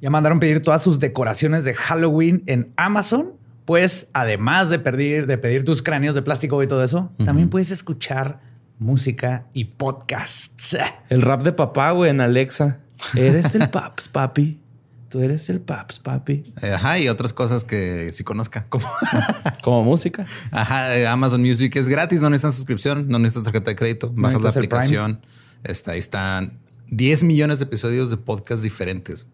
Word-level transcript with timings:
Ya 0.00 0.10
mandaron 0.10 0.40
pedir 0.40 0.62
todas 0.62 0.82
sus 0.82 0.98
decoraciones 0.98 1.64
de 1.64 1.74
Halloween 1.74 2.42
en 2.46 2.72
Amazon. 2.76 3.32
Pues 3.64 4.08
además 4.12 4.70
de 4.70 4.78
pedir, 4.78 5.26
de 5.26 5.38
pedir 5.38 5.64
tus 5.64 5.82
cráneos 5.82 6.14
de 6.14 6.22
plástico 6.22 6.62
y 6.62 6.68
todo 6.68 6.84
eso, 6.84 7.10
también 7.24 7.48
puedes 7.48 7.72
escuchar 7.72 8.40
música 8.78 9.46
y 9.54 9.64
podcasts. 9.64 10.76
El 11.08 11.22
rap 11.22 11.42
de 11.42 11.52
papá, 11.52 11.90
güey, 11.90 12.10
en 12.10 12.20
Alexa. 12.20 12.78
Eres 13.16 13.56
el 13.56 13.68
paps, 13.68 14.08
papi. 14.08 14.60
Tú 15.08 15.20
eres 15.20 15.48
el 15.50 15.60
paps, 15.60 15.98
papi. 15.98 16.52
Ajá, 16.62 16.98
y 16.98 17.08
otras 17.08 17.32
cosas 17.32 17.64
que 17.64 18.12
sí 18.12 18.22
conozca. 18.22 18.64
Como, 18.68 18.86
como 19.64 19.82
música. 19.82 20.24
Ajá, 20.52 20.96
eh, 20.96 21.06
Amazon 21.06 21.40
Music 21.40 21.74
es 21.74 21.88
gratis, 21.88 22.20
no 22.20 22.30
necesitas 22.30 22.54
suscripción, 22.54 23.08
no 23.08 23.18
necesitas 23.18 23.44
tarjeta 23.44 23.70
de 23.70 23.76
crédito. 23.76 24.12
Bajas 24.14 24.42
la 24.42 24.50
aplicación. 24.50 25.20
Está, 25.64 25.92
ahí 25.92 25.98
están 25.98 26.60
10 26.88 27.24
millones 27.24 27.58
de 27.58 27.64
episodios 27.64 28.10
de 28.10 28.16
podcast 28.16 28.62
diferentes 28.62 29.26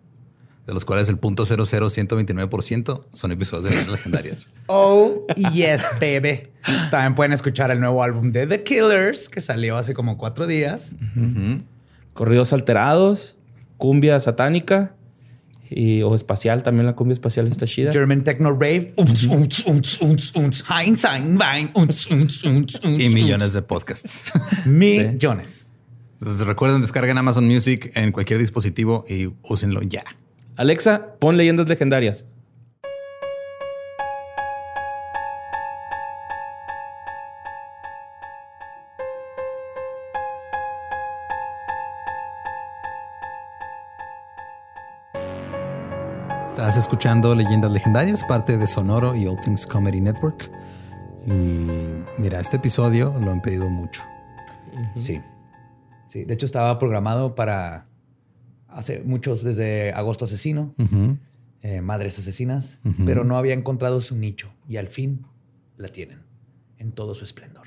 de 0.66 0.74
los 0.74 0.84
cuales 0.84 1.08
el 1.08 1.18
punto 1.18 1.44
00129% 1.44 3.04
son 3.12 3.32
episodios 3.32 3.64
de 3.64 3.74
las 3.76 3.88
legendarias. 3.92 4.46
Oh, 4.66 5.26
yes, 5.52 5.82
baby. 6.00 6.48
También 6.90 7.14
pueden 7.14 7.32
escuchar 7.32 7.70
el 7.70 7.80
nuevo 7.80 8.02
álbum 8.02 8.30
de 8.30 8.46
The 8.46 8.62
Killers, 8.62 9.28
que 9.28 9.40
salió 9.40 9.76
hace 9.76 9.94
como 9.94 10.16
cuatro 10.16 10.46
días. 10.46 10.94
Corridos 12.14 12.52
alterados, 12.52 13.36
cumbia 13.76 14.20
satánica 14.20 14.94
y, 15.68 16.02
o 16.02 16.14
espacial. 16.14 16.62
También 16.62 16.86
la 16.86 16.94
cumbia 16.94 17.14
espacial 17.14 17.48
está 17.48 17.66
chida. 17.66 17.92
German 17.92 18.22
Techno 18.22 18.52
Rave. 18.52 18.94
y 22.82 23.08
millones 23.08 23.52
de 23.52 23.62
podcasts. 23.62 24.32
millones. 24.66 25.66
Entonces 26.20 26.46
recuerden, 26.46 26.80
descarguen 26.80 27.18
Amazon 27.18 27.48
Music 27.48 27.90
en 27.96 28.12
cualquier 28.12 28.38
dispositivo 28.38 29.04
y 29.08 29.34
úsenlo 29.42 29.82
ya. 29.82 30.04
Alexa, 30.56 31.16
pon 31.18 31.36
leyendas 31.36 31.66
legendarias. 31.66 32.26
Estás 46.46 46.76
escuchando 46.76 47.34
Leyendas 47.34 47.70
Legendarias, 47.70 48.22
parte 48.24 48.58
de 48.58 48.66
Sonoro 48.66 49.16
y 49.16 49.26
All 49.26 49.40
Things 49.40 49.66
Comedy 49.66 50.00
Network. 50.00 50.50
Y 51.26 51.30
mira, 52.18 52.40
este 52.40 52.58
episodio 52.58 53.14
lo 53.18 53.32
han 53.32 53.40
pedido 53.40 53.68
mucho. 53.70 54.02
Sí. 54.94 55.20
Sí, 56.08 56.24
de 56.24 56.34
hecho 56.34 56.44
estaba 56.44 56.78
programado 56.78 57.34
para 57.34 57.86
hace 58.74 59.00
muchos 59.00 59.42
desde 59.42 59.92
Agosto 59.92 60.24
Asesino, 60.24 60.74
eh, 61.62 61.80
Madres 61.80 62.18
Asesinas, 62.18 62.78
pero 63.04 63.24
no 63.24 63.36
había 63.36 63.54
encontrado 63.54 64.00
su 64.00 64.16
nicho 64.16 64.52
y 64.68 64.76
al 64.76 64.88
fin 64.88 65.26
la 65.76 65.88
tienen 65.88 66.22
en 66.78 66.92
todo 66.92 67.14
su 67.14 67.24
esplendor. 67.24 67.66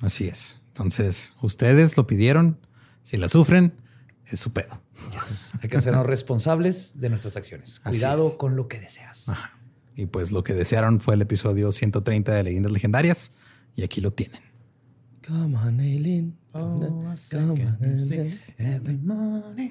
Así 0.00 0.28
es. 0.28 0.60
Entonces, 0.68 1.34
ustedes 1.42 1.96
lo 1.96 2.06
pidieron, 2.06 2.58
si 3.02 3.16
la 3.16 3.28
sufren, 3.28 3.72
es 4.26 4.40
su 4.40 4.52
pedo. 4.52 4.80
Hay 5.62 5.68
que 5.68 5.76
hacernos 5.76 6.06
responsables 6.06 6.92
de 6.94 7.08
nuestras 7.08 7.36
acciones. 7.36 7.80
Cuidado 7.80 8.36
con 8.38 8.56
lo 8.56 8.68
que 8.68 8.78
deseas. 8.78 9.30
Y 9.96 10.06
pues 10.06 10.30
lo 10.30 10.44
que 10.44 10.54
desearon 10.54 11.00
fue 11.00 11.14
el 11.14 11.22
episodio 11.22 11.72
130 11.72 12.32
de 12.32 12.42
Leyendas 12.44 12.72
Legendarias 12.72 13.32
y 13.74 13.82
aquí 13.82 14.00
lo 14.00 14.12
tienen. 14.12 14.40
Come 15.26 15.56
on, 15.56 15.80
Aileen. 15.80 16.38
Oh, 16.52 16.80
come 17.30 17.66
on, 17.66 17.78
Every 18.58 18.96
morning. 18.96 19.70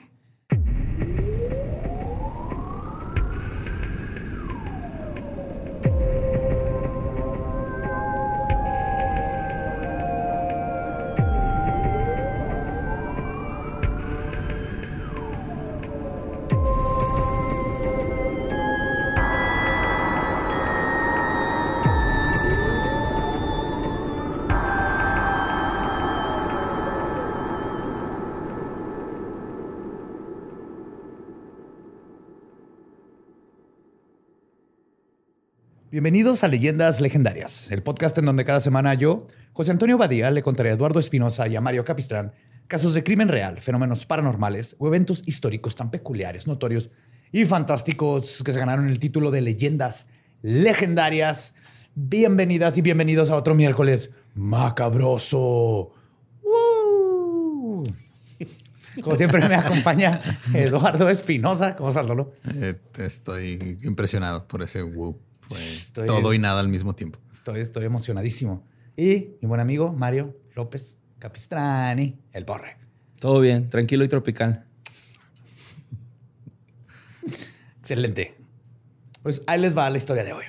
Bienvenidos 35.97 36.44
a 36.44 36.47
Leyendas 36.47 37.02
Legendarias, 37.02 37.72
el 37.72 37.81
podcast 37.81 38.16
en 38.19 38.25
donde 38.25 38.46
cada 38.46 38.59
semana 38.59 38.94
yo, 38.94 39.25
José 39.52 39.72
Antonio 39.72 39.97
Badía, 39.97 40.30
le 40.30 40.44
contaré 40.44 40.69
a 40.69 40.74
Eduardo 40.74 41.00
Espinosa 41.00 41.47
y 41.47 41.56
a 41.56 41.59
Mario 41.59 41.84
Capistrán 41.85 42.34
casos 42.68 42.94
de 42.94 43.03
crimen 43.03 43.30
real, 43.30 43.59
fenómenos 43.62 44.06
paranormales 44.06 44.75
o 44.78 44.85
eventos 44.85 45.24
históricos 45.25 45.75
tan 45.75 45.90
peculiares, 45.90 46.46
notorios 46.46 46.91
y 47.31 47.46
fantásticos 47.46 48.44
que 48.46 48.53
se 48.53 48.59
ganaron 48.59 48.88
el 48.88 49.00
título 49.00 49.31
de 49.31 49.41
Leyendas 49.41 50.06
Legendarias. 50.44 51.56
Bienvenidas 51.96 52.78
y 52.78 52.84
bienvenidos 52.84 53.31
a 53.31 53.35
otro 53.35 53.56
miércoles 53.56 54.12
macabroso. 54.35 55.94
Como 59.02 59.16
siempre 59.16 59.50
me 59.50 59.56
acompaña 59.56 60.22
Eduardo 60.53 61.09
Espinosa. 61.09 61.75
¿Cómo 61.75 61.90
estás, 61.90 62.06
Lolo? 62.06 62.34
Eh, 62.53 62.75
estoy 63.00 63.79
impresionado 63.81 64.47
por 64.47 64.62
ese 64.62 64.84
woo 64.84 65.27
todo 65.94 66.34
y 66.34 66.40
nada 66.40 66.59
al 66.59 66.68
mismo 66.68 66.96
tiempo. 66.96 67.19
Estoy, 67.34 67.62
estoy 67.62 67.85
emocionadísimo. 67.85 68.66
Y 68.96 69.35
mi 69.41 69.47
buen 69.47 69.62
amigo 69.62 69.94
Mario 69.94 70.35
López 70.56 70.97
Capistrani, 71.19 72.19
el 72.34 72.46
borre. 72.46 72.78
Todo 73.19 73.40
bien, 73.40 73.69
tranquilo 73.69 74.03
y 74.03 74.08
tropical. 74.08 74.66
Excelente. 77.80 78.35
Pues 79.24 79.41
ahí 79.47 79.59
les 79.59 79.78
va 79.78 79.90
la 79.90 79.97
historia 79.97 80.24
de 80.24 80.34
hoy. 80.34 80.46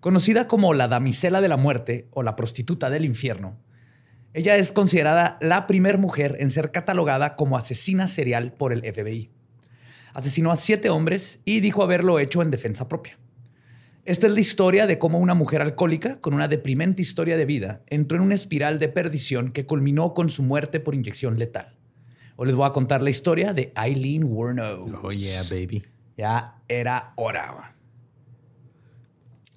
Conocida 0.00 0.46
como 0.46 0.74
la 0.74 0.88
damisela 0.88 1.40
de 1.40 1.48
la 1.48 1.56
muerte 1.56 2.08
o 2.12 2.22
la 2.22 2.36
prostituta 2.36 2.90
del 2.90 3.04
infierno, 3.04 3.58
ella 4.32 4.56
es 4.56 4.72
considerada 4.72 5.38
la 5.40 5.66
primera 5.66 5.96
mujer 5.98 6.36
en 6.40 6.50
ser 6.50 6.70
catalogada 6.70 7.36
como 7.36 7.56
asesina 7.56 8.06
serial 8.06 8.52
por 8.52 8.72
el 8.72 8.82
FBI. 8.82 9.30
Asesinó 10.12 10.52
a 10.52 10.56
siete 10.56 10.90
hombres 10.90 11.40
y 11.44 11.60
dijo 11.60 11.82
haberlo 11.82 12.18
hecho 12.18 12.42
en 12.42 12.50
defensa 12.50 12.86
propia. 12.86 13.18
Esta 14.06 14.28
es 14.28 14.32
la 14.32 14.40
historia 14.40 14.86
de 14.86 15.00
cómo 15.00 15.18
una 15.18 15.34
mujer 15.34 15.62
alcohólica 15.62 16.20
con 16.20 16.32
una 16.32 16.46
deprimente 16.46 17.02
historia 17.02 17.36
de 17.36 17.44
vida 17.44 17.80
entró 17.88 18.18
en 18.18 18.22
una 18.22 18.36
espiral 18.36 18.78
de 18.78 18.86
perdición 18.86 19.50
que 19.50 19.66
culminó 19.66 20.14
con 20.14 20.30
su 20.30 20.44
muerte 20.44 20.78
por 20.78 20.94
inyección 20.94 21.40
letal. 21.40 21.74
Hoy 22.36 22.46
les 22.46 22.54
voy 22.54 22.68
a 22.68 22.72
contar 22.72 23.02
la 23.02 23.10
historia 23.10 23.52
de 23.52 23.72
Eileen 23.76 24.22
Warno. 24.22 24.86
Oh 25.02 25.10
yeah, 25.10 25.42
baby. 25.50 25.82
Ya 26.16 26.54
era 26.68 27.14
hora. 27.16 27.74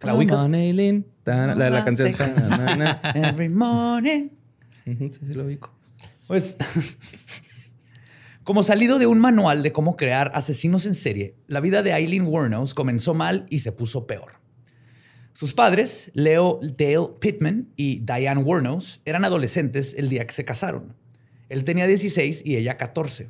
¿La 0.01 0.15
ubicas? 0.15 0.51
Eileen. 0.51 1.05
La, 1.25 1.53
la, 1.69 1.85
canción. 1.85 2.07
Every 3.13 3.49
morning. 3.49 4.29
Sí, 4.83 5.11
sí 5.11 5.33
lo 5.35 5.43
ubico. 5.45 5.71
Pues, 6.25 6.57
como 8.49 8.63
salido 8.63 8.97
de 8.97 9.05
un 9.05 9.19
manual 9.19 9.61
de 9.61 9.71
cómo 9.71 9.95
crear 9.95 10.31
asesinos 10.33 10.87
en 10.87 10.95
serie, 10.95 11.35
la 11.45 11.59
vida 11.59 11.83
de 11.83 11.91
Eileen 11.91 12.25
Wuornos 12.25 12.73
comenzó 12.73 13.13
mal 13.13 13.45
y 13.51 13.59
se 13.59 13.71
puso 13.71 14.07
peor. 14.07 14.39
Sus 15.33 15.53
padres, 15.53 16.09
Leo 16.15 16.59
Dale 16.63 17.09
Pittman 17.19 17.67
y 17.75 17.99
Diane 17.99 18.41
Wuornos, 18.41 19.01
eran 19.05 19.23
adolescentes 19.23 19.93
el 19.95 20.09
día 20.09 20.25
que 20.25 20.33
se 20.33 20.45
casaron. 20.45 20.95
Él 21.47 21.63
tenía 21.63 21.85
16 21.85 22.41
y 22.43 22.55
ella 22.55 22.75
14. 22.77 23.29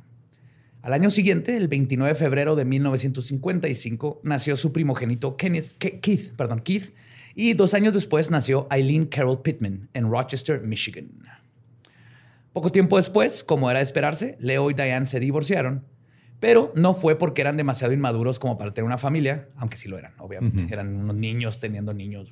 Al 0.83 0.93
año 0.93 1.09
siguiente, 1.09 1.57
el 1.57 1.67
29 1.67 2.13
de 2.13 2.15
febrero 2.17 2.55
de 2.55 2.63
1955, 2.63 4.21
nació 4.23 4.55
su 4.55 4.71
primogénito 4.71 5.35
Kenneth, 5.35 5.73
Keith, 5.79 6.33
perdón, 6.37 6.61
Keith, 6.61 6.95
y 7.35 7.55
dos 7.55 7.73
años 7.73 7.93
después 7.93 8.31
nació 8.31 8.69
Eileen 8.71 9.03
Carol 9.03 9.41
Pittman 9.41 9.89
en 9.93 10.09
Rochester, 10.09 10.61
Michigan. 10.61 11.09
Poco 12.53 12.71
tiempo 12.71 12.97
después, 12.97 13.43
como 13.43 13.69
era 13.69 13.79
de 13.79 13.83
esperarse, 13.83 14.37
Leo 14.39 14.69
y 14.69 14.73
Diane 14.73 15.05
se 15.05 15.19
divorciaron 15.19 15.85
pero 16.39 16.71
no 16.75 16.93
fue 16.93 17.17
porque 17.17 17.41
eran 17.41 17.57
demasiado 17.57 17.93
inmaduros 17.93 18.39
como 18.39 18.57
para 18.57 18.73
tener 18.73 18.85
una 18.85 18.97
familia, 18.97 19.49
aunque 19.57 19.77
sí 19.77 19.89
lo 19.89 19.97
eran, 19.97 20.13
obviamente. 20.19 20.73
Eran 20.73 20.95
unos 20.95 21.15
niños 21.15 21.59
teniendo 21.59 21.93
niños. 21.93 22.31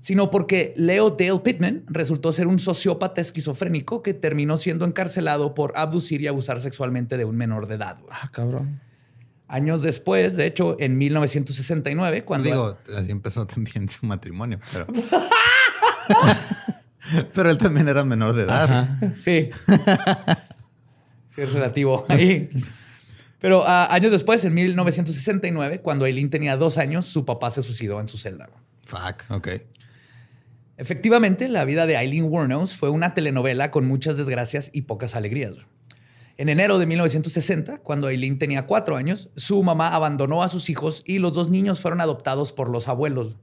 Sino 0.00 0.30
porque 0.30 0.74
Leo 0.76 1.10
Dale 1.10 1.40
Pittman 1.40 1.84
resultó 1.86 2.32
ser 2.32 2.46
un 2.46 2.58
sociópata 2.58 3.20
esquizofrénico 3.20 4.02
que 4.02 4.14
terminó 4.14 4.56
siendo 4.56 4.84
encarcelado 4.84 5.54
por 5.54 5.72
abducir 5.76 6.20
y 6.20 6.26
abusar 6.26 6.60
sexualmente 6.60 7.16
de 7.16 7.24
un 7.24 7.36
menor 7.36 7.66
de 7.66 7.76
edad. 7.76 7.98
Ah, 8.10 8.28
cabrón. 8.30 8.80
Años 9.48 9.82
después, 9.82 10.36
de 10.36 10.46
hecho, 10.46 10.76
en 10.78 10.96
1969, 10.96 12.22
cuando... 12.22 12.48
Digo, 12.48 12.78
así 12.96 13.10
empezó 13.10 13.46
también 13.46 13.88
su 13.88 14.06
matrimonio, 14.06 14.60
pero... 14.72 14.86
pero 17.34 17.50
él 17.50 17.58
también 17.58 17.88
era 17.88 18.04
menor 18.04 18.34
de 18.34 18.42
edad. 18.44 18.98
Sí. 19.16 19.50
sí, 21.28 21.42
es 21.42 21.52
relativo 21.52 22.04
ahí. 22.08 22.50
Pero 23.38 23.64
ah, 23.66 23.88
años 23.90 24.12
después, 24.12 24.44
en 24.44 24.52
1969, 24.54 25.80
cuando 25.80 26.04
Aileen 26.04 26.30
tenía 26.30 26.56
dos 26.56 26.76
años, 26.78 27.06
su 27.06 27.24
papá 27.24 27.50
se 27.50 27.62
suicidó 27.62 28.00
en 28.00 28.08
su 28.08 28.18
celda. 28.18 28.50
Fuck, 28.82 29.30
ok. 29.30 29.48
Efectivamente, 30.76 31.48
la 31.48 31.64
vida 31.64 31.86
de 31.86 31.96
Eileen 31.96 32.24
Wuornos 32.24 32.74
fue 32.74 32.90
una 32.90 33.14
telenovela 33.14 33.70
con 33.70 33.86
muchas 33.86 34.16
desgracias 34.16 34.70
y 34.72 34.82
pocas 34.82 35.16
alegrías. 35.16 35.54
En 36.36 36.48
enero 36.48 36.78
de 36.78 36.86
1960, 36.86 37.78
cuando 37.78 38.06
Aileen 38.06 38.38
tenía 38.38 38.66
cuatro 38.66 38.96
años, 38.96 39.28
su 39.36 39.62
mamá 39.62 39.94
abandonó 39.94 40.42
a 40.42 40.48
sus 40.48 40.70
hijos 40.70 41.02
y 41.06 41.18
los 41.18 41.34
dos 41.34 41.50
niños 41.50 41.80
fueron 41.80 42.00
adoptados 42.00 42.52
por 42.52 42.70
los 42.70 42.88
abuelos. 42.88 43.36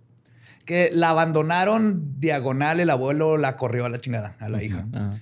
Que 0.68 0.92
la 0.94 1.12
abandonaron 1.12 2.20
diagonal, 2.20 2.82
el 2.82 2.90
abuelo 2.90 3.38
la 3.38 3.56
corrió 3.56 3.86
a 3.86 3.90
la 3.90 4.00
chingada, 4.00 4.36
a 4.40 4.50
la 4.50 4.62
hija. 4.62 4.86
Ah, 4.94 5.18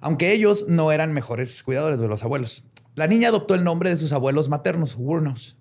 Aunque 0.00 0.32
ellos 0.32 0.66
no 0.68 0.90
eran 0.90 1.12
mejores 1.12 1.62
cuidadores 1.62 2.00
de 2.00 2.08
los 2.08 2.24
abuelos. 2.24 2.64
La 2.96 3.06
niña 3.06 3.28
adoptó 3.28 3.54
el 3.54 3.62
nombre 3.62 3.88
de 3.88 3.96
sus 3.96 4.12
abuelos 4.12 4.48
maternos, 4.48 4.96
Wurnos. 4.96 5.56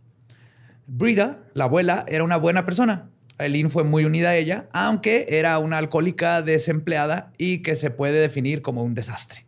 Brita, 0.87 1.43
la 1.53 1.65
abuela, 1.65 2.05
era 2.07 2.23
una 2.23 2.37
buena 2.37 2.65
persona. 2.65 3.11
Aileen 3.37 3.69
fue 3.69 3.83
muy 3.83 4.03
unida 4.03 4.29
a 4.29 4.35
ella, 4.35 4.67
aunque 4.73 5.27
era 5.29 5.59
una 5.59 5.77
alcohólica 5.77 6.41
desempleada 6.41 7.31
y 7.37 7.59
que 7.59 7.75
se 7.75 7.91
puede 7.91 8.19
definir 8.19 8.63
como 8.63 8.81
un 8.81 8.95
desastre. 8.95 9.45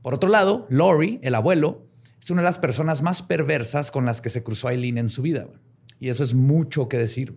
Por 0.00 0.14
otro 0.14 0.30
lado, 0.30 0.68
Laurie, 0.70 1.18
el 1.22 1.34
abuelo, 1.34 1.86
es 2.22 2.30
una 2.30 2.42
de 2.42 2.46
las 2.46 2.60
personas 2.60 3.02
más 3.02 3.22
perversas 3.22 3.90
con 3.90 4.06
las 4.06 4.20
que 4.20 4.30
se 4.30 4.44
cruzó 4.44 4.68
Aileen 4.68 4.96
en 4.96 5.08
su 5.08 5.22
vida. 5.22 5.48
Y 5.98 6.08
eso 6.08 6.22
es 6.22 6.34
mucho 6.34 6.88
que 6.88 6.98
decir. 6.98 7.36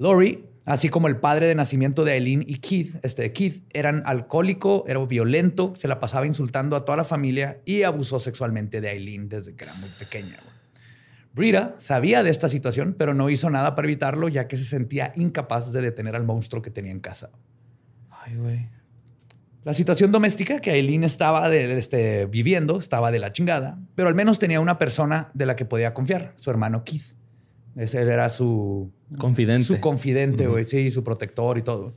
Laurie, 0.00 0.46
así 0.64 0.88
como 0.88 1.08
el 1.08 1.18
padre 1.18 1.46
de 1.46 1.54
nacimiento 1.54 2.04
de 2.04 2.12
Aileen 2.12 2.42
y 2.46 2.56
Keith, 2.56 2.96
este 3.02 3.30
Keith, 3.34 3.62
eran 3.74 4.02
alcohólico, 4.06 4.82
era 4.88 5.04
violento, 5.04 5.74
se 5.76 5.88
la 5.88 6.00
pasaba 6.00 6.26
insultando 6.26 6.74
a 6.74 6.86
toda 6.86 6.96
la 6.96 7.04
familia 7.04 7.60
y 7.66 7.82
abusó 7.82 8.18
sexualmente 8.18 8.80
de 8.80 8.88
Aileen 8.88 9.28
desde 9.28 9.54
que 9.54 9.64
era 9.64 9.74
muy 9.74 9.90
pequeña. 9.98 10.38
Brita 11.34 11.74
sabía 11.76 12.22
de 12.22 12.30
esta 12.30 12.48
situación, 12.48 12.94
pero 12.96 13.12
no 13.12 13.28
hizo 13.28 13.50
nada 13.50 13.76
para 13.76 13.86
evitarlo, 13.86 14.28
ya 14.28 14.48
que 14.48 14.56
se 14.56 14.64
sentía 14.64 15.12
incapaz 15.16 15.70
de 15.70 15.82
detener 15.82 16.16
al 16.16 16.24
monstruo 16.24 16.62
que 16.62 16.70
tenía 16.70 16.92
en 16.92 17.00
casa. 17.00 17.28
Ay, 18.08 18.36
güey. 18.36 18.68
La 19.64 19.74
situación 19.74 20.10
doméstica 20.10 20.60
que 20.60 20.70
Aileen 20.70 21.04
estaba 21.04 21.54
este, 21.54 22.24
viviendo 22.24 22.78
estaba 22.78 23.10
de 23.10 23.18
la 23.18 23.32
chingada, 23.32 23.78
pero 23.96 24.08
al 24.08 24.14
menos 24.14 24.38
tenía 24.38 24.60
una 24.60 24.78
persona 24.78 25.30
de 25.34 25.44
la 25.44 25.56
que 25.56 25.66
podía 25.66 25.92
confiar, 25.92 26.32
su 26.36 26.48
hermano 26.48 26.84
Keith. 26.84 27.19
Ese 27.80 28.02
era 28.02 28.28
su 28.28 28.92
confidente. 29.16 29.64
Su 29.64 29.80
confidente, 29.80 30.46
güey, 30.46 30.66
sí, 30.66 30.90
su 30.90 31.02
protector 31.02 31.56
y 31.56 31.62
todo. 31.62 31.94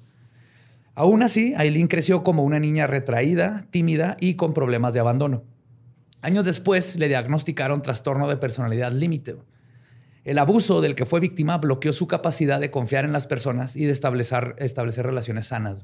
Aún 0.95 1.23
así, 1.23 1.53
Aileen 1.57 1.87
creció 1.87 2.23
como 2.23 2.43
una 2.43 2.57
niña 2.57 2.87
retraída, 2.87 3.67
tímida 3.69 4.15
y 4.21 4.35
con 4.35 4.53
problemas 4.53 4.93
de 4.93 5.01
abandono. 5.01 5.43
Años 6.21 6.45
después 6.45 6.95
le 6.95 7.09
diagnosticaron 7.09 7.81
trastorno 7.81 8.29
de 8.29 8.37
personalidad 8.37 8.93
límite. 8.93 9.35
El 10.23 10.39
abuso 10.39 10.79
del 10.79 10.95
que 10.95 11.05
fue 11.05 11.19
víctima 11.19 11.57
bloqueó 11.57 11.91
su 11.91 12.07
capacidad 12.07 12.61
de 12.61 12.71
confiar 12.71 13.03
en 13.03 13.11
las 13.11 13.27
personas 13.27 13.75
y 13.75 13.83
de 13.83 13.91
establecer, 13.91 14.55
establecer 14.59 15.05
relaciones 15.05 15.47
sanas. 15.47 15.81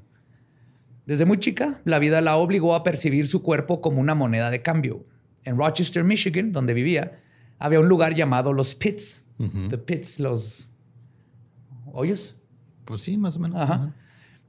Desde 1.05 1.25
muy 1.25 1.39
chica, 1.39 1.81
la 1.83 1.99
vida 1.99 2.21
la 2.21 2.37
obligó 2.37 2.73
a 2.73 2.83
percibir 2.83 3.27
su 3.27 3.43
cuerpo 3.43 3.81
como 3.81 3.99
una 3.99 4.15
moneda 4.15 4.49
de 4.49 4.61
cambio. 4.61 5.05
En 5.43 5.57
Rochester, 5.57 6.05
Michigan, 6.05 6.53
donde 6.53 6.73
vivía, 6.73 7.19
había 7.57 7.81
un 7.81 7.89
lugar 7.89 8.15
llamado 8.15 8.53
Los 8.53 8.75
Pits. 8.75 9.25
The 9.69 9.77
Pits, 9.77 10.19
los 10.19 10.69
hoyos. 11.91 12.35
Pues 12.85 13.01
sí, 13.01 13.17
más 13.17 13.37
o 13.37 13.39
menos. 13.39 13.89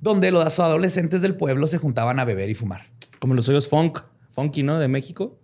Donde 0.00 0.30
los 0.30 0.58
adolescentes 0.58 1.22
del 1.22 1.36
pueblo 1.36 1.66
se 1.66 1.78
juntaban 1.78 2.18
a 2.18 2.24
beber 2.24 2.50
y 2.50 2.54
fumar. 2.54 2.86
Como 3.18 3.34
los 3.34 3.48
hoyos 3.48 3.68
funk 3.68 4.00
funky, 4.30 4.62
¿no? 4.62 4.78
De 4.78 4.88
México. 4.88 5.38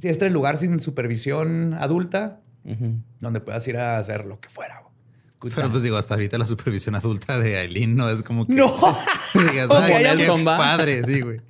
Sí, 0.00 0.08
este 0.08 0.24
es 0.24 0.28
el 0.28 0.32
lugar 0.32 0.58
sin 0.58 0.80
supervisión 0.80 1.74
adulta, 1.74 2.40
donde 3.20 3.40
puedas 3.40 3.66
ir 3.68 3.76
a 3.76 3.98
hacer 3.98 4.26
lo 4.26 4.40
que 4.40 4.48
fuera. 4.48 4.80
Pero 5.54 5.70
pues 5.70 5.82
digo, 5.82 5.96
hasta 5.96 6.14
ahorita 6.14 6.36
la 6.36 6.44
supervisión 6.44 6.94
adulta 6.94 7.38
de 7.38 7.56
Aileen 7.56 7.96
no 7.96 8.10
es 8.10 8.22
como 8.22 8.46
que... 8.46 8.52
No. 8.52 8.66
digas, 9.34 9.68
qué 9.68 10.44
padre, 10.44 11.02
sí, 11.04 11.22
güey. 11.22 11.40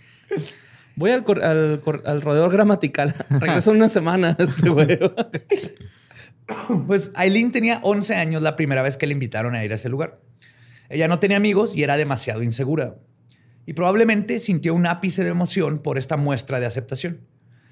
Voy 0.95 1.11
al, 1.11 1.25
al, 1.43 1.83
al 2.05 2.23
rodeador 2.23 2.53
gramatical. 2.53 3.15
Regreso 3.31 3.73
una 3.73 3.89
semana 3.89 4.37
este 4.39 4.69
güey. 4.69 4.99
pues 6.87 7.11
Aileen 7.15 7.51
tenía 7.51 7.81
11 7.83 8.15
años 8.15 8.43
la 8.43 8.57
primera 8.57 8.83
vez 8.83 8.97
que 8.97 9.07
le 9.07 9.13
invitaron 9.13 9.55
a 9.55 9.65
ir 9.65 9.73
a 9.73 9.77
ese 9.77 9.89
lugar. 9.89 10.21
Ella 10.89 11.09
no 11.09 11.19
tenía 11.19 11.37
amigos 11.37 11.75
y 11.75 11.83
era 11.83 11.97
demasiado 11.97 12.43
insegura 12.43 12.97
y 13.67 13.73
probablemente 13.75 14.41
sintió 14.41 14.75
un 14.75 14.87
ápice 14.87 15.23
de 15.23 15.31
emoción 15.31 15.79
por 15.79 15.99
esta 15.99 16.17
muestra 16.17 16.59
de 16.59 16.67
aceptación. 16.67 17.21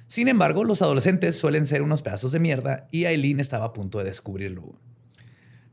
Sin 0.07 0.29
embargo, 0.29 0.63
los 0.63 0.81
adolescentes 0.81 1.37
suelen 1.37 1.67
ser 1.67 1.83
unos 1.83 2.03
pedazos 2.03 2.33
de 2.33 2.39
mierda 2.39 2.87
y 2.93 3.07
Aileen 3.07 3.41
estaba 3.41 3.65
a 3.65 3.73
punto 3.73 3.99
de 3.99 4.05
descubrirlo. 4.05 4.79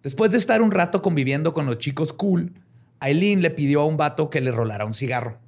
Después 0.02 0.32
de 0.32 0.38
estar 0.38 0.62
un 0.62 0.72
rato 0.72 1.02
conviviendo 1.02 1.54
con 1.54 1.66
los 1.66 1.78
chicos 1.78 2.12
cool, 2.12 2.54
Aileen 3.00 3.42
le 3.42 3.52
pidió 3.52 3.82
a 3.82 3.86
un 3.86 3.98
vato 3.98 4.30
que 4.30 4.42
le 4.42 4.52
rolara 4.52 4.86
un 4.86 4.94
cigarro. 4.94 5.40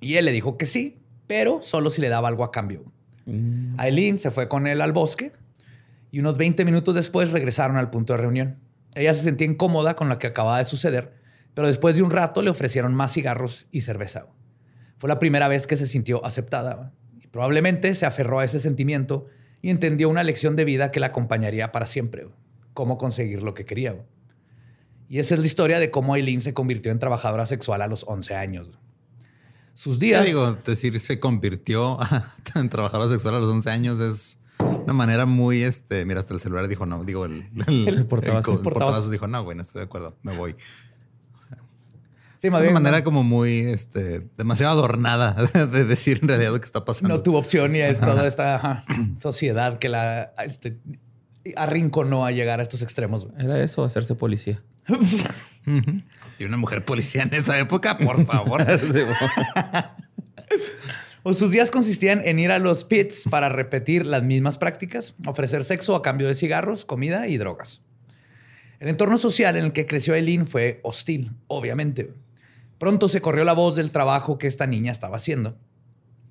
Y 0.00 0.16
él 0.16 0.24
le 0.24 0.32
dijo 0.32 0.56
que 0.56 0.66
sí, 0.66 0.98
pero 1.26 1.62
solo 1.62 1.88
si 1.90 2.00
le 2.00 2.08
daba 2.08 2.28
algo 2.28 2.42
a 2.42 2.50
cambio. 2.50 2.84
Mm. 3.26 3.78
Aileen 3.78 4.18
se 4.18 4.30
fue 4.30 4.48
con 4.48 4.66
él 4.66 4.80
al 4.80 4.92
bosque 4.92 5.32
y 6.10 6.20
unos 6.20 6.36
20 6.36 6.64
minutos 6.64 6.94
después 6.94 7.30
regresaron 7.30 7.76
al 7.76 7.90
punto 7.90 8.12
de 8.12 8.18
reunión. 8.18 8.58
Ella 8.94 9.14
se 9.14 9.22
sentía 9.22 9.46
incómoda 9.46 9.94
con 9.94 10.08
lo 10.08 10.18
que 10.18 10.26
acababa 10.26 10.58
de 10.58 10.64
suceder 10.64 11.20
pero 11.54 11.68
después 11.68 11.96
de 11.96 12.02
un 12.02 12.10
rato 12.10 12.42
le 12.42 12.50
ofrecieron 12.50 12.94
más 12.94 13.12
cigarros 13.12 13.66
y 13.70 13.82
cerveza. 13.82 14.26
Fue 14.98 15.08
la 15.08 15.18
primera 15.18 15.48
vez 15.48 15.66
que 15.66 15.76
se 15.76 15.86
sintió 15.86 16.24
aceptada. 16.24 16.92
Y 17.22 17.26
probablemente 17.26 17.94
se 17.94 18.06
aferró 18.06 18.38
a 18.38 18.44
ese 18.44 18.60
sentimiento 18.60 19.26
y 19.62 19.70
entendió 19.70 20.08
una 20.08 20.24
lección 20.24 20.56
de 20.56 20.64
vida 20.64 20.90
que 20.90 21.00
la 21.00 21.08
acompañaría 21.08 21.72
para 21.72 21.86
siempre. 21.86 22.28
Cómo 22.74 22.98
conseguir 22.98 23.42
lo 23.42 23.54
que 23.54 23.64
quería. 23.64 23.96
Y 25.08 25.18
esa 25.18 25.34
es 25.34 25.40
la 25.40 25.46
historia 25.46 25.78
de 25.78 25.90
cómo 25.90 26.14
Aileen 26.14 26.40
se 26.40 26.54
convirtió 26.54 26.92
en 26.92 26.98
trabajadora 26.98 27.46
sexual 27.46 27.82
a 27.82 27.88
los 27.88 28.04
11 28.06 28.34
años. 28.36 28.70
Sus 29.74 29.98
días... 29.98 30.22
¿Qué 30.22 30.28
digo? 30.28 30.52
Decir 30.64 30.98
se 31.00 31.18
convirtió 31.18 31.98
en 32.54 32.68
trabajadora 32.68 33.10
sexual 33.10 33.34
a 33.34 33.40
los 33.40 33.48
11 33.48 33.70
años 33.70 34.00
es 34.00 34.38
una 34.60 34.92
manera 34.92 35.26
muy, 35.26 35.62
este, 35.62 36.04
mira, 36.04 36.20
hasta 36.20 36.34
el 36.34 36.40
celular 36.40 36.68
dijo 36.68 36.86
no, 36.86 37.04
digo, 37.04 37.24
el, 37.24 37.48
el, 37.66 38.06
portavasos, 38.06 39.10
dijo, 39.10 39.26
no, 39.26 39.42
güey, 39.42 39.56
no 39.56 39.62
estoy 39.62 39.80
de 39.80 39.86
acuerdo, 39.86 40.16
me 40.22 40.36
voy. 40.36 40.56
Sí, 42.38 42.48
es 42.48 42.54
una 42.54 42.70
manera 42.70 43.04
como 43.04 43.22
muy, 43.22 43.58
este, 43.58 44.26
demasiado 44.38 44.72
adornada 44.72 45.34
de 45.52 45.84
decir 45.84 46.20
en 46.22 46.28
realidad 46.28 46.52
lo 46.52 46.60
que 46.60 46.64
está 46.64 46.86
pasando. 46.86 47.14
No 47.14 47.22
tuvo 47.22 47.38
opción 47.38 47.76
y 47.76 47.80
es 47.80 48.00
toda 48.00 48.26
esta 48.26 48.84
sociedad 49.20 49.78
que 49.78 49.90
la 49.90 50.32
este, 50.46 50.78
arrinconó 51.56 52.24
a 52.24 52.30
llegar 52.30 52.60
a 52.60 52.62
estos 52.62 52.80
extremos. 52.80 53.28
Era 53.38 53.62
eso, 53.62 53.84
hacerse 53.84 54.14
policía. 54.14 54.62
y 56.38 56.44
una 56.44 56.56
mujer 56.56 56.84
policía 56.86 57.24
en 57.24 57.34
esa 57.34 57.58
época, 57.58 57.98
por 57.98 58.24
favor. 58.24 58.66
O 61.22 61.34
sus 61.34 61.50
días 61.50 61.70
consistían 61.70 62.22
en 62.24 62.38
ir 62.38 62.50
a 62.50 62.58
los 62.58 62.84
pits 62.84 63.24
para 63.28 63.48
repetir 63.48 64.06
las 64.06 64.22
mismas 64.22 64.58
prácticas, 64.58 65.14
ofrecer 65.26 65.64
sexo 65.64 65.94
a 65.94 66.02
cambio 66.02 66.28
de 66.28 66.34
cigarros, 66.34 66.84
comida 66.84 67.28
y 67.28 67.36
drogas. 67.36 67.82
El 68.78 68.88
entorno 68.88 69.18
social 69.18 69.56
en 69.56 69.66
el 69.66 69.72
que 69.72 69.86
creció 69.86 70.14
Eileen 70.14 70.46
fue 70.46 70.80
hostil, 70.82 71.32
obviamente. 71.48 72.14
Pronto 72.78 73.08
se 73.08 73.20
corrió 73.20 73.44
la 73.44 73.52
voz 73.52 73.76
del 73.76 73.90
trabajo 73.90 74.38
que 74.38 74.46
esta 74.46 74.66
niña 74.66 74.90
estaba 74.90 75.16
haciendo. 75.16 75.58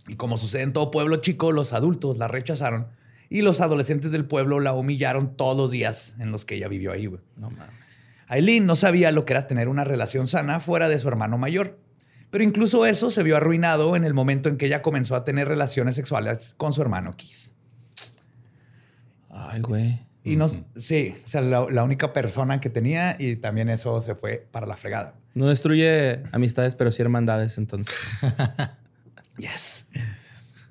Y 0.08 0.16
como 0.16 0.38
sucede 0.38 0.64
en 0.64 0.74
todo 0.74 0.90
pueblo 0.90 1.18
chico, 1.18 1.52
los 1.52 1.74
adultos 1.74 2.18
la 2.18 2.28
rechazaron 2.28 2.88
y 3.30 3.44
los 3.44 3.62
adolescentes 3.62 4.12
del 4.12 4.26
pueblo 4.26 4.60
la 4.60 4.74
humillaron 4.74 5.38
todos 5.38 5.56
los 5.56 5.70
días 5.70 6.16
en 6.18 6.32
los 6.32 6.46
que 6.46 6.56
ella 6.56 6.68
vivió 6.68 6.92
ahí. 6.92 7.08
No 7.36 7.52
mames. 7.52 8.00
Aileen 8.28 8.66
no 8.66 8.76
sabía 8.76 9.12
lo 9.12 9.26
que 9.26 9.34
era 9.34 9.46
tener 9.46 9.68
una 9.68 9.84
relación 9.84 10.26
sana 10.26 10.60
fuera 10.60 10.90
de 10.90 10.98
su 10.98 11.08
hermano 11.08 11.38
mayor. 11.38 11.78
Pero 12.30 12.44
incluso 12.44 12.86
eso 12.86 13.10
se 13.10 13.24
vio 13.24 13.38
arruinado 13.38 13.96
en 13.96 14.04
el 14.04 14.14
momento 14.14 14.50
en 14.50 14.58
que 14.58 14.68
ella 14.68 14.82
comenzó 14.82 15.16
a 15.16 15.24
tener 15.24 15.48
relaciones 15.48 15.96
sexuales 15.96 16.54
con 16.58 16.74
su 16.74 16.82
hermano 16.82 17.16
Keith. 17.18 17.52
Ay, 19.30 19.62
güey. 19.62 20.00
Y 20.24 20.36
no, 20.36 20.48
sí, 20.48 21.16
o 21.24 21.28
sea, 21.28 21.42
la, 21.42 21.84
única 21.84 22.14
persona 22.14 22.60
que 22.60 22.70
tenía 22.70 23.16
y 23.18 23.38
también 23.38 23.70
eso 23.70 24.02
se 24.02 24.16
fue 24.16 24.46
para 24.52 24.68
la 24.68 24.76
fregada. 24.76 25.16
No 25.34 25.48
destruye 25.48 26.22
amistades, 26.32 26.76
pero 26.76 26.92
sí 26.92 27.02
hermandades, 27.02 27.58
entonces. 27.58 27.96
yes. 29.38 29.88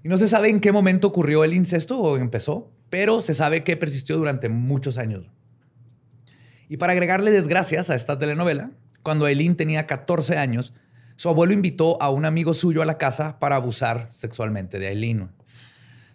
Y 0.05 0.09
no 0.09 0.19
se 0.19 0.29
sabe 0.29 0.49
en 0.49 0.61
qué 0.61 0.71
momento 0.71 1.09
ocurrió 1.09 1.45
el 1.45 1.55
incesto 1.55 1.99
o 1.99 2.19
empezó, 2.19 2.71
pero 2.91 3.21
se 3.21 3.35
sabe 3.35 3.65
que 3.65 3.77
persistió 3.77 4.17
durante 4.17 4.49
muchos 4.49 4.99
años. 4.99 5.27
Y 6.69 6.77
para 6.77 6.93
agregarle 6.93 7.31
desgracias 7.31 7.88
a 7.91 7.95
esta 7.95 8.19
telenovela, 8.19 8.71
cuando 9.03 9.27
Eileen 9.27 9.57
tenía 9.57 9.87
14 9.87 10.37
años, 10.37 10.75
su 11.19 11.29
abuelo 11.29 11.53
invitó 11.53 12.01
a 12.01 12.11
un 12.11 12.25
amigo 12.25 12.55
suyo 12.55 12.81
a 12.81 12.87
la 12.87 12.97
casa 12.97 13.41
para 13.41 13.57
abusar 13.57 14.07
sexualmente 14.11 14.79
de 14.79 14.91
Eileen. 14.91 15.31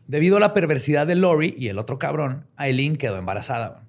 Debido 0.08 0.38
a 0.38 0.40
la 0.40 0.54
perversidad 0.54 1.06
de 1.06 1.16
Lori 1.16 1.54
y 1.60 1.68
el 1.68 1.78
otro 1.78 2.00
cabrón, 2.00 2.48
Eileen 2.58 2.96
quedó 2.96 3.18
embarazada. 3.18 3.84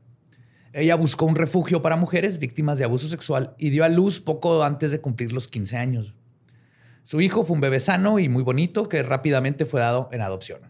Ella 0.72 0.96
buscó 0.96 1.24
un 1.26 1.36
refugio 1.36 1.82
para 1.82 1.94
mujeres 1.94 2.40
víctimas 2.40 2.80
de 2.80 2.84
abuso 2.86 3.06
sexual 3.06 3.54
y 3.58 3.70
dio 3.70 3.84
a 3.84 3.88
luz 3.88 4.20
poco 4.20 4.64
antes 4.64 4.90
de 4.90 5.00
cumplir 5.00 5.32
los 5.32 5.46
15 5.46 5.76
años. 5.76 6.16
Su 7.04 7.20
hijo 7.20 7.44
fue 7.44 7.54
un 7.54 7.60
bebé 7.60 7.78
sano 7.78 8.18
y 8.18 8.28
muy 8.28 8.42
bonito 8.42 8.88
que 8.88 9.04
rápidamente 9.04 9.66
fue 9.66 9.80
dado 9.80 10.08
en 10.10 10.20
adopción. 10.20 10.62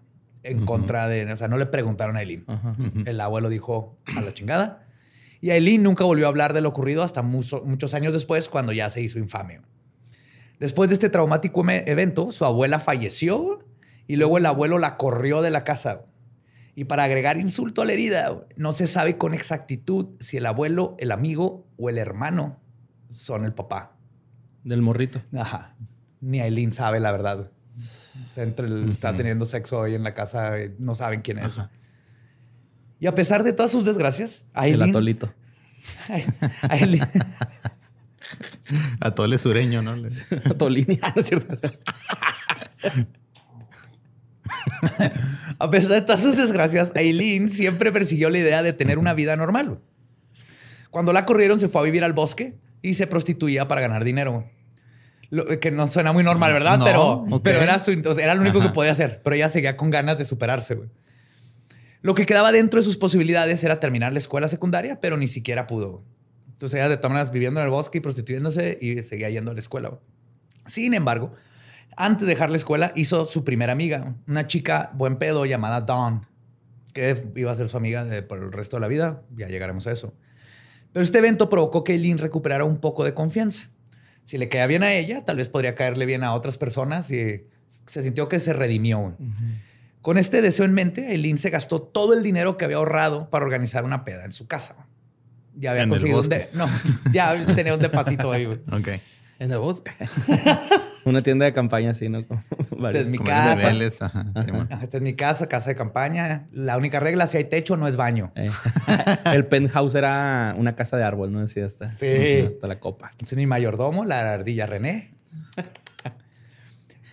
en 0.43 0.67
contra 0.67 1.09
de, 1.09 1.33
o 1.33 1.37
sea, 1.39 1.49
no 1.49 1.57
le 1.57 1.65
preguntaron 1.65 2.19
a 2.19 2.21
Eileen. 2.21 2.45
El 3.07 3.19
abuelo 3.23 3.49
dijo 3.49 3.97
a 4.15 4.21
la 4.21 4.35
chingada. 4.35 4.87
Y 5.41 5.53
Eileen 5.53 5.83
nunca 5.83 6.05
volvió 6.05 6.27
a 6.27 6.29
hablar 6.29 6.53
de 6.53 6.61
lo 6.61 6.69
ocurrido 6.69 7.03
hasta 7.03 7.23
muchos 7.23 7.95
años 7.95 8.13
después, 8.13 8.51
cuando 8.51 8.73
ya 8.73 8.91
se 8.91 9.01
hizo 9.01 9.19
infame. 9.19 9.63
Después 10.61 10.91
de 10.91 10.95
este 10.95 11.11
traumático 11.11 11.65
evento, 11.69 12.33
su 12.33 12.45
abuela 12.45 12.79
falleció 12.79 13.65
y 14.07 14.17
luego 14.17 14.39
el 14.39 14.47
abuelo 14.47 14.79
la 14.79 14.97
corrió 14.97 15.43
de 15.43 15.51
la 15.51 15.65
casa. 15.65 16.03
Y 16.77 16.85
para 16.85 17.05
agregar 17.05 17.39
insulto 17.39 17.83
a 17.83 17.85
la 17.85 17.93
herida, 17.93 18.47
no 18.57 18.73
se 18.73 18.87
sabe 18.87 19.17
con 19.17 19.35
exactitud 19.35 20.17
si 20.21 20.37
el 20.37 20.47
abuelo, 20.47 20.97
el 20.99 21.13
amigo 21.13 21.67
o 21.77 21.89
el 21.89 21.99
hermano 21.99 22.59
son 23.11 23.45
el 23.45 23.53
papá. 23.53 23.97
Del 24.65 24.83
morrito. 24.83 25.23
Ajá. 25.37 25.77
Ni 26.21 26.41
Aileen 26.41 26.73
sabe 26.73 26.99
la 27.01 27.13
verdad. 27.13 27.51
Entre 28.37 28.67
el, 28.67 28.91
está 28.91 29.15
teniendo 29.17 29.45
sexo 29.45 29.81
hoy 29.81 29.95
en 29.95 30.03
la 30.03 30.15
casa, 30.15 30.59
eh, 30.59 30.75
no 30.79 30.95
saben 30.95 31.23
quién 31.23 31.39
es. 31.39 31.59
Y 32.99 33.07
a 33.07 33.15
pesar 33.15 33.43
de 33.45 33.53
todas 33.53 33.71
sus 33.71 33.85
desgracias, 33.85 34.45
Aileen... 34.55 34.83
El 34.83 34.91
atolito. 34.91 35.33
Aileen... 36.63 37.07
Atole 39.01 39.39
sureño, 39.39 39.83
¿no? 39.83 39.97
Atolini, 40.45 40.99
¿no 41.15 41.21
es 41.21 41.27
cierto? 41.27 41.55
A 45.59 45.71
pesar 45.71 45.93
de 45.93 46.01
todas 46.03 46.23
sus 46.23 46.37
desgracias, 46.37 46.93
Aileen 46.97 47.49
siempre 47.49 47.93
persiguió 47.93 48.31
la 48.31 48.39
idea 48.39 48.63
de 48.63 48.73
tener 48.73 48.99
una 48.99 49.15
vida 49.15 49.37
normal. 49.37 49.79
Cuando 50.91 51.13
la 51.13 51.27
corrieron, 51.27 51.59
se 51.59 51.69
fue 51.69 51.81
a 51.81 51.85
vivir 51.85 52.05
al 52.05 52.13
bosque 52.13 52.59
y 52.83 52.95
se 52.95 53.07
prostituía 53.07 53.69
para 53.69 53.81
ganar 53.81 54.05
dinero. 54.05 54.49
que 55.61 55.71
no 55.71 55.87
suena 55.87 56.13
muy 56.13 56.23
normal, 56.23 56.53
¿verdad? 56.53 56.81
pero, 56.85 57.25
pero 57.43 57.61
era, 57.61 57.81
era 58.19 58.35
lo 58.35 58.43
único 58.43 58.61
que 58.61 58.69
podía 58.69 58.93
hacer. 58.93 59.21
Pero 59.25 59.37
ella 59.37 59.49
seguía 59.49 59.77
con 59.77 59.91
ganas 59.91 60.19
de 60.19 60.25
superarse. 60.25 60.79
Lo 62.03 62.15
que 62.15 62.27
quedaba 62.27 62.53
dentro 62.53 62.81
de 62.81 62.85
sus 62.85 62.97
posibilidades 62.97 63.65
era 63.65 63.81
terminar 63.81 64.13
la 64.13 64.19
escuela 64.19 64.49
secundaria, 64.49 65.01
pero 65.01 65.17
ni 65.17 65.27
siquiera 65.27 65.67
pudo. 65.67 66.05
Entonces 66.55 66.79
ella 66.79 66.89
de 66.89 66.97
todas 66.97 67.13
maneras 67.13 67.33
viviendo 67.33 67.61
en 67.61 67.67
el 67.67 67.71
bosque 67.71 67.99
y 67.99 68.01
prostituyéndose 68.01 68.79
y 68.81 69.03
seguía 69.03 69.29
yendo 69.29 69.51
a 69.51 69.55
la 69.55 69.61
escuela. 69.61 69.99
Sin 70.67 70.95
embargo, 70.95 71.35
antes 71.97 72.27
de 72.27 72.35
dejar 72.35 72.51
la 72.51 72.57
escuela, 72.57 72.93
hizo 72.95 73.27
su 73.27 73.45
primera 73.45 73.73
amiga, 73.73 74.15
una 74.27 74.47
chica 74.47 74.91
buen 74.95 75.17
pedo 75.17 75.45
llamada 75.47 75.83
Dawn, 75.83 76.27
que 76.93 77.31
iba 77.37 77.51
a 77.51 77.55
ser 77.55 77.69
su 77.69 77.77
amiga 77.77 78.07
por 78.29 78.39
el 78.39 78.53
resto 78.53 78.77
de 78.77 78.81
la 78.81 78.89
vida. 78.89 79.23
Ya 79.37 79.49
llegaremos 79.49 79.87
a 79.87 79.93
eso. 79.93 80.15
Pero 80.93 81.03
este 81.03 81.19
evento 81.19 81.49
provocó 81.49 81.85
que 81.85 81.93
Eileen 81.93 82.19
recuperara 82.19 82.65
un 82.65 82.79
poco 82.79 83.05
de 83.05 83.15
confianza. 83.15 83.69
Si 84.25 84.39
le 84.39 84.49
caía 84.49 84.67
bien 84.67 84.83
a 84.83 84.95
ella, 84.95 85.25
tal 85.25 85.37
vez 85.37 85.49
podría 85.49 85.75
caerle 85.75 86.07
bien 86.07 86.25
a 86.25 86.35
otras 86.35 86.57
personas 86.57 87.11
y 87.11 87.47
se 87.67 88.03
sintió 88.03 88.29
que 88.29 88.41
se 88.41 88.53
redimió. 88.53 89.17
Con 90.03 90.19
este 90.19 90.41
deseo 90.41 90.65
en 90.65 90.73
mente, 90.73 91.13
Eileen 91.13 91.39
se 91.39 91.51
gastó 91.51 91.83
todo 91.83 92.15
el 92.15 92.23
dinero 92.23 92.57
que 92.57 92.65
había 92.65 92.77
ahorrado 92.77 93.29
para 93.31 93.45
organizar 93.45 93.85
una 93.85 94.05
peda 94.05 94.25
en 94.25 94.33
su 94.33 94.47
casa. 94.47 94.87
Ya 95.57 95.73
había 95.73 95.89
conseguido 95.89 96.21
un 96.21 96.29
no, 96.53 96.69
ya 97.13 97.45
tenía 97.55 97.75
un 97.75 97.81
depósito 97.81 98.33
ahí. 98.33 98.47
Ok. 98.47 98.89
En 99.39 99.51
el 99.51 99.59
bosque. 99.59 99.91
Una 101.05 101.23
tienda 101.23 101.45
de 101.45 101.53
campaña 101.53 101.91
así, 101.91 102.09
¿no? 102.09 102.21
Esta 102.21 102.99
es 102.99 103.09
mi 103.09 103.19
casa. 103.19 103.71
Esta 103.71 104.97
es 104.97 105.03
mi 105.03 105.15
casa, 105.15 105.49
casa 105.49 105.71
de 105.71 105.77
campaña. 105.77 106.47
La 106.51 106.79
única 106.79 106.99
regla, 106.99 107.27
si 107.27 107.37
hay 107.37 107.45
techo, 107.45 107.77
no 107.77 107.87
es 107.87 107.97
baño. 107.97 108.33
Eh. 108.37 108.51
el 109.27 109.45
penthouse 109.47 109.95
era 109.97 110.55
una 110.57 110.75
casa 110.77 110.97
de 110.97 111.05
árbol, 111.05 111.31
¿no? 111.33 111.41
Decía 111.41 111.67
hasta, 111.67 111.93
sí. 111.93 112.47
hasta 112.47 112.67
la 112.67 112.81
copa. 112.81 113.11
Este 113.13 113.25
es 113.25 113.37
mi 113.37 113.47
mayordomo, 113.47 114.05
la 114.05 114.33
ardilla 114.33 114.67
René. 114.67 115.11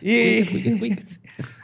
y... 0.01 0.43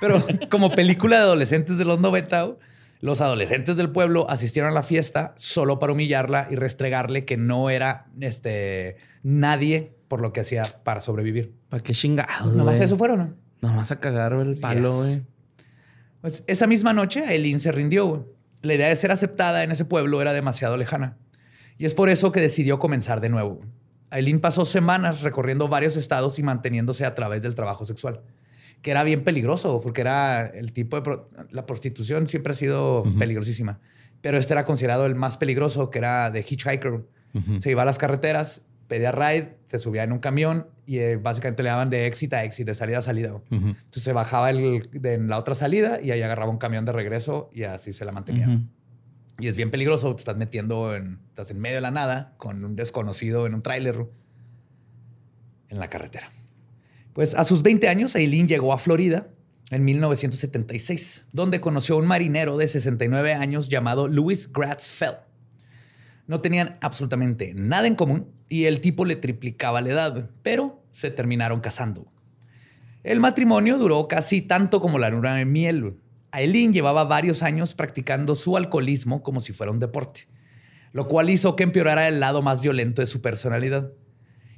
Pero 0.01 0.25
como 0.49 0.69
película 0.71 1.17
de 1.17 1.23
adolescentes 1.23 1.77
de 1.77 1.85
los 1.85 1.99
90, 1.99 2.55
los 2.99 3.21
adolescentes 3.21 3.75
del 3.75 3.91
pueblo 3.91 4.29
asistieron 4.29 4.71
a 4.71 4.73
la 4.73 4.83
fiesta 4.83 5.33
solo 5.37 5.79
para 5.79 5.93
humillarla 5.93 6.47
y 6.49 6.55
restregarle 6.55 7.25
que 7.25 7.37
no 7.37 7.69
era 7.69 8.07
este, 8.19 8.97
nadie 9.23 9.95
por 10.07 10.21
lo 10.21 10.33
que 10.33 10.41
hacía 10.41 10.63
para 10.83 11.01
sobrevivir. 11.01 11.53
¿Para 11.69 11.83
qué 11.83 11.93
chingados? 11.93 12.53
Nomás 12.53 12.79
eso 12.79 12.97
fueron, 12.97 13.19
¿no? 13.19 13.33
Nomás 13.61 13.91
a 13.91 13.99
cagar 13.99 14.33
el 14.33 14.57
palo, 14.57 14.97
güey. 14.97 15.23
Pues 16.21 16.43
esa 16.47 16.67
misma 16.67 16.93
noche, 16.93 17.25
Aileen 17.25 17.59
se 17.59 17.71
rindió. 17.71 18.33
La 18.61 18.73
idea 18.73 18.87
de 18.87 18.95
ser 18.95 19.11
aceptada 19.11 19.63
en 19.63 19.71
ese 19.71 19.85
pueblo 19.85 20.21
era 20.21 20.33
demasiado 20.33 20.77
lejana. 20.77 21.17
Y 21.77 21.85
es 21.85 21.93
por 21.93 22.09
eso 22.09 22.31
que 22.31 22.41
decidió 22.41 22.79
comenzar 22.79 23.21
de 23.21 23.29
nuevo. 23.29 23.61
Aileen 24.09 24.39
pasó 24.39 24.65
semanas 24.65 25.21
recorriendo 25.21 25.67
varios 25.67 25.95
estados 25.97 26.39
y 26.39 26.43
manteniéndose 26.43 27.05
a 27.05 27.13
través 27.13 27.43
del 27.43 27.53
trabajo 27.53 27.85
sexual 27.85 28.21
que 28.81 28.91
era 28.91 29.03
bien 29.03 29.23
peligroso, 29.23 29.81
porque 29.81 30.01
era 30.01 30.45
el 30.47 30.71
tipo 30.71 30.99
de... 30.99 31.19
la 31.51 31.65
prostitución 31.65 32.27
siempre 32.27 32.51
ha 32.51 32.55
sido 32.55 33.03
peligrosísima, 33.17 33.79
pero 34.21 34.37
este 34.37 34.53
era 34.53 34.65
considerado 34.65 35.05
el 35.05 35.15
más 35.15 35.37
peligroso, 35.37 35.89
que 35.89 35.99
era 35.99 36.29
de 36.31 36.39
hitchhiker. 36.39 37.05
Se 37.59 37.69
iba 37.69 37.83
a 37.83 37.85
las 37.85 37.99
carreteras, 37.99 38.61
pedía 38.87 39.11
ride, 39.11 39.57
se 39.67 39.77
subía 39.77 40.03
en 40.03 40.11
un 40.11 40.19
camión 40.19 40.67
y 40.87 40.99
eh, 40.99 41.17
básicamente 41.17 41.61
le 41.61 41.69
daban 41.69 41.89
de 41.89 42.07
éxito 42.07 42.35
a 42.35 42.43
éxito, 42.43 42.71
de 42.71 42.75
salida 42.75 42.99
a 42.99 43.01
salida. 43.01 43.39
Entonces 43.51 44.03
se 44.03 44.13
bajaba 44.13 44.49
el, 44.49 44.89
en 45.03 45.27
la 45.27 45.37
otra 45.37 45.53
salida 45.53 45.99
y 46.01 46.11
ahí 46.11 46.21
agarraba 46.21 46.49
un 46.49 46.57
camión 46.57 46.85
de 46.85 46.93
regreso 46.93 47.49
y 47.53 47.63
así 47.63 47.93
se 47.93 48.05
la 48.05 48.11
mantenía. 48.11 48.61
Y 49.39 49.47
es 49.49 49.55
bien 49.55 49.69
peligroso, 49.69 50.15
te 50.15 50.21
estás 50.21 50.37
metiendo 50.37 50.95
en, 50.95 51.19
estás 51.29 51.51
en 51.51 51.59
medio 51.59 51.75
de 51.75 51.81
la 51.81 51.91
nada 51.91 52.33
con 52.37 52.63
un 52.63 52.75
desconocido 52.75 53.45
en 53.45 53.53
un 53.53 53.61
tráiler 53.61 54.07
en 55.69 55.79
la 55.79 55.89
carretera. 55.89 56.31
Pues 57.17 57.33
a 57.33 57.43
sus 57.45 57.63
20 57.63 57.87
años, 57.87 58.15
Eileen 58.15 58.47
llegó 58.47 58.71
a 58.73 58.77
Florida 58.77 59.29
en 59.71 59.83
1976, 59.83 61.25
donde 61.31 61.59
conoció 61.59 61.95
a 61.95 61.97
un 61.97 62.05
marinero 62.05 62.57
de 62.57 62.67
69 62.67 63.33
años 63.33 63.69
llamado 63.69 64.07
Louis 64.07 64.53
Gratz 64.53 64.87
Fell. 64.87 65.15
No 66.27 66.41
tenían 66.41 66.77
absolutamente 66.79 67.55
nada 67.55 67.87
en 67.87 67.95
común 67.95 68.27
y 68.49 68.65
el 68.65 68.81
tipo 68.81 69.03
le 69.03 69.15
triplicaba 69.15 69.81
la 69.81 69.89
edad, 69.89 70.29
pero 70.43 70.83
se 70.91 71.09
terminaron 71.09 71.59
casando. 71.59 72.05
El 73.03 73.19
matrimonio 73.19 73.79
duró 73.79 74.07
casi 74.07 74.43
tanto 74.43 74.79
como 74.79 74.99
la 74.99 75.09
luna 75.09 75.33
de 75.33 75.45
miel. 75.45 75.95
Eileen 76.31 76.71
llevaba 76.71 77.03
varios 77.03 77.41
años 77.41 77.73
practicando 77.73 78.35
su 78.35 78.57
alcoholismo 78.57 79.23
como 79.23 79.41
si 79.41 79.53
fuera 79.53 79.71
un 79.71 79.79
deporte, 79.79 80.27
lo 80.91 81.07
cual 81.07 81.31
hizo 81.31 81.55
que 81.55 81.63
empeorara 81.63 82.07
el 82.07 82.19
lado 82.19 82.43
más 82.43 82.61
violento 82.61 83.01
de 83.01 83.07
su 83.07 83.23
personalidad. 83.23 83.91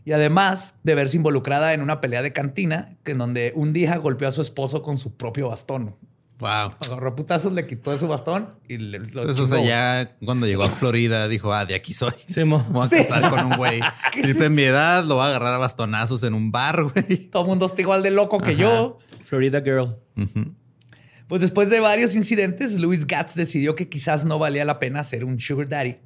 Y 0.10 0.12
además 0.12 0.74
de 0.82 0.96
verse 0.96 1.18
involucrada 1.18 1.72
en 1.72 1.84
una 1.84 2.02
pelea 2.02 2.24
de 2.24 2.34
cantina, 2.34 2.98
que 3.04 3.12
en 3.12 3.20
donde 3.20 3.54
un 3.56 3.74
día 3.74 3.96
golpeó 3.98 4.28
a 4.28 4.32
su 4.32 4.42
esposo 4.42 4.82
con 4.82 4.98
su 4.98 5.16
propio 5.16 5.50
bastón. 5.50 5.98
Wow. 6.40 6.72
Agarró 6.84 7.16
putazos, 7.16 7.54
le 7.54 7.68
quitó 7.68 7.92
de 7.92 8.00
su 8.00 8.08
bastón 8.08 8.50
y 8.68 8.78
le 8.78 8.98
lo 8.98 9.22
Entonces, 9.22 9.40
o 9.40 9.48
sea, 9.48 9.64
ya 9.64 10.16
cuando 10.26 10.48
llegó 10.48 10.64
a 10.64 10.70
Florida 10.72 11.28
dijo, 11.28 11.54
ah, 11.54 11.68
de 11.68 11.76
aquí 11.76 11.94
soy. 11.94 12.14
Sí, 12.26 12.42
Voy 12.42 12.88
a 12.88 12.90
casar 12.90 13.30
con 13.30 13.52
un 13.52 13.58
güey. 13.58 13.82
en 14.16 14.56
mi 14.56 14.64
edad, 14.64 15.04
lo 15.04 15.16
va 15.18 15.26
a 15.26 15.28
agarrar 15.28 15.54
a 15.54 15.58
bastonazos 15.60 16.24
en 16.24 16.34
un 16.34 16.52
bar, 16.52 16.84
güey. 16.92 17.30
Todo 17.30 17.44
el 17.44 17.48
mundo 17.48 17.68
está 17.68 17.80
igual 17.80 18.02
de 18.02 18.10
loco 18.10 18.40
que 18.40 18.56
yo. 18.56 18.98
Florida 19.22 19.62
Girl. 19.62 19.96
Pues 21.28 21.42
después 21.42 21.70
de 21.70 21.82
varios 21.82 22.16
incidentes, 22.16 22.80
Louis 22.80 23.06
Gatz 23.06 23.36
decidió 23.36 23.76
que 23.76 23.90
quizás 23.90 24.26
no 24.26 24.40
valía 24.40 24.66
la 24.66 24.80
pena 24.80 25.04
ser 25.04 25.24
un 25.24 25.40
sugar 25.40 25.70
daddy. 25.70 25.98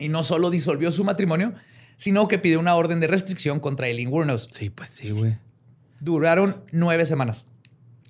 Y 0.00 0.08
no 0.08 0.24
solo 0.24 0.50
disolvió 0.50 0.90
su 0.90 1.04
matrimonio, 1.04 1.54
sino 2.02 2.26
que 2.26 2.36
pidió 2.36 2.58
una 2.58 2.74
orden 2.74 2.98
de 2.98 3.06
restricción 3.06 3.60
contra 3.60 3.86
Eileen 3.86 4.12
Wuornos. 4.12 4.48
Sí, 4.50 4.70
pues 4.70 4.90
sí, 4.90 5.12
güey. 5.12 5.36
Duraron 6.00 6.64
nueve 6.72 7.06
semanas 7.06 7.46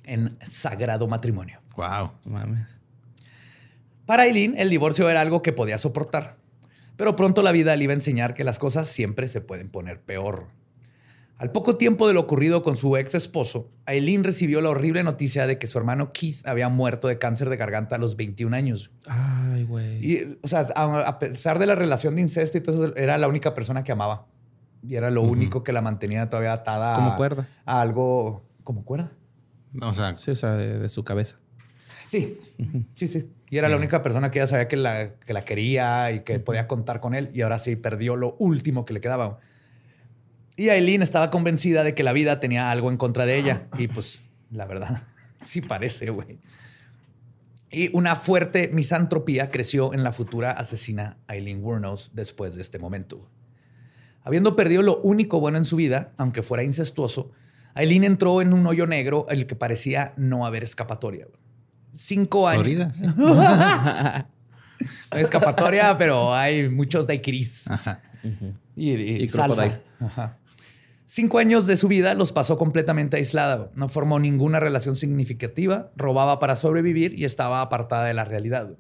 en 0.05 0.39
sagrado 0.47 1.07
matrimonio. 1.09 1.61
Wow. 1.77 2.13
Mames. 2.25 2.69
Para 4.07 4.25
Eileen, 4.25 4.55
el 4.57 4.71
divorcio 4.71 5.11
era 5.11 5.21
algo 5.21 5.43
que 5.43 5.53
podía 5.53 5.77
soportar, 5.77 6.37
pero 6.97 7.17
pronto 7.17 7.43
la 7.43 7.53
vida 7.53 7.77
le 7.77 7.85
iba 7.85 7.93
a 7.93 7.97
enseñar 7.97 8.33
que 8.33 8.45
las 8.45 8.59
cosas 8.59 8.89
siempre 8.89 9.29
se 9.29 9.43
pueden 9.43 9.69
poner 9.69 10.01
peor. 10.01 10.47
Al 11.37 11.53
poco 11.53 11.77
tiempo 11.77 12.09
de 12.09 12.15
lo 12.15 12.21
ocurrido 12.21 12.63
con 12.63 12.77
su 12.77 12.97
ex 12.97 13.15
esposo, 13.15 13.69
Aileen 13.85 14.25
recibió 14.25 14.63
la 14.63 14.71
horrible 14.71 15.03
noticia 15.03 15.47
de 15.47 15.59
que 15.59 15.67
su 15.67 15.77
hermano 15.77 16.15
Keith 16.15 16.47
había 16.47 16.71
muerto 16.71 17.09
de 17.09 17.19
cáncer 17.19 17.51
de 17.51 17.59
garganta 17.59 17.97
a 17.97 17.99
los 17.99 18.17
21 18.17 18.57
años. 18.57 18.91
Ay, 19.63 19.69
güey. 19.69 20.05
Y, 20.05 20.39
o 20.43 20.49
sea, 20.49 20.61
a, 20.75 21.19
pesar 21.19 21.59
de 21.59 21.67
la 21.67 21.75
relación 21.75 22.17
de 22.17 22.23
incesto 22.23 22.59
y 22.59 22.61
todo 22.61 22.87
eso, 22.87 22.97
era 22.97 23.17
la 23.19 23.29
única 23.29 23.55
persona 23.55 23.85
que 23.85 23.93
amaba. 23.93 24.27
Y 24.83 24.97
era 24.97 25.11
lo 25.11 25.23
único 25.23 25.63
que 25.63 25.73
la 25.73 25.81
mantenía 25.81 26.29
todavía 26.29 26.53
atada 26.53 26.97
como 26.97 27.17
cuerda. 27.17 27.47
a 27.65 27.81
algo 27.81 28.43
como 28.65 28.85
cuerda. 28.85 29.13
o 29.81 29.95
sea, 29.95 30.17
sí, 30.19 30.33
o 30.33 30.37
sea, 30.37 30.57
de, 30.57 30.89
su 30.89 31.05
cabeza. 31.05 31.37
Sí, 32.09 32.39
sí, 32.95 33.07
sí. 33.07 33.31
Y 33.49 33.59
era 33.59 33.69
la 33.69 33.77
única 33.77 34.03
persona 34.03 34.31
que 34.31 34.41
ella 34.41 34.49
sabía 34.49 34.67
que 34.67 34.77
la, 34.77 35.15
que 35.15 35.33
la 35.33 35.45
quería 35.45 36.11
y 36.11 36.21
que 36.21 36.41
podía 36.41 36.67
contar 36.67 37.01
con 37.01 37.15
él. 37.15 37.31
Y 37.33 37.43
ahora 37.43 37.59
sí 37.59 37.77
perdió 37.77 38.17
lo 38.17 38.35
último 38.39 38.85
que 38.85 38.95
le 38.95 39.01
quedaba. 39.01 39.39
Y 40.57 40.69
Aileen 40.71 41.03
estaba 41.03 41.31
convencida 41.31 41.85
de 41.85 41.95
que 41.95 42.03
la 42.03 42.13
vida 42.13 42.41
tenía 42.41 42.71
algo 42.71 42.91
en 42.91 42.97
contra 42.97 43.25
de 43.25 43.39
ella. 43.39 43.69
Y 43.79 43.89
pues, 43.89 44.25
la 44.51 44.67
verdad, 44.67 45.03
sí 45.43 45.61
parece, 45.61 46.11
güey. 46.11 46.41
Y 47.73 47.91
una 47.97 48.17
fuerte 48.17 48.69
misantropía 48.69 49.49
creció 49.49 49.95
en 49.95 50.05
la 50.05 50.13
futura 50.13 50.51
asesina 50.51 51.17
Aileen 51.27 51.65
Wuornos 51.65 52.11
después 52.13 52.55
de 52.55 52.61
este 52.61 52.79
momento. 52.79 53.31
Habiendo 54.23 54.55
perdido 54.55 54.83
lo 54.83 55.01
único 55.01 55.41
bueno 55.41 55.57
en 55.57 55.65
su 55.65 55.77
vida, 55.77 56.13
aunque 56.19 56.43
fuera 56.43 56.63
incestuoso, 56.63 57.33
Aileen 57.75 58.05
entró 58.05 58.43
en 58.43 58.53
un 58.53 58.67
hoyo 58.67 58.87
negro 58.87 59.27
en 59.31 59.39
el 59.39 59.47
que 59.47 59.57
parecía 59.57 60.13
no 60.19 60.45
haber 60.45 60.63
escapatoria. 60.63 61.27
cinco 61.95 62.47
años. 62.47 62.63
Florida. 62.63 64.29
escapatoria, 65.13 65.97
pero 65.97 66.35
hay 66.35 66.69
muchos 66.69 67.07
daiquiris. 67.07 67.67
Ajá. 67.71 68.03
Y, 68.77 68.93
y, 68.93 69.29
salsa. 69.31 69.81
Ajá. 69.99 70.39
Cinco 71.15 71.39
años 71.39 71.67
de 71.67 71.77
su 71.77 71.89
vida 71.89 72.15
los 72.15 72.33
pasó 72.33 72.57
completamente 72.57 73.19
aislada. 73.19 73.71
No 73.75 73.89
formó 73.89 74.19
ninguna 74.19 74.61
relación 74.61 74.97
significativa, 74.97 75.91
robaba 75.95 76.39
para 76.39 76.57
sobrevivir 76.57 77.13
y 77.19 77.27
estaba 77.27 77.61
apartada 77.61 78.07
de 78.07 78.15
la 78.15 78.25
realidad. 78.25 78.79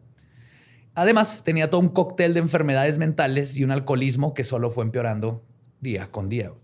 Además, 0.95 1.43
tenía 1.45 1.69
todo 1.69 1.83
un 1.83 1.91
cóctel 1.91 2.33
de 2.33 2.41
enfermedades 2.41 2.97
mentales 2.97 3.55
y 3.59 3.65
un 3.65 3.71
alcoholismo 3.71 4.33
que 4.33 4.45
solo 4.45 4.71
fue 4.71 4.83
empeorando 4.83 5.45
día 5.83 6.11
con 6.11 6.31
día. 6.31 6.55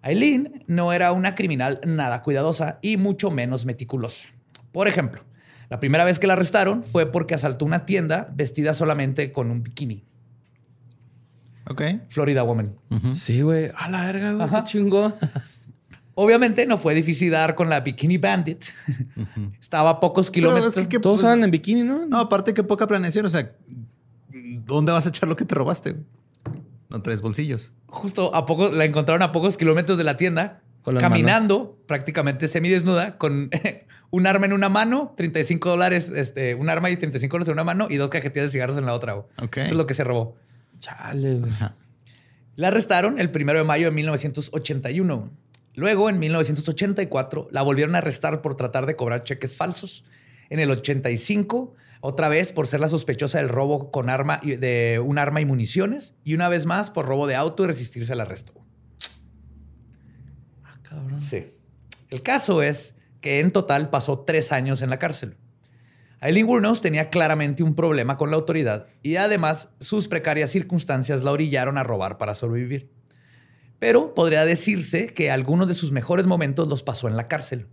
Aileen 0.00 0.64
no 0.66 0.92
era 0.92 1.12
una 1.12 1.36
criminal 1.36 1.80
nada 1.86 2.20
cuidadosa 2.22 2.80
y 2.82 2.96
mucho 2.96 3.30
menos 3.30 3.64
meticulosa. 3.64 4.30
Por 4.72 4.88
ejemplo, 4.88 5.22
la 5.70 5.78
primera 5.78 6.04
vez 6.04 6.18
que 6.18 6.26
la 6.26 6.32
arrestaron 6.32 6.82
fue 6.82 7.06
porque 7.06 7.36
asaltó 7.36 7.64
una 7.64 7.86
tienda 7.86 8.32
vestida 8.34 8.74
solamente 8.74 9.30
con 9.30 9.52
un 9.52 9.62
bikini. 9.62 10.02
Ok. 11.72 11.82
Florida 12.08 12.42
Woman. 12.42 12.74
Sí, 13.14 13.42
güey. 13.42 13.70
A 13.76 13.88
la 13.88 14.04
verga, 14.04 14.32
güey. 14.34 14.48
Qué 14.48 14.62
chingo. 14.64 15.12
Obviamente 16.14 16.66
no 16.66 16.76
fue 16.76 16.94
difícil 16.94 17.30
dar 17.30 17.54
con 17.54 17.70
la 17.70 17.80
Bikini 17.80 18.18
Bandit. 18.18 18.64
Estaba 19.60 19.90
a 19.90 20.00
pocos 20.00 20.30
kilómetros. 20.30 20.74
que, 20.86 20.98
Todos 20.98 21.22
pues, 21.22 21.38
en 21.38 21.50
bikini, 21.50 21.82
¿no? 21.82 22.06
No, 22.06 22.20
aparte 22.20 22.52
que 22.52 22.62
poca 22.62 22.86
planeación. 22.86 23.24
O 23.24 23.30
sea, 23.30 23.52
¿dónde 24.28 24.92
vas 24.92 25.06
a 25.06 25.08
echar 25.08 25.28
lo 25.28 25.36
que 25.36 25.44
te 25.44 25.54
robaste? 25.54 25.96
No 26.90 27.00
traes 27.00 27.22
bolsillos. 27.22 27.72
Justo 27.86 28.34
a 28.34 28.44
poco 28.44 28.70
la 28.70 28.84
encontraron 28.84 29.22
a 29.22 29.32
pocos 29.32 29.56
kilómetros 29.56 29.96
de 29.96 30.04
la 30.04 30.18
tienda, 30.18 30.60
caminando 30.98 31.78
prácticamente 31.86 32.48
semidesnuda 32.48 33.16
con 33.16 33.50
un 34.10 34.26
arma 34.26 34.44
en 34.44 34.52
una 34.52 34.68
mano, 34.68 35.14
35 35.16 35.70
dólares, 35.70 36.12
este, 36.14 36.54
un 36.54 36.68
arma 36.68 36.90
y 36.90 36.98
35 36.98 37.32
dólares 37.32 37.48
en 37.48 37.54
una 37.54 37.64
mano 37.64 37.86
y 37.88 37.96
dos 37.96 38.10
cajetillas 38.10 38.48
de 38.48 38.52
cigarros 38.52 38.76
en 38.76 38.84
la 38.84 38.92
otra. 38.92 39.24
Eso 39.40 39.54
es 39.56 39.72
lo 39.72 39.86
que 39.86 39.94
se 39.94 40.04
robó. 40.04 40.36
Chale, 40.82 41.38
güey. 41.38 41.52
La 42.56 42.68
arrestaron 42.68 43.20
el 43.20 43.30
primero 43.30 43.58
de 43.58 43.64
mayo 43.64 43.86
de 43.86 43.92
1981. 43.92 45.30
Luego, 45.74 46.10
en 46.10 46.18
1984, 46.18 47.48
la 47.52 47.62
volvieron 47.62 47.94
a 47.94 47.98
arrestar 47.98 48.42
por 48.42 48.56
tratar 48.56 48.84
de 48.86 48.96
cobrar 48.96 49.22
cheques 49.22 49.56
falsos. 49.56 50.04
En 50.50 50.58
el 50.58 50.70
85, 50.70 51.72
otra 52.00 52.28
vez 52.28 52.52
por 52.52 52.66
ser 52.66 52.80
la 52.80 52.88
sospechosa 52.88 53.38
del 53.38 53.48
robo 53.48 53.92
con 53.92 54.10
arma 54.10 54.40
de 54.42 55.00
un 55.02 55.18
arma 55.18 55.40
y 55.40 55.44
municiones. 55.44 56.14
Y 56.24 56.34
una 56.34 56.48
vez 56.48 56.66
más 56.66 56.90
por 56.90 57.06
robo 57.06 57.28
de 57.28 57.36
auto 57.36 57.62
y 57.62 57.68
resistirse 57.68 58.12
al 58.12 58.20
arresto. 58.20 58.52
Ah, 60.64 60.78
cabrón. 60.82 61.20
Sí. 61.20 61.46
El 62.10 62.22
caso 62.22 62.60
es 62.60 62.96
que 63.20 63.38
en 63.38 63.52
total 63.52 63.88
pasó 63.88 64.18
tres 64.18 64.50
años 64.50 64.82
en 64.82 64.90
la 64.90 64.98
cárcel. 64.98 65.36
Aileen 66.24 66.46
Wuornos 66.46 66.82
tenía 66.82 67.10
claramente 67.10 67.64
un 67.64 67.74
problema 67.74 68.16
con 68.16 68.30
la 68.30 68.36
autoridad 68.36 68.86
y 69.02 69.16
además 69.16 69.70
sus 69.80 70.06
precarias 70.06 70.50
circunstancias 70.50 71.24
la 71.24 71.32
orillaron 71.32 71.78
a 71.78 71.82
robar 71.82 72.16
para 72.16 72.36
sobrevivir. 72.36 72.92
Pero 73.80 74.14
podría 74.14 74.44
decirse 74.44 75.06
que 75.06 75.32
algunos 75.32 75.66
de 75.66 75.74
sus 75.74 75.90
mejores 75.90 76.28
momentos 76.28 76.68
los 76.68 76.84
pasó 76.84 77.08
en 77.08 77.16
la 77.16 77.26
cárcel. 77.26 77.66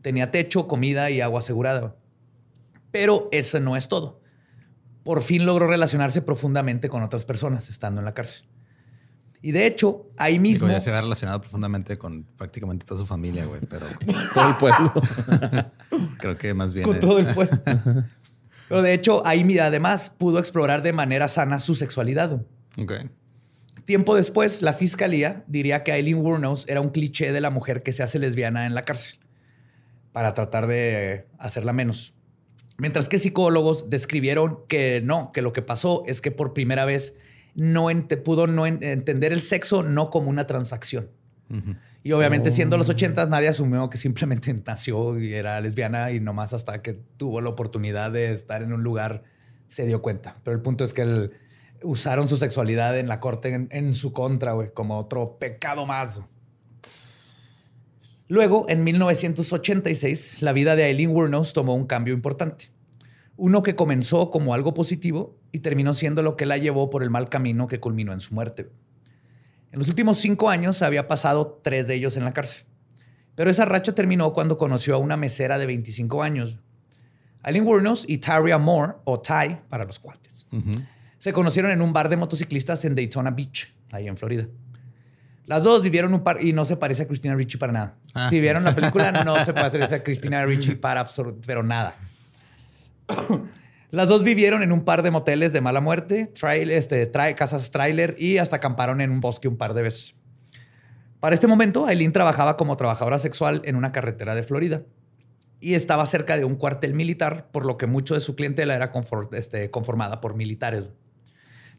Tenía 0.00 0.30
techo, 0.30 0.68
comida 0.68 1.10
y 1.10 1.20
agua 1.20 1.40
asegurada. 1.40 1.94
Pero 2.92 3.28
eso 3.30 3.60
no 3.60 3.76
es 3.76 3.88
todo. 3.88 4.22
Por 5.04 5.20
fin 5.20 5.44
logró 5.44 5.66
relacionarse 5.66 6.22
profundamente 6.22 6.88
con 6.88 7.02
otras 7.02 7.26
personas 7.26 7.68
estando 7.68 8.00
en 8.00 8.06
la 8.06 8.14
cárcel. 8.14 8.46
Y 9.44 9.50
de 9.50 9.66
hecho, 9.66 10.06
ahí 10.16 10.38
mismo. 10.38 10.68
ya 10.68 10.80
se 10.80 10.90
había 10.90 11.02
relacionado 11.02 11.40
profundamente 11.40 11.98
con 11.98 12.22
prácticamente 12.22 12.86
toda 12.86 13.00
su 13.00 13.06
familia, 13.06 13.44
güey, 13.44 13.60
pero. 13.68 13.86
todo 14.34 14.48
el 14.48 14.56
pueblo. 14.56 14.92
Creo 16.18 16.38
que 16.38 16.54
más 16.54 16.72
bien. 16.72 16.86
Con 16.86 17.00
todo 17.00 17.18
el 17.18 17.26
pueblo. 17.34 17.58
pero 18.68 18.82
de 18.82 18.94
hecho, 18.94 19.26
ahí 19.26 19.58
además 19.58 20.12
pudo 20.16 20.38
explorar 20.38 20.82
de 20.82 20.92
manera 20.92 21.26
sana 21.26 21.58
su 21.58 21.74
sexualidad. 21.74 22.40
Ok. 22.78 22.92
Tiempo 23.84 24.14
después, 24.14 24.62
la 24.62 24.74
fiscalía 24.74 25.44
diría 25.48 25.82
que 25.82 25.92
Eileen 25.92 26.18
Wuornos 26.18 26.64
era 26.68 26.80
un 26.80 26.90
cliché 26.90 27.32
de 27.32 27.40
la 27.40 27.50
mujer 27.50 27.82
que 27.82 27.90
se 27.90 28.04
hace 28.04 28.20
lesbiana 28.20 28.64
en 28.66 28.74
la 28.76 28.82
cárcel 28.82 29.18
para 30.12 30.34
tratar 30.34 30.68
de 30.68 31.26
hacerla 31.38 31.72
menos. 31.72 32.14
Mientras 32.78 33.08
que 33.08 33.18
psicólogos 33.18 33.90
describieron 33.90 34.60
que 34.68 35.02
no, 35.04 35.32
que 35.32 35.42
lo 35.42 35.52
que 35.52 35.62
pasó 35.62 36.04
es 36.06 36.20
que 36.20 36.30
por 36.30 36.52
primera 36.52 36.84
vez 36.84 37.14
no 37.54 37.88
pudo 38.24 38.46
no 38.46 38.66
entender 38.66 39.32
el 39.32 39.40
sexo 39.40 39.82
no 39.82 40.10
como 40.10 40.30
una 40.30 40.46
transacción. 40.46 41.08
Y 42.04 42.12
obviamente 42.12 42.50
siendo 42.50 42.78
los 42.78 42.88
oh. 42.88 42.92
ochentas 42.92 43.28
nadie 43.28 43.48
asumió 43.48 43.88
que 43.90 43.98
simplemente 43.98 44.54
nació 44.66 45.18
y 45.18 45.34
era 45.34 45.60
lesbiana 45.60 46.10
y 46.10 46.20
nomás 46.20 46.52
hasta 46.52 46.82
que 46.82 46.94
tuvo 47.16 47.40
la 47.40 47.50
oportunidad 47.50 48.10
de 48.10 48.32
estar 48.32 48.62
en 48.62 48.72
un 48.72 48.82
lugar 48.82 49.22
se 49.68 49.86
dio 49.86 50.02
cuenta. 50.02 50.34
Pero 50.44 50.56
el 50.56 50.62
punto 50.62 50.84
es 50.84 50.92
que 50.92 51.30
usaron 51.82 52.28
su 52.28 52.36
sexualidad 52.36 52.98
en 52.98 53.08
la 53.08 53.20
corte 53.20 53.68
en, 53.70 53.94
su 53.94 54.12
contra, 54.12 54.52
güey, 54.52 54.72
como 54.72 54.98
otro 54.98 55.38
pecado 55.38 55.86
más. 55.86 56.20
Luego, 58.28 58.66
en 58.68 58.84
1986, 58.84 60.42
la 60.42 60.52
vida 60.52 60.76
de 60.76 60.86
Eileen 60.86 61.10
Wuornos 61.10 61.52
tomó 61.52 61.74
un 61.74 61.86
cambio 61.86 62.14
importante. 62.14 62.70
Uno 63.36 63.62
que 63.62 63.74
comenzó 63.74 64.30
como 64.30 64.54
algo 64.54 64.74
positivo 64.74 65.38
y 65.52 65.60
terminó 65.60 65.94
siendo 65.94 66.22
lo 66.22 66.36
que 66.36 66.46
la 66.46 66.56
llevó 66.56 66.90
por 66.90 67.02
el 67.02 67.10
mal 67.10 67.28
camino 67.28 67.66
que 67.66 67.80
culminó 67.80 68.12
en 68.12 68.20
su 68.20 68.34
muerte. 68.34 68.70
En 69.72 69.78
los 69.78 69.88
últimos 69.88 70.18
cinco 70.18 70.50
años 70.50 70.82
había 70.82 71.06
pasado 71.06 71.60
tres 71.62 71.86
de 71.86 71.94
ellos 71.94 72.16
en 72.16 72.24
la 72.24 72.32
cárcel. 72.32 72.66
Pero 73.34 73.50
esa 73.50 73.64
racha 73.64 73.94
terminó 73.94 74.32
cuando 74.32 74.58
conoció 74.58 74.94
a 74.94 74.98
una 74.98 75.16
mesera 75.16 75.58
de 75.58 75.66
25 75.66 76.22
años. 76.22 76.58
Eileen 77.44 77.66
Wuornos 77.66 78.04
y 78.06 78.18
Taria 78.18 78.58
Moore, 78.58 78.94
o 79.04 79.20
Ty 79.20 79.58
para 79.68 79.84
los 79.84 79.98
cuates, 79.98 80.46
se 81.18 81.32
conocieron 81.32 81.72
en 81.72 81.80
un 81.82 81.92
bar 81.92 82.08
de 82.08 82.16
motociclistas 82.16 82.84
en 82.84 82.94
Daytona 82.94 83.30
Beach, 83.30 83.74
ahí 83.90 84.06
en 84.06 84.16
Florida. 84.16 84.46
Las 85.46 85.64
dos 85.64 85.82
vivieron 85.82 86.14
un 86.14 86.22
par 86.22 86.44
y 86.44 86.52
no 86.52 86.64
se 86.64 86.76
parece 86.76 87.02
a 87.02 87.06
Christina 87.06 87.34
Ricci 87.34 87.58
para 87.58 87.72
nada. 87.72 87.96
Ah. 88.14 88.28
Si 88.30 88.38
vieron 88.40 88.62
la 88.64 88.74
película, 88.74 89.10
no 89.24 89.44
se 89.44 89.52
parece 89.52 89.94
a 89.94 90.02
Christina 90.04 90.44
Ricci 90.44 90.76
para 90.76 91.00
absoluto, 91.00 91.40
pero 91.44 91.62
nada. 91.62 91.96
Las 93.90 94.08
dos 94.08 94.24
vivieron 94.24 94.62
en 94.62 94.72
un 94.72 94.84
par 94.84 95.02
de 95.02 95.10
moteles 95.10 95.52
de 95.52 95.60
mala 95.60 95.82
muerte, 95.82 96.32
este, 96.70 97.10
casas 97.36 97.70
trailer 97.70 98.16
y 98.18 98.38
hasta 98.38 98.56
acamparon 98.56 99.02
en 99.02 99.10
un 99.10 99.20
bosque 99.20 99.48
un 99.48 99.58
par 99.58 99.74
de 99.74 99.82
veces. 99.82 100.14
Para 101.20 101.34
este 101.34 101.46
momento, 101.46 101.86
Aileen 101.86 102.12
trabajaba 102.12 102.56
como 102.56 102.76
trabajadora 102.76 103.18
sexual 103.18 103.60
en 103.64 103.76
una 103.76 103.92
carretera 103.92 104.34
de 104.34 104.42
Florida 104.42 104.82
y 105.60 105.74
estaba 105.74 106.06
cerca 106.06 106.36
de 106.36 106.44
un 106.44 106.56
cuartel 106.56 106.94
militar, 106.94 107.48
por 107.52 107.66
lo 107.66 107.76
que 107.76 107.86
mucho 107.86 108.14
de 108.14 108.20
su 108.20 108.34
clientela 108.34 108.74
era 108.74 108.90
este, 109.32 109.70
conformada 109.70 110.20
por 110.20 110.34
militares. 110.34 110.84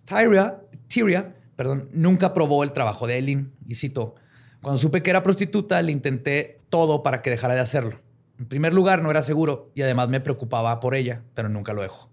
Tyria, 0.06 0.62
Tyria 0.88 1.34
perdón, 1.56 1.90
nunca 1.94 2.34
probó 2.34 2.64
el 2.64 2.74
trabajo 2.74 3.08
de 3.08 3.16
Aileen 3.16 3.54
y 3.68 3.76
citó, 3.76 4.16
cuando 4.62 4.80
supe 4.80 5.04
que 5.04 5.10
era 5.10 5.24
prostituta, 5.24 5.82
le 5.82 5.92
intenté 5.92 6.62
todo 6.70 7.04
para 7.04 7.22
que 7.22 7.30
dejara 7.30 7.54
de 7.54 7.60
hacerlo. 7.60 8.00
En 8.40 8.48
primer 8.48 8.74
lugar, 8.74 9.02
no 9.02 9.12
era 9.12 9.22
seguro 9.22 9.72
y 9.76 9.82
además 9.82 10.10
me 10.10 10.20
preocupaba 10.20 10.80
por 10.80 10.96
ella, 10.96 11.22
pero 11.34 11.50
nunca 11.50 11.74
lo 11.74 11.82
dejó. 11.82 12.10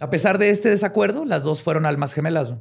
A 0.00 0.10
pesar 0.10 0.38
de 0.38 0.50
este 0.50 0.68
desacuerdo, 0.70 1.24
las 1.24 1.42
dos 1.42 1.62
fueron 1.62 1.86
almas 1.86 2.14
gemelas. 2.14 2.54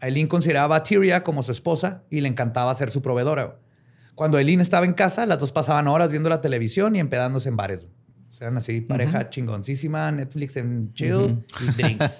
Aileen 0.00 0.28
consideraba 0.28 0.76
a 0.76 0.82
Tyria 0.82 1.22
como 1.22 1.42
su 1.42 1.52
esposa 1.52 2.02
y 2.10 2.20
le 2.20 2.28
encantaba 2.28 2.74
ser 2.74 2.90
su 2.90 3.02
proveedora. 3.02 3.58
Cuando 4.14 4.36
Aileen 4.36 4.60
estaba 4.60 4.84
en 4.84 4.92
casa, 4.92 5.24
las 5.26 5.38
dos 5.38 5.52
pasaban 5.52 5.88
horas 5.88 6.10
viendo 6.10 6.28
la 6.28 6.40
televisión 6.40 6.94
y 6.94 7.00
empedándose 7.00 7.48
en 7.48 7.56
bares. 7.56 7.86
eran 8.40 8.56
así, 8.56 8.80
pareja 8.80 9.30
chingoncísima, 9.30 10.10
Netflix 10.12 10.56
en 10.56 10.92
chill 10.92 11.44
y 11.60 11.82
drinks. 11.82 12.18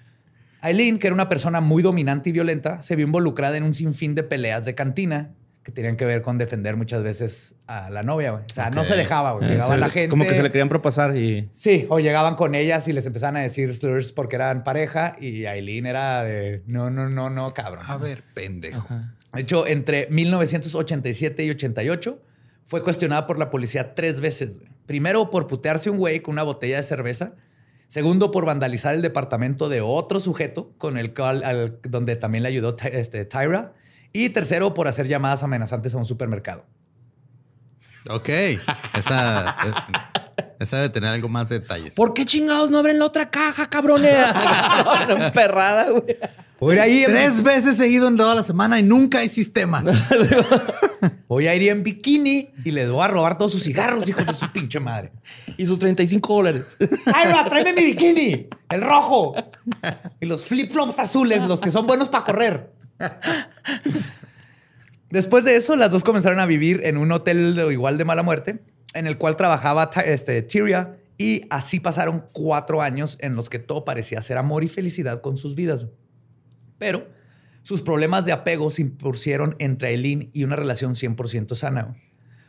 Aileen, 0.60 0.98
que 0.98 1.06
era 1.06 1.14
una 1.14 1.28
persona 1.28 1.60
muy 1.60 1.82
dominante 1.82 2.30
y 2.30 2.32
violenta, 2.32 2.82
se 2.82 2.96
vio 2.96 3.06
involucrada 3.06 3.56
en 3.56 3.62
un 3.62 3.72
sinfín 3.72 4.14
de 4.14 4.22
peleas 4.22 4.64
de 4.64 4.74
cantina 4.74 5.34
que 5.66 5.72
tenían 5.72 5.96
que 5.96 6.04
ver 6.04 6.22
con 6.22 6.38
defender 6.38 6.76
muchas 6.76 7.02
veces 7.02 7.56
a 7.66 7.90
la 7.90 8.04
novia, 8.04 8.30
güey. 8.30 8.44
O 8.48 8.54
sea, 8.54 8.70
no 8.70 8.84
se 8.84 8.94
dejaba, 8.94 9.32
güey. 9.32 9.48
Llegaba 9.48 9.76
la 9.76 9.88
gente. 9.88 10.10
Como 10.10 10.24
que 10.24 10.32
se 10.32 10.44
le 10.44 10.52
querían 10.52 10.68
propasar 10.68 11.16
y. 11.16 11.48
Sí, 11.50 11.86
o 11.88 11.98
llegaban 11.98 12.36
con 12.36 12.54
ellas 12.54 12.86
y 12.86 12.92
les 12.92 13.04
empezaban 13.04 13.36
a 13.36 13.40
decir 13.40 13.74
slurs 13.74 14.12
porque 14.12 14.36
eran 14.36 14.62
pareja 14.62 15.16
y 15.20 15.44
Aileen 15.46 15.86
era 15.86 16.22
de 16.22 16.62
no, 16.66 16.88
no, 16.90 17.08
no, 17.08 17.30
no, 17.30 17.52
cabrón. 17.52 17.84
A 17.88 17.96
ver, 17.96 18.22
pendejo. 18.32 18.86
De 19.34 19.40
hecho, 19.40 19.66
entre 19.66 20.06
1987 20.08 21.42
y 21.42 21.50
88 21.50 22.22
fue 22.64 22.84
cuestionada 22.84 23.26
por 23.26 23.36
la 23.36 23.50
policía 23.50 23.96
tres 23.96 24.20
veces. 24.20 24.56
Güey. 24.56 24.68
Primero 24.86 25.30
por 25.30 25.48
putearse 25.48 25.90
un 25.90 25.98
güey 25.98 26.20
con 26.20 26.34
una 26.34 26.44
botella 26.44 26.76
de 26.76 26.84
cerveza. 26.84 27.32
Segundo, 27.88 28.30
por 28.30 28.46
vandalizar 28.46 28.94
el 28.94 29.02
departamento 29.02 29.68
de 29.68 29.80
otro 29.80 30.20
sujeto 30.20 30.70
con 30.78 30.96
el 30.96 31.12
cual, 31.12 31.80
donde 31.82 32.14
también 32.14 32.44
le 32.44 32.50
ayudó 32.50 32.76
este, 32.92 33.24
Tyra. 33.24 33.72
Y 34.12 34.30
tercero, 34.30 34.74
por 34.74 34.88
hacer 34.88 35.08
llamadas 35.08 35.42
amenazantes 35.42 35.94
a 35.94 35.98
un 35.98 36.06
supermercado. 36.06 36.64
Ok. 38.08 38.28
Esa, 38.94 39.56
esa 40.58 40.76
debe 40.76 40.88
tener 40.90 41.10
algo 41.10 41.28
más 41.28 41.48
de 41.48 41.60
detalles. 41.60 41.94
¿Por 41.94 42.14
qué 42.14 42.24
chingados 42.24 42.70
no 42.70 42.78
abren 42.78 42.98
la 42.98 43.06
otra 43.06 43.30
caja, 43.30 43.68
cabrones? 43.68 44.16
Perrada, 45.34 45.90
güey. 45.90 46.16
Voy 46.58 46.78
a 46.78 46.88
ir 46.88 47.06
tres 47.06 47.42
veces 47.42 47.76
seguido 47.76 48.08
en 48.08 48.16
toda 48.16 48.34
la 48.34 48.42
semana 48.42 48.78
y 48.78 48.82
nunca 48.82 49.18
hay 49.18 49.28
sistema. 49.28 49.84
Voy 51.28 51.48
a 51.48 51.54
ir 51.54 51.68
en 51.68 51.82
bikini 51.82 52.48
y 52.64 52.70
le 52.70 52.88
voy 52.88 53.04
a 53.04 53.08
robar 53.08 53.36
todos 53.36 53.52
sus 53.52 53.62
cigarros, 53.62 54.08
hijos 54.08 54.24
de 54.24 54.32
su 54.32 54.50
pinche 54.52 54.80
madre. 54.80 55.12
Y 55.58 55.66
sus 55.66 55.78
35 55.78 56.32
dólares. 56.34 56.76
¡Ay, 57.12 57.32
no! 57.32 57.44
¡Tráeme 57.50 57.72
mi 57.74 57.84
bikini! 57.84 58.46
¡El 58.70 58.80
rojo! 58.80 59.34
Y 60.20 60.26
los 60.26 60.46
flip-flops 60.46 60.98
azules, 60.98 61.42
los 61.42 61.60
que 61.60 61.70
son 61.70 61.86
buenos 61.86 62.08
para 62.08 62.24
correr. 62.24 62.72
Después 65.10 65.44
de 65.44 65.56
eso, 65.56 65.76
las 65.76 65.90
dos 65.90 66.04
comenzaron 66.04 66.40
a 66.40 66.46
vivir 66.46 66.80
en 66.84 66.96
un 66.96 67.12
hotel 67.12 67.58
igual 67.70 67.98
de 67.98 68.04
mala 68.04 68.22
muerte, 68.22 68.60
en 68.94 69.06
el 69.06 69.18
cual 69.18 69.36
trabajaba 69.36 69.90
este, 70.04 70.42
Tyria, 70.42 70.96
y 71.18 71.42
así 71.50 71.80
pasaron 71.80 72.26
cuatro 72.32 72.82
años 72.82 73.16
en 73.20 73.36
los 73.36 73.48
que 73.48 73.58
todo 73.58 73.84
parecía 73.84 74.20
ser 74.22 74.38
amor 74.38 74.64
y 74.64 74.68
felicidad 74.68 75.20
con 75.20 75.38
sus 75.38 75.54
vidas. 75.54 75.86
Pero 76.78 77.06
sus 77.62 77.82
problemas 77.82 78.24
de 78.24 78.32
apego 78.32 78.70
se 78.70 78.82
impusieron 78.82 79.56
entre 79.58 79.90
Eileen 79.90 80.30
y 80.32 80.44
una 80.44 80.56
relación 80.56 80.94
100% 80.94 81.54
sana. 81.54 81.96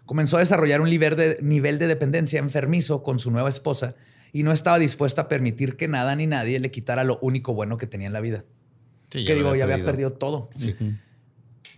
Comenzó 0.05 0.37
a 0.37 0.41
desarrollar 0.41 0.81
un 0.81 0.89
nivel 0.89 1.37
nivel 1.41 1.79
de 1.79 1.87
dependencia 1.87 2.39
enfermizo 2.39 3.03
con 3.03 3.19
su 3.19 3.31
nueva 3.31 3.49
esposa 3.49 3.95
y 4.31 4.43
no 4.43 4.51
estaba 4.51 4.79
dispuesta 4.79 5.23
a 5.23 5.27
permitir 5.27 5.75
que 5.75 5.87
nada 5.87 6.15
ni 6.15 6.27
nadie 6.27 6.59
le 6.59 6.71
quitara 6.71 7.03
lo 7.03 7.17
único 7.21 7.53
bueno 7.53 7.77
que 7.77 7.87
tenía 7.87 8.07
en 8.07 8.13
la 8.13 8.21
vida. 8.21 8.43
Que 9.09 9.35
digo, 9.35 9.55
ya 9.55 9.63
había 9.63 9.83
perdido 9.83 10.11
todo. 10.13 10.49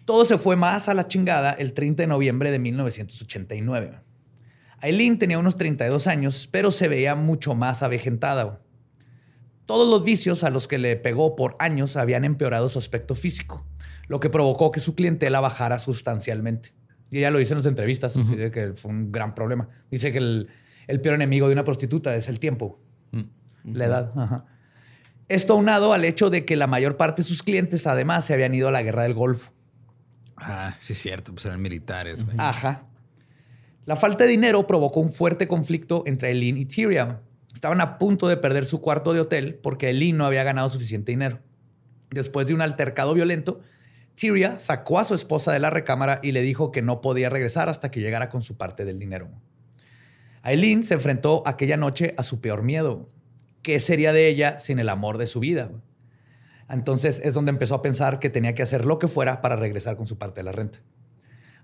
Todo 0.05 0.25
se 0.25 0.37
fue 0.37 0.55
más 0.55 0.89
a 0.89 0.93
la 0.93 1.07
chingada 1.07 1.51
el 1.51 1.73
30 1.73 2.03
de 2.03 2.07
noviembre 2.07 2.51
de 2.51 2.59
1989. 2.59 3.99
Aileen 4.81 5.19
tenía 5.19 5.37
unos 5.37 5.55
32 5.57 6.07
años, 6.07 6.49
pero 6.51 6.71
se 6.71 6.87
veía 6.87 7.15
mucho 7.15 7.53
más 7.53 7.83
avejentada. 7.83 8.61
Todos 9.65 9.87
los 9.87 10.03
vicios 10.03 10.43
a 10.43 10.49
los 10.49 10.67
que 10.67 10.79
le 10.79 10.95
pegó 10.95 11.35
por 11.35 11.55
años 11.59 11.95
habían 11.95 12.25
empeorado 12.25 12.69
su 12.69 12.79
aspecto 12.79 13.13
físico, 13.13 13.67
lo 14.07 14.19
que 14.19 14.29
provocó 14.29 14.71
que 14.71 14.79
su 14.79 14.95
clientela 14.95 15.41
bajara 15.41 15.77
sustancialmente. 15.77 16.73
Y 17.11 17.19
ella 17.19 17.29
lo 17.31 17.39
dice 17.39 17.53
en 17.53 17.59
las 17.59 17.65
entrevistas, 17.67 18.15
que 18.15 18.73
fue 18.75 18.91
un 18.91 19.11
gran 19.11 19.35
problema. 19.35 19.67
Dice 19.91 20.11
que 20.11 20.17
el, 20.17 20.47
peor 21.01 21.15
enemigo 21.15 21.47
de 21.47 21.53
una 21.53 21.63
prostituta 21.63 22.15
es 22.15 22.29
el 22.29 22.39
tiempo, 22.39 22.79
mm. 23.11 23.75
la 23.75 23.85
edad. 23.85 24.45
Esto 25.29 25.53
aunado 25.53 25.93
al 25.93 26.03
hecho 26.03 26.29
de 26.29 26.43
que 26.43 26.55
la 26.55 26.67
mayor 26.67 26.97
parte 26.97 27.21
de 27.21 27.27
sus 27.27 27.43
clientes 27.43 27.87
además 27.87 28.25
se 28.25 28.33
habían 28.33 28.53
ido 28.53 28.67
a 28.67 28.71
la 28.71 28.83
guerra 28.83 29.03
del 29.03 29.13
Golfo. 29.13 29.51
Ah, 30.35 30.75
sí 30.79 30.93
es 30.93 30.99
cierto, 30.99 31.33
pues 31.33 31.45
eran 31.45 31.61
militares. 31.61 32.23
Ajá. 32.37 32.85
La 33.85 33.95
falta 33.95 34.25
de 34.25 34.29
dinero 34.31 34.67
provocó 34.67 34.99
un 34.99 35.11
fuerte 35.11 35.47
conflicto 35.47 36.03
entre 36.05 36.29
Eileen 36.29 36.57
y 36.57 36.65
Tyrion, 36.65 37.19
Estaban 37.53 37.81
a 37.81 37.97
punto 37.97 38.27
de 38.27 38.37
perder 38.37 38.65
su 38.65 38.79
cuarto 38.79 39.13
de 39.13 39.21
hotel 39.21 39.55
porque 39.55 39.91
Lee 39.93 40.13
no 40.13 40.25
había 40.25 40.43
ganado 40.43 40.69
suficiente 40.69 41.11
dinero. 41.11 41.39
Después 42.11 42.47
de 42.47 42.53
un 42.53 42.61
altercado 42.61 43.13
violento, 43.13 43.61
Tyria 44.15 44.59
sacó 44.59 44.99
a 44.99 45.03
su 45.03 45.15
esposa 45.15 45.51
de 45.51 45.59
la 45.59 45.69
recámara 45.69 46.19
y 46.21 46.31
le 46.31 46.41
dijo 46.41 46.71
que 46.71 46.81
no 46.81 47.01
podía 47.01 47.29
regresar 47.29 47.69
hasta 47.69 47.89
que 47.91 48.01
llegara 48.01 48.29
con 48.29 48.41
su 48.41 48.57
parte 48.57 48.85
del 48.85 48.99
dinero. 48.99 49.29
Aileen 50.41 50.83
se 50.83 50.93
enfrentó 50.93 51.43
aquella 51.45 51.77
noche 51.77 52.13
a 52.17 52.23
su 52.23 52.39
peor 52.39 52.63
miedo. 52.63 53.09
¿Qué 53.61 53.79
sería 53.79 54.13
de 54.13 54.27
ella 54.27 54.59
sin 54.59 54.79
el 54.79 54.89
amor 54.89 55.17
de 55.17 55.27
su 55.27 55.39
vida? 55.39 55.71
Entonces 56.69 57.21
es 57.23 57.33
donde 57.33 57.51
empezó 57.51 57.75
a 57.75 57.81
pensar 57.81 58.19
que 58.19 58.29
tenía 58.29 58.53
que 58.53 58.61
hacer 58.61 58.85
lo 58.85 58.99
que 58.99 59.07
fuera 59.07 59.41
para 59.41 59.55
regresar 59.55 59.97
con 59.97 60.07
su 60.07 60.17
parte 60.17 60.39
de 60.39 60.45
la 60.45 60.51
renta. 60.51 60.79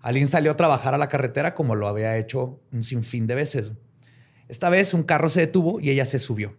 Aileen 0.01 0.27
salió 0.27 0.51
a 0.51 0.58
trabajar 0.58 0.93
a 0.93 0.97
la 0.97 1.08
carretera 1.08 1.55
como 1.55 1.75
lo 1.75 1.88
había 1.88 2.17
hecho 2.17 2.60
un 2.71 2.84
sinfín 2.84 3.27
de 3.27 3.36
veces. 3.36 3.71
Esta 4.47 4.69
vez 4.69 4.93
un 4.93 5.03
carro 5.03 5.29
se 5.29 5.41
detuvo 5.41 5.79
y 5.79 5.89
ella 5.89 6.05
se 6.05 6.19
subió. 6.19 6.55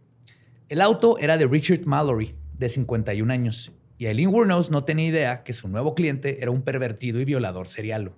El 0.68 0.81
auto 0.81 1.18
era 1.18 1.37
de 1.37 1.46
Richard 1.46 1.87
Mallory, 1.87 2.35
de 2.59 2.68
51 2.68 3.33
años, 3.33 3.72
y 3.99 4.07
Eileen 4.07 4.31
Wuornos 4.31 4.70
no 4.70 4.85
tenía 4.85 5.07
idea 5.07 5.44
que 5.44 5.53
su 5.53 5.68
nuevo 5.68 5.94
cliente 5.94 6.42
era 6.42 6.51
un 6.51 6.62
pervertido 6.62 7.20
y 7.20 7.25
violador 7.25 7.68
serial. 7.68 8.12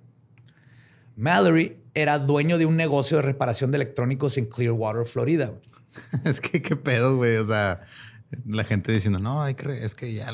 Mallory 1.17 1.77
era 1.95 2.19
dueño 2.19 2.59
de 2.59 2.65
un 2.65 2.77
negocio 2.77 3.19
de 3.19 3.25
reparación 3.25 3.71
de 3.71 3.77
electrónicos 3.77 4.39
en 4.39 4.47
Clearwater, 4.47 5.05
Florida. 5.05 5.53
es 6.25 6.41
que 6.41 6.63
qué 6.63 6.77
pedo, 6.77 7.17
güey. 7.17 7.37
O 7.37 7.47
sea, 7.47 7.83
la 8.47 8.65
gente 8.65 8.93
diciendo, 8.93 9.19
no, 9.19 9.43
hay 9.43 9.55
que, 9.55 9.85
es 9.85 9.95
que 9.95 10.13
ya 10.13 10.31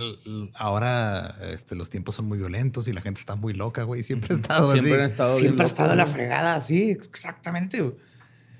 ahora 0.57 1.37
este, 1.53 1.77
los 1.77 1.91
tiempos 1.91 2.17
son 2.17 2.27
muy 2.27 2.39
violentos 2.39 2.89
y 2.89 2.93
la 2.93 3.01
gente 3.01 3.21
está 3.21 3.37
muy 3.37 3.53
loca, 3.53 3.85
güey. 3.85 4.03
Siempre 4.03 4.35
ha 4.35 4.37
estado 4.37 4.73
Siempre 4.73 4.95
así. 4.95 5.03
Ha 5.03 5.07
estado 5.07 5.39
Siempre 5.39 5.65
ha 5.65 5.67
estado 5.67 5.93
en 5.93 5.99
la 5.99 6.07
fregada, 6.07 6.61
sí, 6.61 6.91
exactamente. 6.91 7.95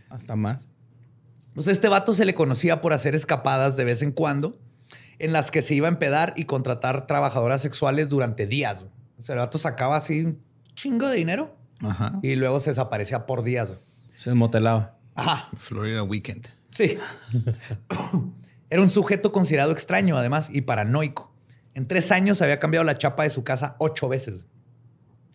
Hasta 0.09 0.37
más. 0.37 0.69
Pues 1.55 1.69
este 1.69 1.89
vato 1.89 2.15
se 2.15 2.25
le 2.25 2.35
conocía 2.35 2.81
por 2.81 2.93
hacer 2.93 3.15
escapadas 3.15 3.77
de 3.77 3.85
vez 3.85 4.03
en 4.03 4.13
cuando, 4.13 4.59
en 5.19 5.33
las 5.33 5.51
que 5.51 5.63
se 5.63 5.75
iba 5.75 5.89
a 5.89 5.91
empedar 5.91 6.35
y 6.37 6.45
contratar 6.45 7.07
trabajadoras 7.07 7.63
sexuales 7.63 8.09
durante 8.09 8.47
días. 8.47 8.85
O 9.19 9.23
sea, 9.23 9.35
el 9.35 9.41
vato 9.41 9.59
sacaba 9.59 9.97
así 9.97 10.21
un 10.21 10.41
chingo 10.75 11.09
de 11.09 11.17
dinero 11.17 11.57
y 12.23 12.35
luego 12.37 12.61
se 12.61 12.71
desaparecía 12.71 13.27
por 13.27 13.43
días. 13.43 13.75
Se 14.17 14.31
desmotelaba. 14.31 14.97
Ajá. 15.15 15.49
Florida 15.57 16.03
Weekend. 16.03 16.49
Sí. 16.75 16.99
Era 18.71 18.83
un 18.83 18.89
sujeto 18.89 19.33
considerado 19.33 19.73
extraño, 19.73 20.17
además, 20.17 20.51
y 20.53 20.63
paranoico. 20.63 21.33
En 21.75 21.87
tres 21.87 22.11
años 22.13 22.43
había 22.43 22.61
cambiado 22.61 22.85
la 22.85 22.99
chapa 22.99 23.23
de 23.25 23.31
su 23.31 23.45
casa 23.45 23.77
ocho 23.79 24.09
veces. 24.09 24.41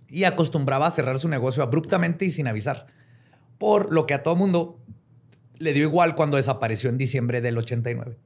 Y 0.08 0.24
acostumbraba 0.24 0.88
a 0.88 0.92
cerrar 0.92 1.20
su 1.20 1.30
negocio 1.30 1.64
abruptamente 1.64 2.26
y 2.26 2.32
sin 2.32 2.48
avisar 2.48 2.88
por 3.60 3.94
lo 3.94 4.08
que 4.08 4.16
a 4.16 4.24
todo 4.24 4.36
mundo 4.36 4.80
le 5.60 5.74
dio 5.74 5.84
igual 5.84 6.16
cuando 6.16 6.38
desapareció 6.38 6.90
en 6.90 6.98
diciembre 6.98 7.42
del 7.42 7.58
89. 7.60 8.18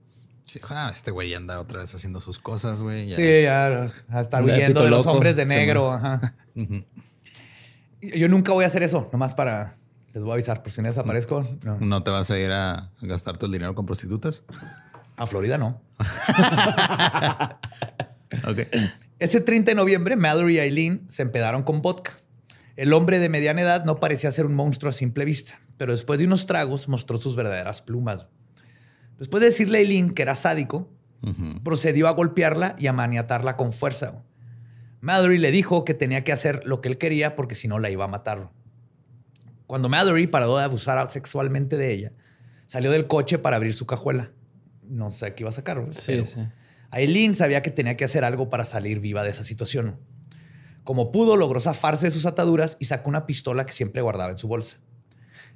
Sí, 0.45 0.60
ah, 0.69 0.91
este 0.93 1.12
güey 1.12 1.34
anda 1.34 1.60
otra 1.60 1.80
vez 1.80 1.93
haciendo 1.93 2.21
sus 2.21 2.38
cosas, 2.38 2.82
güey. 2.82 3.13
Sí, 3.13 3.41
ya 3.41 3.91
a 4.10 4.21
estar 4.21 4.43
huyendo 4.43 4.84
de 4.84 4.89
los 4.89 5.08
hombres 5.08 5.36
de 5.36 5.45
negro. 5.45 5.91
Ajá. 5.91 6.36
Yo 8.02 8.30
nunca 8.30 8.54
voy 8.54 8.63
a 8.63 8.67
hacer 8.67 8.84
eso, 8.84 9.10
nomás 9.12 9.34
para. 9.34 9.78
Les 10.13 10.21
voy 10.21 10.32
a 10.32 10.34
avisar, 10.36 10.62
por 10.62 10.71
si 10.71 10.82
me 10.82 10.89
desaparezco. 10.89 11.47
No. 11.65 11.80
¿No 11.80 12.04
te 12.04 12.12
vas 12.12 12.30
a 12.30 12.38
ir 12.38 12.52
a 12.52 12.91
gastar 13.02 13.38
todo 13.38 13.47
el 13.47 13.54
dinero 13.54 13.73
con 13.73 13.86
prostitutas? 13.86 14.43
A 15.17 15.26
Florida 15.26 15.58
no. 15.58 15.82
ok. 18.47 18.60
Ese 19.17 19.41
30 19.41 19.71
de 19.71 19.76
noviembre, 19.76 20.15
Mallory 20.15 20.56
y 20.56 20.60
Eileen 20.60 21.06
se 21.10 21.23
empedaron 21.23 21.63
con 21.63 21.82
vodka. 21.82 22.13
El 22.76 22.93
hombre 22.93 23.19
de 23.19 23.30
mediana 23.30 23.62
edad 23.62 23.86
no 23.86 23.99
parecía 23.99 24.32
ser 24.32 24.45
un 24.45 24.54
monstruo 24.54 24.89
a 24.89 24.93
simple 24.93 25.26
vista, 25.26 25.60
pero 25.78 25.91
después 25.91 26.19
de 26.19 26.26
unos 26.26 26.45
tragos 26.45 26.88
mostró 26.89 27.17
sus 27.17 27.36
verdaderas 27.36 27.82
plumas. 27.82 28.28
Después 29.17 29.41
de 29.41 29.47
decirle 29.47 29.80
a 29.80 29.82
Eileen 29.82 30.12
que 30.12 30.21
era 30.21 30.36
sádico, 30.36 30.89
procedió 31.63 32.08
a 32.08 32.12
golpearla 32.12 32.76
y 32.78 32.88
a 32.88 32.93
maniatarla 32.93 33.56
con 33.58 33.71
fuerza. 33.71 34.23
Mallory 35.02 35.38
le 35.38 35.52
dijo 35.52 35.86
que 35.86 35.93
tenía 35.93 36.23
que 36.23 36.32
hacer 36.32 36.62
lo 36.65 36.82
que 36.82 36.89
él 36.89 36.97
quería 36.97 37.36
porque 37.36 37.56
si 37.56 37.67
no 37.67 37.80
la 37.80 37.89
iba 37.89 38.06
a 38.06 38.08
matar. 38.08 38.49
Cuando 39.74 39.90
Mallory 39.90 40.28
paró 40.28 40.56
de 40.56 40.66
abusar 40.66 41.10
sexualmente 41.10 41.78
de 41.78 41.92
ella, 41.92 42.12
salió 42.68 42.92
del 42.92 43.08
coche 43.08 43.40
para 43.40 43.56
abrir 43.56 43.74
su 43.74 43.88
cajuela. 43.88 44.30
No 44.88 45.10
sé 45.10 45.34
qué 45.34 45.42
iba 45.42 45.50
a 45.50 45.52
sacar. 45.52 45.84
Sí, 45.90 46.24
sí. 46.26 46.42
Aileen 46.92 47.34
sabía 47.34 47.64
que 47.64 47.72
tenía 47.72 47.98
que 47.98 48.06
hacer 48.06 48.24
algo 48.24 48.52
para 48.52 48.66
salir 48.66 49.00
viva 49.00 49.24
de 49.24 49.32
esa 49.32 49.44
situación. 49.44 49.98
Como 50.84 51.12
pudo, 51.12 51.38
logró 51.38 51.60
zafarse 51.60 52.06
de 52.06 52.12
sus 52.12 52.28
ataduras 52.28 52.78
y 52.80 52.86
sacó 52.86 53.10
una 53.10 53.26
pistola 53.26 53.66
que 53.66 53.74
siempre 53.74 54.04
guardaba 54.04 54.30
en 54.30 54.38
su 54.38 54.48
bolsa. 54.48 54.78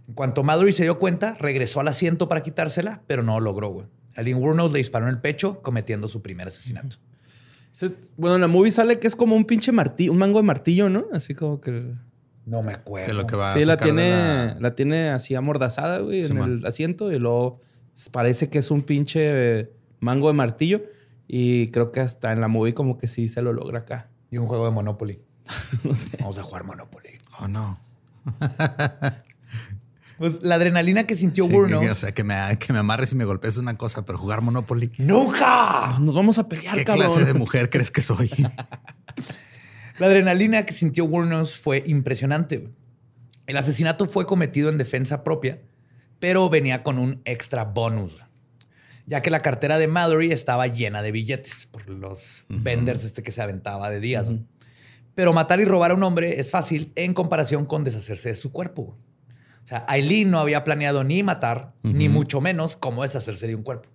En 0.08 0.16
cuanto 0.16 0.42
Mallory 0.42 0.74
se 0.74 0.82
dio 0.82 0.98
cuenta, 0.98 1.36
regresó 1.40 1.80
al 1.80 1.88
asiento 1.88 2.28
para 2.28 2.42
quitársela, 2.42 3.04
pero 3.06 3.22
no 3.22 3.40
lo 3.40 3.52
logró, 3.52 3.70
güey. 3.70 3.86
Alien 4.16 4.40
Wurnos 4.40 4.72
le 4.72 4.80
disparó 4.80 5.06
en 5.06 5.14
el 5.14 5.22
pecho, 5.22 5.62
cometiendo 5.62 6.08
su 6.08 6.24
primer 6.24 6.48
asesinato. 6.48 6.98
Bueno, 8.16 8.34
en 8.34 8.42
la 8.42 8.48
movie 8.48 8.72
sale 8.72 8.98
que 8.98 9.06
es 9.06 9.16
como 9.16 9.36
un 9.36 9.46
pinche 9.46 9.72
martillo, 9.72 10.12
un 10.12 10.18
mango 10.18 10.40
de 10.40 10.44
martillo, 10.44 10.90
¿no? 10.90 11.06
Así 11.14 11.36
como 11.36 11.62
que. 11.62 11.94
No 12.48 12.64
me 12.64 12.72
acuerdo. 12.72 13.12
lo 13.14 13.28
que 13.28 13.36
va 13.36 13.54
sí, 13.54 13.66
la 13.66 13.76
tiene, 13.76 14.56
la... 14.58 14.74
tiene 14.74 15.10
así 15.10 15.36
amordazada, 15.36 16.00
güey, 16.00 16.24
en 16.24 16.38
el 16.38 16.66
asiento 16.66 17.12
y 17.12 17.20
luego 17.20 17.60
parece 18.14 18.50
que 18.50 18.60
es 18.60 18.72
un 18.72 18.84
pinche 18.84 19.70
mango 20.00 20.30
de 20.30 20.34
martillo 20.34 20.84
y 21.28 21.68
creo 21.72 21.92
que 21.92 22.00
hasta 22.00 22.32
en 22.32 22.40
la 22.40 22.48
movie 22.48 22.74
como 22.74 22.98
que 22.98 23.08
sí 23.08 23.28
se 23.28 23.42
lo 23.42 23.52
logra 23.52 23.80
acá. 23.80 24.10
Y 24.32 24.38
un 24.38 24.48
juego 24.48 24.64
de 24.64 24.72
Monopoly. 24.72 25.20
Vamos 26.20 26.38
a 26.38 26.44
jugar 26.44 26.64
Monopoly. 26.64 27.20
Oh, 27.42 27.50
no. 27.50 27.82
pues 30.18 30.42
la 30.42 30.56
adrenalina 30.56 31.06
que 31.06 31.18
sintió 31.18 31.50
Burno. 31.50 31.82
o 31.82 31.96
sea, 31.96 32.14
que 32.14 32.24
me, 32.24 32.58
que 32.60 32.72
me 32.72 32.80
amarres 32.80 33.12
y 33.12 33.16
me 33.16 33.26
golpees 33.26 33.56
es 33.56 33.60
una 33.60 33.78
cosa, 33.78 34.06
pero 34.06 34.18
jugar 34.18 34.42
Monopoly. 34.42 34.94
¡Nunca! 35.00 35.98
Nos 36.00 36.16
vamos 36.16 36.40
a 36.40 36.48
pelear, 36.48 36.78
¿Qué 36.78 36.86
clase 36.86 37.26
de 37.26 37.34
mujer 37.34 37.70
crees 37.70 37.92
que 37.92 38.00
soy? 38.00 38.32
la 40.00 40.08
adrenalina 40.08 40.66
que 40.66 40.74
sintió 40.74 41.08
Burnos 41.08 41.58
fue 41.58 41.84
impresionante. 41.86 42.70
El 43.46 43.58
asesinato 43.58 44.06
fue 44.06 44.26
cometido 44.26 44.70
en 44.70 44.78
defensa 44.78 45.24
propia, 45.24 45.62
pero 46.20 46.50
venía 46.50 46.84
con 46.84 46.98
un 47.00 47.22
extra 47.26 47.64
bonus 47.64 48.28
ya 49.08 49.22
que 49.22 49.32
la 49.32 49.40
cartera 49.40 49.80
de 49.80 49.88
Mallory 49.88 50.32
estaba 50.32 50.68
llena 50.68 51.02
de 51.02 51.12
billetes 51.12 51.68
por 51.72 51.90
los 51.90 52.44
venders 52.50 53.06
este 53.06 53.24
que 53.24 53.32
se 53.32 53.42
aventaba 53.42 53.90
de 53.90 54.02
días. 54.02 54.30
Pero 55.16 55.34
matar 55.34 55.62
y 55.62 55.66
robar 55.66 55.92
a 55.92 55.94
un 55.96 56.04
hombre 56.04 56.40
es 56.40 56.52
fácil 56.52 56.92
en 56.96 57.14
comparación 57.14 57.66
con 57.66 57.86
deshacerse 57.86 58.30
de 58.30 58.36
su 58.36 58.52
cuerpo. 58.52 58.98
O 59.64 59.68
sea, 59.68 59.86
Aileen 59.88 60.30
no 60.30 60.40
había 60.40 60.64
planeado 60.66 61.06
ni 61.06 61.24
matar, 61.24 61.74
ni 61.84 62.10
mucho 62.10 62.42
menos 62.42 62.76
cómo 62.76 63.04
deshacerse 63.04 63.48
de 63.48 63.56
un 63.56 63.64
cuerpo. 63.64 63.90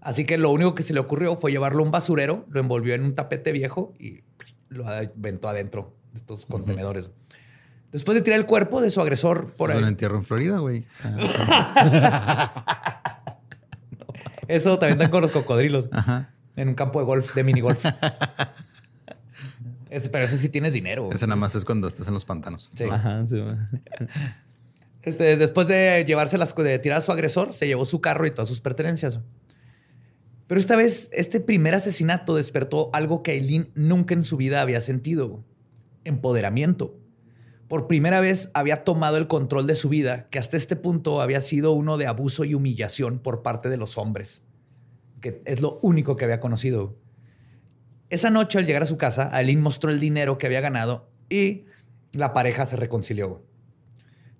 Así 0.00 0.24
que 0.24 0.38
lo 0.38 0.50
único 0.50 0.74
que 0.74 0.84
se 0.84 0.94
le 0.94 1.00
ocurrió 1.00 1.36
fue 1.36 1.50
llevarlo 1.50 1.82
a 1.82 1.86
un 1.86 1.90
basurero, 1.90 2.46
lo 2.48 2.60
envolvió 2.60 2.94
en 2.94 3.02
un 3.02 3.14
tapete 3.14 3.50
viejo 3.50 3.92
y 3.98 4.22
lo 4.74 4.88
aventó 4.88 5.48
adentro 5.48 5.94
de 6.12 6.18
estos 6.18 6.46
contenedores. 6.46 7.08
Después 7.92 8.16
de 8.16 8.22
tirar 8.22 8.40
el 8.40 8.46
cuerpo 8.46 8.82
de 8.82 8.90
su 8.90 9.00
agresor 9.00 9.52
por 9.56 9.70
ahí. 9.70 9.78
un 9.78 9.86
entierro 9.86 10.16
en 10.16 10.24
Florida, 10.24 10.58
güey. 10.58 10.84
Eso 14.48 14.78
también 14.78 15.00
está 15.00 15.10
con 15.10 15.22
los 15.22 15.30
cocodrilos. 15.30 15.88
En 16.56 16.68
un 16.68 16.74
campo 16.74 16.98
de 16.98 17.06
golf, 17.06 17.34
de 17.34 17.44
mini 17.44 17.60
golf. 17.60 17.82
pero 19.88 20.24
ese 20.24 20.38
sí 20.38 20.48
tienes 20.48 20.72
dinero. 20.72 21.10
Ese 21.12 21.26
nada 21.26 21.40
más 21.40 21.54
es 21.54 21.64
cuando 21.64 21.88
estás 21.88 22.08
en 22.08 22.14
los 22.14 22.24
pantanos. 22.24 22.70
Sí. 22.74 22.84
Ajá, 22.90 23.26
sí. 23.26 23.42
Este, 25.02 25.36
después 25.36 25.68
de 25.68 26.04
llevarse 26.06 26.38
las 26.38 26.54
de 26.54 26.78
tirar 26.78 26.98
a 26.98 27.00
su 27.00 27.12
agresor, 27.12 27.52
se 27.52 27.66
llevó 27.66 27.84
su 27.84 28.00
carro 28.00 28.26
y 28.26 28.30
todas 28.30 28.48
sus 28.48 28.60
pertenencias. 28.60 29.20
Pero 30.46 30.60
esta 30.60 30.76
vez, 30.76 31.10
este 31.12 31.40
primer 31.40 31.74
asesinato 31.74 32.36
despertó 32.36 32.90
algo 32.92 33.22
que 33.22 33.32
Aileen 33.32 33.70
nunca 33.74 34.14
en 34.14 34.22
su 34.22 34.36
vida 34.36 34.60
había 34.60 34.80
sentido: 34.80 35.44
empoderamiento 36.04 36.98
por 37.68 37.86
primera 37.86 38.20
vez 38.20 38.50
había 38.54 38.84
tomado 38.84 39.16
el 39.16 39.26
control 39.26 39.66
de 39.66 39.74
su 39.74 39.88
vida, 39.88 40.28
que 40.28 40.38
hasta 40.38 40.56
este 40.56 40.76
punto 40.76 41.20
había 41.20 41.40
sido 41.40 41.72
uno 41.72 41.96
de 41.96 42.06
abuso 42.06 42.44
y 42.44 42.54
humillación 42.54 43.18
por 43.18 43.42
parte 43.42 43.68
de 43.68 43.76
los 43.76 43.96
hombres, 43.98 44.42
que 45.20 45.42
es 45.44 45.60
lo 45.60 45.80
único 45.82 46.16
que 46.16 46.24
había 46.24 46.40
conocido. 46.40 46.96
Esa 48.10 48.30
noche, 48.30 48.58
al 48.58 48.66
llegar 48.66 48.82
a 48.82 48.86
su 48.86 48.96
casa, 48.96 49.30
Aileen 49.32 49.60
mostró 49.60 49.90
el 49.90 49.98
dinero 49.98 50.38
que 50.38 50.46
había 50.46 50.60
ganado 50.60 51.10
y 51.28 51.64
la 52.12 52.32
pareja 52.32 52.66
se 52.66 52.76
reconcilió. 52.76 53.42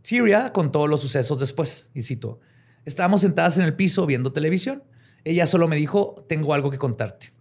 Tyria 0.03 0.53
contó 0.53 0.87
los 0.87 1.01
sucesos 1.01 1.41
después, 1.41 1.89
y 1.95 2.03
cito, 2.03 2.41
estábamos 2.85 3.23
sentadas 3.23 3.57
en 3.57 3.65
el 3.65 3.75
piso 3.75 4.05
viendo 4.07 4.33
televisión. 4.33 4.85
Ella 5.25 5.47
solo 5.47 5.69
me 5.69 5.77
dijo, 5.77 6.25
tengo 6.29 6.55
algo 6.55 6.71
que 6.71 6.79
contarte. 6.79 7.33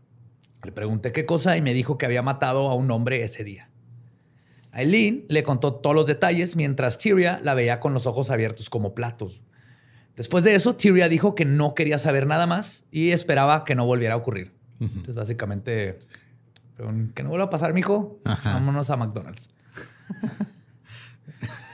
Le 0.63 0.71
pregunté 0.71 1.11
qué 1.11 1.25
cosa 1.25 1.57
y 1.57 1.61
me 1.61 1.73
dijo 1.73 1.97
que 1.97 2.05
había 2.05 2.21
matado 2.21 2.69
a 2.69 2.75
un 2.75 2.89
hombre 2.91 3.23
ese 3.23 3.43
día. 3.43 3.69
Eileen 4.71 5.25
le 5.27 5.43
contó 5.43 5.75
todos 5.75 5.95
los 5.95 6.07
detalles 6.07 6.55
mientras 6.55 6.97
Tyria 6.97 7.39
la 7.43 7.53
veía 7.53 7.79
con 7.79 7.93
los 7.93 8.07
ojos 8.07 8.31
abiertos 8.31 8.69
como 8.69 8.95
platos. 8.95 9.41
Después 10.15 10.43
de 10.43 10.55
eso, 10.55 10.75
Tyria 10.75 11.09
dijo 11.09 11.35
que 11.35 11.45
no 11.45 11.75
quería 11.75 11.99
saber 11.99 12.27
nada 12.27 12.47
más 12.47 12.85
y 12.91 13.11
esperaba 13.11 13.65
que 13.65 13.75
no 13.75 13.85
volviera 13.85 14.13
a 14.13 14.17
ocurrir. 14.17 14.53
Entonces, 14.79 15.15
básicamente, 15.15 15.99
que 17.13 17.23
no 17.23 17.29
vuelva 17.29 17.45
a 17.45 17.49
pasar, 17.49 17.73
mijo. 17.73 18.19
Vámonos 18.43 18.89
a 18.89 18.97
McDonald's. 18.97 19.49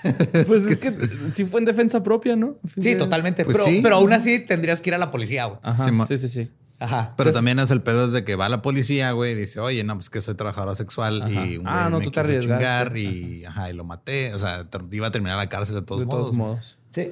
pues 0.47 0.65
es 0.65 0.79
que 0.79 1.31
sí 1.33 1.45
fue 1.45 1.59
en 1.59 1.65
defensa 1.65 2.01
propia, 2.03 2.35
¿no? 2.35 2.57
Sí, 2.79 2.95
totalmente. 2.95 3.45
Pues 3.45 3.57
pero, 3.57 3.81
pero, 3.83 3.95
aún 3.95 4.13
así 4.13 4.39
tendrías 4.39 4.81
que 4.81 4.89
ir 4.89 4.95
a 4.95 4.97
la 4.97 5.11
policía. 5.11 5.59
sí, 6.07 6.17
sí, 6.17 6.27
sí. 6.27 6.51
Ajá. 6.79 7.13
Pero 7.17 7.33
también 7.33 7.59
es 7.59 7.71
el 7.71 7.81
pedo 7.81 8.09
de 8.09 8.23
que 8.23 8.37
va 8.37 8.47
la 8.47 8.61
policía, 8.61 9.11
güey, 9.11 9.33
y 9.33 9.35
dice, 9.35 9.59
oye, 9.59 9.83
no, 9.83 9.95
pues 9.95 10.09
que 10.09 10.21
soy 10.21 10.35
trabajadora 10.35 10.75
sexual 10.75 11.29
y 11.29 11.57
un 11.57 11.67
ah, 11.67 11.89
no, 11.89 11.99
tú 11.99 12.09
te 12.09 12.39
chingar 12.39 12.95
y, 12.95 13.43
ajá, 13.43 13.69
y 13.69 13.73
lo 13.73 13.83
maté. 13.83 14.33
O 14.33 14.37
sea, 14.37 14.65
iba 14.91 15.07
a 15.07 15.11
terminar 15.11 15.37
la 15.37 15.49
cárcel 15.49 15.75
de 15.75 15.81
todos 15.81 16.05
modos. 16.05 16.17
De 16.17 16.23
todos 16.23 16.33
modos. 16.33 16.77
Sí, 16.95 17.11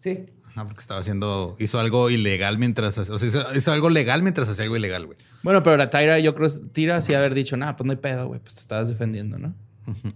sí. 0.00 0.26
Ajá, 0.56 0.66
porque 0.66 0.80
estaba 0.80 1.00
haciendo, 1.00 1.56
hizo 1.58 1.78
algo 1.80 2.10
ilegal 2.10 2.58
mientras, 2.58 2.96
o 2.98 3.18
sea, 3.18 3.28
hizo, 3.54 3.72
algo 3.72 3.90
legal 3.90 4.22
mientras 4.22 4.48
hacía 4.48 4.64
algo 4.64 4.76
ilegal, 4.76 5.06
güey. 5.06 5.18
Bueno, 5.42 5.62
pero 5.62 5.76
la 5.76 5.90
Tyra, 5.90 6.18
yo 6.18 6.34
creo, 6.34 6.48
Tira 6.72 7.00
sí 7.02 7.14
haber 7.14 7.34
dicho, 7.34 7.56
nada, 7.56 7.76
pues 7.76 7.86
no 7.86 7.92
hay 7.92 7.98
pedo, 7.98 8.28
güey, 8.28 8.40
pues 8.40 8.54
te 8.54 8.60
estabas 8.60 8.88
defendiendo, 8.88 9.38
¿no? 9.38 9.54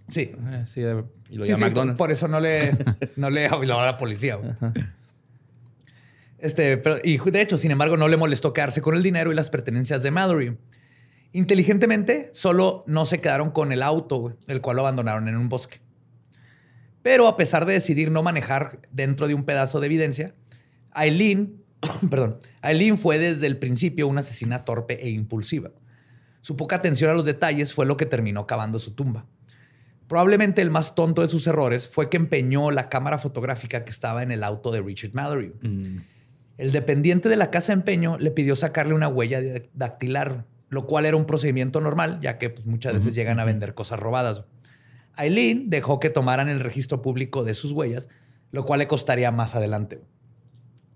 Sí. 0.08 0.32
sí, 0.64 0.80
y 1.30 1.36
lo 1.36 1.46
sí, 1.46 1.54
sí 1.54 1.60
McDonald's. 1.60 1.98
Por, 1.98 2.10
eso 2.10 2.28
no 2.28 2.40
le, 2.40 2.72
no 3.16 3.30
le 3.30 3.46
a 3.46 3.58
la 3.58 3.96
policía. 3.96 4.38
Este, 6.38 6.78
pero, 6.78 6.98
y 7.04 7.18
de 7.18 7.40
hecho, 7.40 7.58
sin 7.58 7.70
embargo, 7.70 7.96
no 7.96 8.08
le 8.08 8.16
molestó 8.16 8.52
quedarse 8.52 8.80
con 8.82 8.96
el 8.96 9.02
dinero 9.02 9.30
y 9.30 9.34
las 9.34 9.50
pertenencias 9.50 10.02
de 10.02 10.10
Mallory. 10.10 10.56
Inteligentemente, 11.32 12.30
solo 12.32 12.82
no 12.86 13.04
se 13.04 13.20
quedaron 13.20 13.50
con 13.50 13.72
el 13.72 13.82
auto, 13.82 14.36
el 14.48 14.60
cual 14.60 14.76
lo 14.76 14.82
abandonaron 14.82 15.28
en 15.28 15.36
un 15.36 15.48
bosque. 15.48 15.80
Pero 17.02 17.28
a 17.28 17.36
pesar 17.36 17.66
de 17.66 17.74
decidir 17.74 18.10
no 18.10 18.22
manejar 18.22 18.80
dentro 18.90 19.28
de 19.28 19.34
un 19.34 19.44
pedazo 19.44 19.80
de 19.80 19.86
evidencia, 19.86 20.34
Aileen, 20.92 21.62
perdón, 22.10 22.38
Aileen 22.62 22.98
fue 22.98 23.18
desde 23.18 23.46
el 23.46 23.58
principio 23.58 24.08
una 24.08 24.20
asesina 24.20 24.64
torpe 24.64 24.98
e 25.04 25.10
impulsiva. 25.10 25.70
Su 26.40 26.56
poca 26.56 26.76
atención 26.76 27.10
a 27.10 27.14
los 27.14 27.24
detalles 27.24 27.74
fue 27.74 27.86
lo 27.86 27.96
que 27.96 28.06
terminó 28.06 28.46
cavando 28.46 28.78
su 28.78 28.92
tumba. 28.92 29.26
Probablemente 30.10 30.60
el 30.60 30.72
más 30.72 30.96
tonto 30.96 31.22
de 31.22 31.28
sus 31.28 31.46
errores 31.46 31.86
fue 31.86 32.10
que 32.10 32.16
empeñó 32.16 32.72
la 32.72 32.88
cámara 32.88 33.16
fotográfica 33.18 33.84
que 33.84 33.92
estaba 33.92 34.24
en 34.24 34.32
el 34.32 34.42
auto 34.42 34.72
de 34.72 34.82
Richard 34.82 35.12
Mallory. 35.12 35.52
Mm. 35.62 35.98
El 36.58 36.72
dependiente 36.72 37.28
de 37.28 37.36
la 37.36 37.52
casa 37.52 37.68
de 37.68 37.74
empeño 37.74 38.18
le 38.18 38.32
pidió 38.32 38.56
sacarle 38.56 38.92
una 38.92 39.06
huella 39.06 39.40
dactilar, 39.72 40.46
lo 40.68 40.88
cual 40.88 41.06
era 41.06 41.16
un 41.16 41.26
procedimiento 41.26 41.80
normal, 41.80 42.18
ya 42.20 42.38
que 42.38 42.50
pues, 42.50 42.66
muchas 42.66 42.94
veces 42.94 43.14
llegan 43.14 43.38
a 43.38 43.44
vender 43.44 43.74
cosas 43.74 44.00
robadas. 44.00 44.42
Aileen 45.14 45.70
dejó 45.70 46.00
que 46.00 46.10
tomaran 46.10 46.48
el 46.48 46.58
registro 46.58 47.02
público 47.02 47.44
de 47.44 47.54
sus 47.54 47.70
huellas, 47.70 48.08
lo 48.50 48.66
cual 48.66 48.80
le 48.80 48.88
costaría 48.88 49.30
más 49.30 49.54
adelante. 49.54 50.02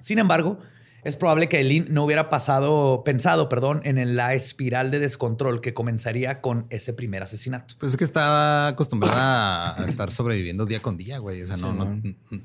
Sin 0.00 0.18
embargo, 0.18 0.58
es 1.04 1.16
probable 1.18 1.48
que 1.48 1.58
Eileen 1.58 1.86
no 1.90 2.04
hubiera 2.04 2.30
pasado, 2.30 3.02
pensado, 3.04 3.50
perdón, 3.50 3.82
en 3.84 4.16
la 4.16 4.34
espiral 4.34 4.90
de 4.90 4.98
descontrol 4.98 5.60
que 5.60 5.74
comenzaría 5.74 6.40
con 6.40 6.66
ese 6.70 6.94
primer 6.94 7.22
asesinato. 7.22 7.74
Pues 7.78 7.92
es 7.92 7.98
que 7.98 8.04
estaba 8.04 8.68
acostumbrada 8.68 9.80
a 9.80 9.84
estar 9.84 10.10
sobreviviendo 10.10 10.64
día 10.64 10.80
con 10.80 10.96
día, 10.96 11.18
güey. 11.18 11.42
O 11.42 11.46
sea, 11.46 11.58
no, 11.58 11.74
no, 11.74 12.00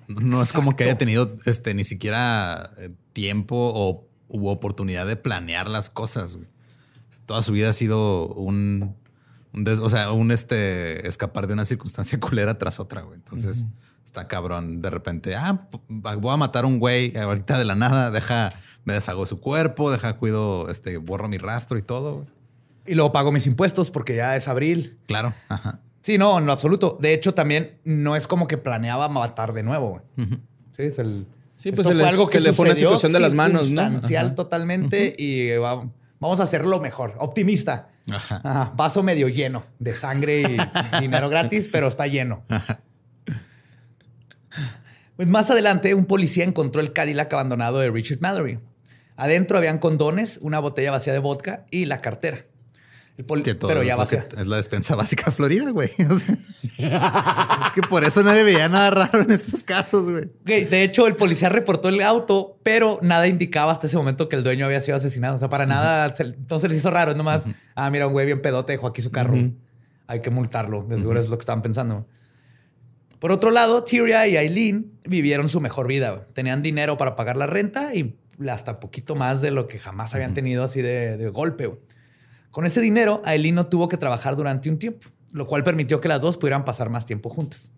no, 0.08 0.44
es 0.44 0.52
como 0.52 0.76
que 0.76 0.84
haya 0.84 0.98
tenido 0.98 1.38
este, 1.46 1.74
ni 1.74 1.86
siquiera 1.86 2.72
eh, 2.78 2.90
tiempo 3.14 3.56
o 3.56 4.06
hubo 4.28 4.52
oportunidad 4.52 5.08
de 5.08 5.16
planear 5.16 5.70
las 5.70 5.90
cosas. 5.90 6.36
Güey. 6.36 6.50
Toda 7.26 7.42
su 7.42 7.54
vida 7.54 7.70
ha 7.70 7.74
sido 7.74 8.28
un, 8.28 8.96
o 9.54 9.90
sea, 9.90 10.12
un 10.12 10.32
este 10.32 11.08
escapar 11.08 11.48
de 11.48 11.54
una 11.54 11.64
circunstancia 11.64 12.20
culera 12.22 12.58
tras 12.58 12.82
otra, 12.82 13.02
güey. 13.02 13.16
Entonces 13.16 13.66
está 14.10 14.28
cabrón. 14.28 14.82
De 14.82 14.90
repente, 14.90 15.36
ah, 15.36 15.68
voy 15.88 16.34
a 16.34 16.38
matar 16.38 16.64
a 16.64 16.68
un 16.68 16.80
güey 16.80 17.16
ahorita 17.16 17.58
de 17.58 17.66
la 17.66 17.76
nada, 17.76 18.12
deja, 18.12 18.52
me 18.84 18.94
deshago 18.94 19.22
de 19.22 19.28
su 19.28 19.40
cuerpo, 19.40 19.92
deja, 19.92 20.18
cuido, 20.18 20.70
este, 20.70 20.98
borro 20.98 21.28
mi 21.28 21.38
rastro 21.38 21.78
y 21.78 21.84
todo. 21.84 22.26
Y 22.86 22.96
luego 22.96 23.12
pago 23.12 23.32
mis 23.32 23.46
impuestos 23.46 23.92
porque 23.92 24.16
ya 24.16 24.36
es 24.36 24.48
abril. 24.48 24.98
Claro. 25.06 25.34
Ajá. 25.48 25.80
Sí, 26.02 26.18
no, 26.18 26.40
en 26.40 26.48
lo 26.48 26.52
absoluto. 26.52 26.98
De 27.00 27.14
hecho, 27.14 27.36
también 27.36 27.78
no 27.84 28.16
es 28.16 28.26
como 28.26 28.48
que 28.48 28.58
planeaba 28.58 29.10
matar 29.10 29.54
de 29.54 29.64
nuevo. 29.64 30.02
Sí, 30.16 30.84
es 30.84 30.98
el. 30.98 31.28
Sí, 31.56 31.72
pues 31.72 31.86
fue 31.86 32.08
algo 32.08 32.28
que 32.28 32.40
le 32.40 32.54
pone 32.54 32.76
situación 32.76 33.12
de 33.12 33.20
las 33.20 33.34
manos, 33.34 33.72
¿no? 33.72 34.34
totalmente 34.34 35.14
y 35.18 35.56
vamos 35.58 36.40
a 36.40 36.44
hacerlo 36.44 36.80
mejor. 36.80 37.16
Optimista. 37.20 37.90
Ajá. 38.10 38.74
Vaso 38.76 39.04
medio 39.04 39.28
lleno 39.28 39.64
de 39.78 39.94
sangre 39.94 40.42
y 40.42 41.00
dinero 41.00 41.30
gratis, 41.30 41.70
pero 41.72 41.90
está 41.90 42.08
lleno. 42.08 42.44
Ajá. 42.50 42.80
Pues 45.20 45.28
más 45.28 45.52
adelante, 45.52 45.94
un 45.96 46.06
policía 46.06 46.46
encontró 46.46 46.80
el 46.80 46.94
Cadillac 46.94 47.34
abandonado 47.34 47.80
de 47.80 47.92
Richard 47.92 48.22
Mallory. 48.22 48.58
Adentro 49.18 49.58
habían 49.58 49.78
condones, 49.78 50.40
una 50.42 50.60
botella 50.60 50.92
vacía 50.92 51.12
de 51.12 51.20
vodka 51.20 51.66
y 51.72 51.88
la 51.88 51.98
cartera. 51.98 52.46
pero 53.28 53.84
ya 53.84 53.98
vacía. 53.98 54.30
Es 54.38 54.48
la 54.48 54.56
despensa 54.56 54.96
básica 54.96 55.26
de 55.26 55.32
Florida, 55.34 55.72
güey. 55.72 55.90
es 55.98 57.72
que 57.76 57.82
por 57.90 58.06
eso 58.06 58.24
nadie 58.24 58.46
veía 58.46 58.70
nada 58.70 58.92
raro 58.92 59.24
en 59.24 59.32
estos 59.32 59.62
casos, 59.62 60.10
güey. 60.10 60.30
De 60.46 60.84
hecho, 60.84 61.06
el 61.06 61.18
policía 61.18 61.50
reportó 61.50 61.90
el 61.90 62.02
auto, 62.02 62.58
pero 62.64 63.00
nada 63.02 63.28
indicaba 63.28 63.74
hasta 63.74 63.88
ese 63.88 63.98
momento 63.98 64.30
que 64.30 64.38
el 64.38 64.44
dueño 64.44 64.68
había 64.68 64.80
sido 64.80 64.96
asesinado. 64.96 65.36
O 65.36 65.40
sea, 65.40 65.50
para 65.50 65.66
nada, 65.66 66.14
entonces 66.18 66.70
les 66.70 66.80
hizo 66.80 66.92
raro. 66.92 67.12
Es 67.12 67.18
nomás, 67.18 67.46
ah, 67.76 67.90
mira, 67.90 68.08
un 68.08 68.14
güey 68.14 68.26
bien 68.26 68.42
pedote 68.42 68.72
dejó 68.72 68.88
aquí 68.88 69.02
su 69.02 69.12
carro. 69.12 69.36
Hay 70.08 70.22
que 70.22 70.30
multarlo. 70.30 70.86
De 70.88 70.96
seguro 70.96 71.20
es 71.20 71.28
lo 71.28 71.38
que 71.38 71.42
estaban 71.42 71.62
pensando. 71.62 72.08
Por 73.20 73.34
otro 73.34 73.52
lado, 73.52 73.84
Tyria 73.84 74.28
y 74.28 74.38
Eileen 74.38 74.94
vivieron 75.04 75.50
su 75.50 75.60
mejor 75.60 75.88
vida. 75.88 76.26
Tenían 76.34 76.64
dinero 76.64 76.98
para 76.98 77.16
pagar 77.16 77.36
la 77.36 77.48
renta 77.48 77.94
y 77.94 78.18
hasta 78.50 78.80
poquito 78.80 79.16
más 79.16 79.42
de 79.42 79.52
lo 79.52 79.68
que 79.68 79.78
jamás 79.78 80.16
habían 80.16 80.34
tenido 80.34 80.64
así 80.64 80.82
de, 80.82 81.30
golpe. 81.30 81.70
Con 82.52 82.66
ese 82.66 82.80
dinero, 82.80 83.22
Eileen 83.26 83.56
no 83.56 83.68
tuvo 83.68 83.90
que 83.90 83.98
trabajar 83.98 84.38
durante 84.38 84.70
un 84.70 84.80
tiempo, 84.80 85.10
lo 85.34 85.48
cual 85.48 85.64
permitió 85.66 86.00
que 86.00 86.08
las 86.08 86.22
dos 86.22 86.38
pudieran 86.38 86.64
pasar 86.64 86.90
más 86.90 87.06
tiempo 87.06 87.30
juntas. 87.30 87.74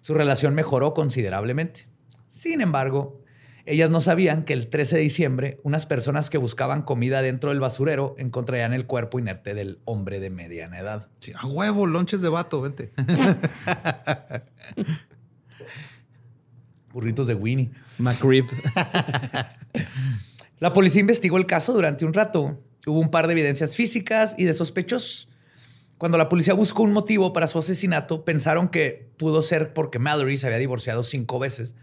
Su 0.00 0.14
relación 0.14 0.54
mejoró 0.54 0.94
considerablemente. 0.94 1.88
Sin 2.30 2.60
embargo, 2.60 3.23
ellas 3.66 3.90
no 3.90 4.00
sabían 4.00 4.44
que 4.44 4.52
el 4.52 4.68
13 4.68 4.96
de 4.96 5.02
diciembre 5.02 5.60
unas 5.62 5.86
personas 5.86 6.28
que 6.28 6.36
buscaban 6.38 6.82
comida 6.82 7.22
dentro 7.22 7.50
del 7.50 7.60
basurero 7.60 8.14
encontrarían 8.18 8.74
el 8.74 8.86
cuerpo 8.86 9.18
inerte 9.18 9.54
del 9.54 9.78
hombre 9.84 10.20
de 10.20 10.30
mediana 10.30 10.78
edad. 10.78 11.08
Sí, 11.20 11.32
a 11.34 11.46
huevo, 11.46 11.86
lonches 11.86 12.20
de 12.20 12.28
vato, 12.28 12.60
vente. 12.60 12.90
Burritos 16.92 17.26
de 17.26 17.34
Winnie. 17.34 17.70
McRibs. 17.98 18.54
La 20.60 20.72
policía 20.72 21.00
investigó 21.00 21.36
el 21.38 21.46
caso 21.46 21.72
durante 21.72 22.04
un 22.04 22.12
rato. 22.12 22.62
Hubo 22.86 22.98
un 22.98 23.10
par 23.10 23.26
de 23.26 23.32
evidencias 23.32 23.74
físicas 23.74 24.34
y 24.38 24.44
de 24.44 24.54
sospechosos. 24.54 25.28
Cuando 25.98 26.18
la 26.18 26.28
policía 26.28 26.54
buscó 26.54 26.82
un 26.82 26.92
motivo 26.92 27.32
para 27.32 27.46
su 27.46 27.58
asesinato, 27.58 28.24
pensaron 28.24 28.68
que 28.68 29.10
pudo 29.16 29.42
ser 29.42 29.72
porque 29.72 29.98
Mallory 29.98 30.36
se 30.36 30.46
había 30.46 30.58
divorciado 30.58 31.02
cinco 31.02 31.38
veces 31.38 31.76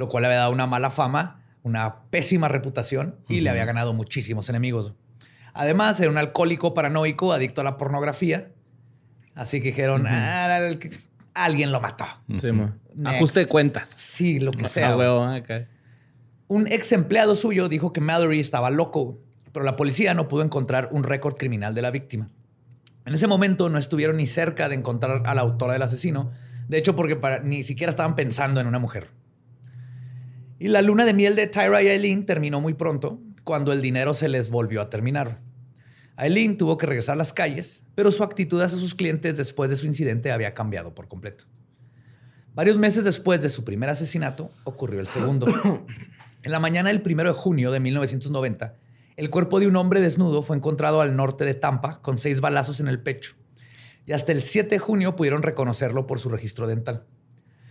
lo 0.00 0.08
cual 0.08 0.22
le 0.22 0.28
había 0.28 0.38
dado 0.38 0.50
una 0.50 0.66
mala 0.66 0.90
fama 0.90 1.40
una 1.62 2.02
pésima 2.10 2.48
reputación 2.48 3.16
y 3.28 3.40
le 3.40 3.50
había 3.50 3.64
ganado 3.64 3.92
muchísimos 3.92 4.48
enemigos. 4.48 4.92
Además, 5.52 6.00
era 6.00 6.10
un 6.10 6.18
alcohólico 6.18 6.74
paranoico, 6.74 7.32
adicto 7.32 7.60
a 7.60 7.64
la 7.64 7.76
pornografía. 7.76 8.52
Así 9.34 9.60
que 9.60 9.68
dijeron, 9.68 10.06
ah, 10.06 10.70
alguien 11.34 11.72
lo 11.72 11.80
mató. 11.80 12.04
Ajuste 13.04 13.40
de 13.40 13.46
cuentas. 13.46 13.88
Sí, 13.96 14.40
lo 14.40 14.52
que 14.52 14.66
sea. 14.66 14.94
Ah, 14.98 15.42
un 16.48 16.66
ex 16.66 16.92
empleado 16.92 17.34
suyo 17.34 17.68
dijo 17.68 17.92
que 17.92 18.00
Mallory 18.00 18.40
estaba 18.40 18.70
loco, 18.70 19.18
pero 19.52 19.64
la 19.64 19.76
policía 19.76 20.14
no 20.14 20.28
pudo 20.28 20.42
encontrar 20.42 20.88
un 20.92 21.04
récord 21.04 21.36
criminal 21.36 21.74
de 21.74 21.82
la 21.82 21.90
víctima. 21.90 22.30
En 23.04 23.14
ese 23.14 23.26
momento 23.26 23.68
no 23.68 23.78
estuvieron 23.78 24.16
ni 24.16 24.26
cerca 24.26 24.68
de 24.68 24.74
encontrar 24.74 25.22
a 25.26 25.34
la 25.34 25.40
autora 25.40 25.72
del 25.72 25.82
asesino, 25.82 26.30
de 26.68 26.78
hecho 26.78 26.96
porque 26.96 27.18
ni 27.44 27.62
siquiera 27.62 27.90
estaban 27.90 28.14
pensando 28.14 28.60
en 28.60 28.66
una 28.66 28.78
mujer. 28.78 29.10
Y 30.60 30.68
la 30.68 30.82
luna 30.82 31.06
de 31.06 31.14
miel 31.14 31.36
de 31.36 31.46
Tyra 31.46 31.82
y 31.82 31.88
Eileen 31.88 32.26
terminó 32.26 32.60
muy 32.60 32.74
pronto, 32.74 33.18
cuando 33.44 33.72
el 33.72 33.80
dinero 33.80 34.12
se 34.12 34.28
les 34.28 34.50
volvió 34.50 34.82
a 34.82 34.90
terminar. 34.90 35.40
Eileen 36.18 36.58
tuvo 36.58 36.76
que 36.76 36.86
regresar 36.86 37.14
a 37.14 37.16
las 37.16 37.32
calles, 37.32 37.82
pero 37.94 38.10
su 38.10 38.22
actitud 38.22 38.60
hacia 38.60 38.76
sus 38.76 38.94
clientes 38.94 39.38
después 39.38 39.70
de 39.70 39.76
su 39.76 39.86
incidente 39.86 40.30
había 40.30 40.52
cambiado 40.52 40.94
por 40.94 41.08
completo. 41.08 41.46
Varios 42.52 42.76
meses 42.76 43.04
después 43.04 43.40
de 43.40 43.48
su 43.48 43.64
primer 43.64 43.88
asesinato, 43.88 44.50
ocurrió 44.64 45.00
el 45.00 45.06
segundo. 45.08 45.46
En 46.42 46.52
la 46.52 46.58
mañana 46.58 46.88
del 46.88 47.02
1 47.04 47.24
de 47.24 47.32
junio 47.32 47.70
de 47.70 47.80
1990, 47.80 48.74
el 49.16 49.28
cuerpo 49.28 49.60
de 49.60 49.66
un 49.66 49.76
hombre 49.76 50.00
desnudo 50.00 50.40
fue 50.40 50.56
encontrado 50.56 51.02
al 51.02 51.14
norte 51.14 51.44
de 51.44 51.52
Tampa 51.52 52.00
con 52.00 52.16
seis 52.16 52.40
balazos 52.40 52.80
en 52.80 52.88
el 52.88 53.02
pecho. 53.02 53.34
Y 54.06 54.12
hasta 54.12 54.32
el 54.32 54.40
7 54.40 54.70
de 54.70 54.78
junio 54.78 55.16
pudieron 55.16 55.42
reconocerlo 55.42 56.06
por 56.06 56.18
su 56.18 56.30
registro 56.30 56.66
dental. 56.66 57.04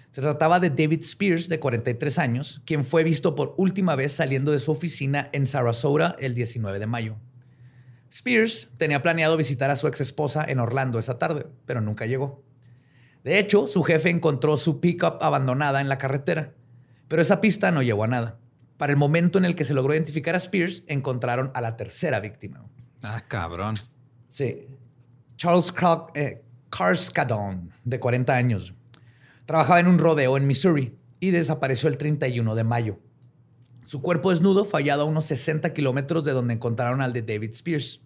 Se 0.09 0.21
trataba 0.21 0.59
de 0.59 0.71
David 0.71 1.01
Spears, 1.01 1.49
de 1.49 1.59
43 1.59 2.17
años, 2.17 2.61
quien 2.65 2.83
fue 2.83 3.03
visto 3.03 3.35
por 3.35 3.53
última 3.57 3.95
vez 3.95 4.13
saliendo 4.13 4.51
de 4.51 4.59
su 4.59 4.71
oficina 4.71 5.29
en 5.33 5.45
Sarasota 5.45 6.15
el 6.19 6.33
19 6.33 6.79
de 6.79 6.87
mayo. 6.87 7.17
Spears 8.11 8.69
tenía 8.77 9.03
planeado 9.03 9.37
visitar 9.37 9.69
a 9.69 9.75
su 9.75 9.87
ex 9.87 10.01
esposa 10.01 10.43
en 10.47 10.59
Orlando 10.59 10.97
esa 10.97 11.19
tarde, 11.19 11.45
pero 11.65 11.79
nunca 11.79 12.07
llegó. 12.07 12.43
De 13.23 13.37
hecho, 13.37 13.67
su 13.67 13.83
jefe 13.83 14.09
encontró 14.09 14.57
su 14.57 14.79
pickup 14.79 15.21
abandonada 15.21 15.79
en 15.79 15.89
la 15.89 15.99
carretera, 15.99 16.53
pero 17.07 17.21
esa 17.21 17.39
pista 17.39 17.71
no 17.71 17.83
llevó 17.83 18.05
a 18.05 18.07
nada. 18.07 18.39
Para 18.77 18.93
el 18.93 18.97
momento 18.97 19.37
en 19.37 19.45
el 19.45 19.55
que 19.55 19.65
se 19.65 19.73
logró 19.75 19.93
identificar 19.93 20.33
a 20.33 20.37
Spears, 20.37 20.83
encontraron 20.87 21.51
a 21.53 21.61
la 21.61 21.75
tercera 21.75 22.19
víctima. 22.19 22.65
Ah, 23.03 23.25
cabrón. 23.27 23.75
Sí. 24.29 24.67
Charles 25.35 25.73
eh, 26.15 26.41
Carscadon, 26.69 27.71
de 27.83 27.99
40 27.99 28.33
años. 28.33 28.73
Trabajaba 29.49 29.79
en 29.79 29.87
un 29.87 29.97
rodeo 29.97 30.37
en 30.37 30.45
Missouri 30.45 30.95
y 31.19 31.31
desapareció 31.31 31.89
el 31.89 31.97
31 31.97 32.53
de 32.53 32.63
mayo. 32.63 32.99
Su 33.83 33.99
cuerpo 33.99 34.29
desnudo 34.29 34.63
fue 34.63 34.81
hallado 34.81 35.01
a 35.01 35.05
unos 35.05 35.25
60 35.25 35.73
kilómetros 35.73 36.23
de 36.23 36.33
donde 36.33 36.53
encontraron 36.53 37.01
al 37.01 37.13
de 37.13 37.23
David 37.23 37.49
Spears. 37.53 37.99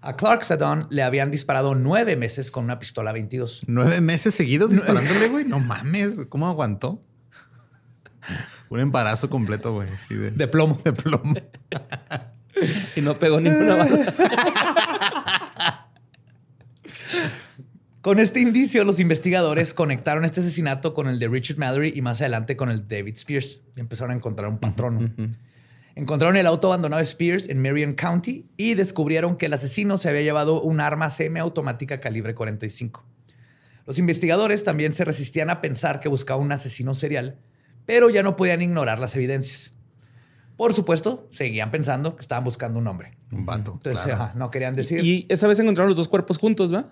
A 0.00 0.16
Clark 0.16 0.42
Sadon 0.42 0.86
le 0.88 1.02
habían 1.02 1.30
disparado 1.30 1.74
nueve 1.74 2.16
meses 2.16 2.50
con 2.50 2.64
una 2.64 2.78
pistola 2.78 3.12
22. 3.12 3.64
¿Nueve 3.66 4.00
meses 4.00 4.34
seguidos 4.34 4.70
disparándole, 4.70 5.28
güey? 5.28 5.44
No 5.48 5.60
mames, 5.60 6.18
¿cómo 6.30 6.48
aguantó? 6.48 7.04
Un 8.70 8.80
embarazo 8.80 9.28
completo, 9.28 9.74
güey. 9.74 9.90
De... 10.08 10.30
de... 10.30 10.48
plomo. 10.48 10.80
De 10.82 10.94
plomo. 10.94 11.34
y 12.96 13.02
no 13.02 13.18
pegó 13.18 13.38
ninguna 13.38 13.76
bala. 13.76 14.14
Con 18.02 18.18
este 18.18 18.40
indicio, 18.40 18.84
los 18.84 18.98
investigadores 18.98 19.74
conectaron 19.74 20.24
este 20.24 20.40
asesinato 20.40 20.94
con 20.94 21.06
el 21.06 21.18
de 21.18 21.28
Richard 21.28 21.58
Mallory 21.58 21.92
y 21.94 22.00
más 22.00 22.20
adelante 22.22 22.56
con 22.56 22.70
el 22.70 22.88
de 22.88 22.96
David 22.96 23.16
Spears. 23.16 23.60
Y 23.76 23.80
empezaron 23.80 24.12
a 24.12 24.14
encontrar 24.14 24.48
un 24.48 24.58
patrón. 24.58 25.36
Encontraron 25.94 26.36
el 26.36 26.46
auto 26.46 26.68
abandonado 26.68 26.98
de 26.98 27.04
Spears 27.04 27.48
en 27.48 27.60
Marion 27.60 27.92
County 27.92 28.46
y 28.56 28.74
descubrieron 28.74 29.36
que 29.36 29.46
el 29.46 29.52
asesino 29.52 29.98
se 29.98 30.08
había 30.08 30.22
llevado 30.22 30.62
un 30.62 30.80
arma 30.80 31.10
semiautomática 31.10 32.00
calibre 32.00 32.34
45. 32.34 33.04
Los 33.86 33.98
investigadores 33.98 34.64
también 34.64 34.94
se 34.94 35.04
resistían 35.04 35.50
a 35.50 35.60
pensar 35.60 36.00
que 36.00 36.08
buscaba 36.08 36.40
un 36.40 36.52
asesino 36.52 36.94
serial, 36.94 37.38
pero 37.84 38.08
ya 38.08 38.22
no 38.22 38.36
podían 38.36 38.62
ignorar 38.62 38.98
las 38.98 39.14
evidencias. 39.14 39.72
Por 40.56 40.72
supuesto, 40.74 41.26
seguían 41.30 41.70
pensando 41.70 42.16
que 42.16 42.22
estaban 42.22 42.44
buscando 42.44 42.78
un 42.78 42.86
hombre. 42.86 43.16
Un 43.32 43.44
vato. 43.44 43.72
Entonces, 43.82 44.14
no 44.36 44.50
querían 44.50 44.76
decir. 44.76 45.04
Y 45.04 45.26
esa 45.28 45.48
vez 45.48 45.58
encontraron 45.58 45.88
los 45.88 45.96
dos 45.96 46.08
cuerpos 46.08 46.38
juntos, 46.38 46.72
¿va? 46.72 46.90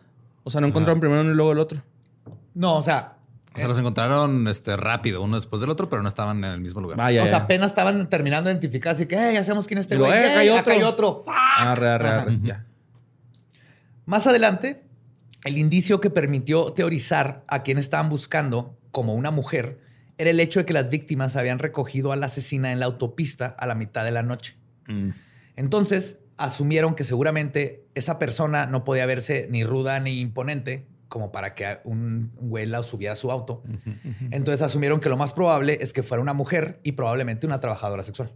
O 0.48 0.50
sea, 0.50 0.62
no 0.62 0.66
encontraron 0.66 0.98
primero 0.98 1.20
uno 1.20 1.30
y 1.30 1.34
luego 1.34 1.52
el 1.52 1.58
otro. 1.58 1.82
No, 2.54 2.76
o 2.76 2.80
sea. 2.80 3.18
O 3.54 3.58
sea, 3.58 3.68
los 3.68 3.78
encontraron 3.78 4.48
este, 4.48 4.78
rápido, 4.78 5.20
uno 5.20 5.36
después 5.36 5.60
del 5.60 5.68
otro, 5.68 5.90
pero 5.90 6.00
no 6.00 6.08
estaban 6.08 6.38
en 6.38 6.52
el 6.52 6.62
mismo 6.62 6.80
lugar. 6.80 6.98
o 6.98 7.26
sea, 7.26 7.36
apenas 7.36 7.72
estaban 7.72 8.08
terminando 8.08 8.48
de 8.48 8.54
identificar, 8.54 8.94
así 8.94 9.04
que, 9.04 9.18
hey, 9.18 9.34
ya 9.34 9.42
sabemos 9.42 9.66
quién 9.66 9.76
es 9.76 9.84
este 9.84 9.96
güey. 9.96 10.10
Eh, 10.10 10.36
hay 10.36 10.48
otro. 10.48 10.72
hay 10.72 10.82
otro. 10.82 11.24
Ya. 12.42 12.64
Más 14.06 14.26
adelante, 14.26 14.84
el 15.44 15.58
indicio 15.58 16.00
que 16.00 16.08
permitió 16.08 16.72
teorizar 16.72 17.44
a 17.46 17.62
quién 17.62 17.76
estaban 17.76 18.08
buscando 18.08 18.74
como 18.90 19.12
una 19.12 19.30
mujer 19.30 19.82
era 20.16 20.30
el 20.30 20.40
hecho 20.40 20.60
de 20.60 20.64
que 20.64 20.72
las 20.72 20.88
víctimas 20.88 21.36
habían 21.36 21.58
recogido 21.58 22.10
a 22.10 22.16
la 22.16 22.24
asesina 22.24 22.72
en 22.72 22.80
la 22.80 22.86
autopista 22.86 23.54
a 23.58 23.66
la 23.66 23.74
mitad 23.74 24.02
de 24.06 24.12
la 24.12 24.22
noche. 24.22 24.56
Mm. 24.86 25.10
Entonces, 25.56 26.16
asumieron 26.38 26.94
que 26.94 27.04
seguramente 27.04 27.84
esa 27.94 28.18
persona 28.18 28.66
no 28.66 28.84
podía 28.84 29.04
verse 29.06 29.48
ni 29.50 29.64
ruda 29.64 30.00
ni 30.00 30.20
imponente 30.20 30.86
como 31.08 31.32
para 31.32 31.54
que 31.54 31.78
un 31.84 32.32
güey 32.36 32.66
la 32.66 32.82
subiera 32.82 33.14
a 33.14 33.16
su 33.16 33.30
auto. 33.30 33.62
Entonces 34.30 34.62
asumieron 34.62 35.00
que 35.00 35.08
lo 35.08 35.16
más 35.16 35.32
probable 35.32 35.78
es 35.80 35.92
que 35.92 36.02
fuera 36.02 36.22
una 36.22 36.34
mujer 36.34 36.80
y 36.82 36.92
probablemente 36.92 37.46
una 37.46 37.60
trabajadora 37.60 38.02
sexual. 38.02 38.32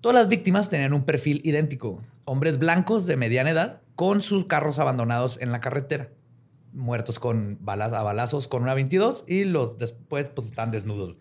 Todas 0.00 0.14
las 0.14 0.28
víctimas 0.28 0.70
tenían 0.70 0.92
un 0.92 1.04
perfil 1.04 1.40
idéntico. 1.44 2.00
Hombres 2.24 2.58
blancos 2.58 3.06
de 3.06 3.16
mediana 3.16 3.50
edad 3.50 3.82
con 3.96 4.20
sus 4.20 4.46
carros 4.46 4.78
abandonados 4.78 5.38
en 5.40 5.50
la 5.50 5.60
carretera. 5.60 6.10
Muertos 6.72 7.18
con 7.18 7.58
balas, 7.60 7.92
a 7.92 8.02
balazos 8.02 8.46
con 8.46 8.62
una 8.62 8.74
22 8.74 9.24
y 9.26 9.44
los 9.44 9.78
después 9.78 10.30
pues 10.30 10.46
están 10.46 10.70
desnudos. 10.70 11.16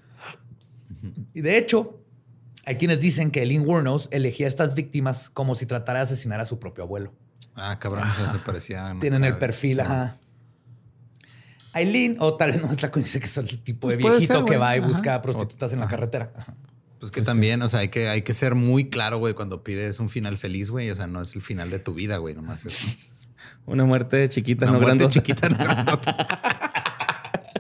Y 1.33 1.41
de 1.41 1.57
hecho, 1.57 1.99
hay 2.67 2.75
quienes 2.75 2.99
dicen 2.99 3.31
que 3.31 3.41
Eileen 3.41 3.65
Wuornos 3.65 4.09
elegía 4.11 4.45
a 4.45 4.49
estas 4.49 4.75
víctimas 4.75 5.29
como 5.29 5.55
si 5.55 5.65
tratara 5.65 5.99
de 5.99 6.03
asesinar 6.03 6.41
a 6.41 6.45
su 6.45 6.59
propio 6.59 6.83
abuelo. 6.83 7.13
Ah, 7.55 7.79
cabrón, 7.79 8.03
se 8.29 8.39
parecían. 8.39 8.99
Tienen 8.99 9.23
el 9.23 9.37
perfil, 9.37 9.79
ajá. 9.79 10.17
Aileen, 11.71 12.17
o 12.19 12.35
tal 12.35 12.51
vez 12.51 12.61
no 12.61 12.69
es 12.69 12.81
la 12.81 12.91
coincidencia 12.91 13.21
que 13.21 13.29
son 13.29 13.47
el 13.47 13.63
tipo 13.63 13.89
de 13.89 13.97
pues 13.97 14.17
viejito 14.17 14.43
que 14.43 14.57
va 14.57 14.75
y 14.75 14.81
busca 14.81 15.21
prostitutas 15.21 15.71
en 15.71 15.79
la 15.79 15.87
carretera. 15.87 16.33
Pues 16.99 17.09
que 17.09 17.21
pues 17.21 17.27
también, 17.27 17.61
o 17.61 17.69
sea, 17.69 17.79
hay 17.79 17.87
que, 17.87 18.09
hay 18.09 18.23
que 18.23 18.33
ser 18.33 18.53
muy 18.53 18.89
claro, 18.89 19.17
güey, 19.17 19.33
cuando 19.33 19.63
pides 19.63 20.01
un 20.01 20.09
final 20.09 20.37
feliz, 20.37 20.69
güey. 20.69 20.91
O 20.91 20.95
sea, 20.97 21.07
no 21.07 21.21
es 21.21 21.37
el 21.37 21.41
final 21.41 21.69
de 21.69 21.79
tu 21.79 21.93
vida, 21.93 22.17
güey, 22.17 22.35
nomás 22.35 22.65
es. 22.65 22.97
Una 23.65 23.85
muerte 23.85 24.27
chiquita, 24.27 24.65
Una 24.65 24.73
no 24.73 24.81
muerte 24.81 25.07
chiquita, 25.07 25.47
no 25.47 25.57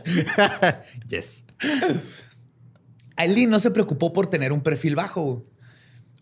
yes. 1.07 1.45
Aileen 3.17 3.49
no 3.49 3.59
se 3.59 3.71
preocupó 3.71 4.13
por 4.13 4.27
tener 4.27 4.53
un 4.53 4.61
perfil 4.61 4.95
bajo. 4.95 5.43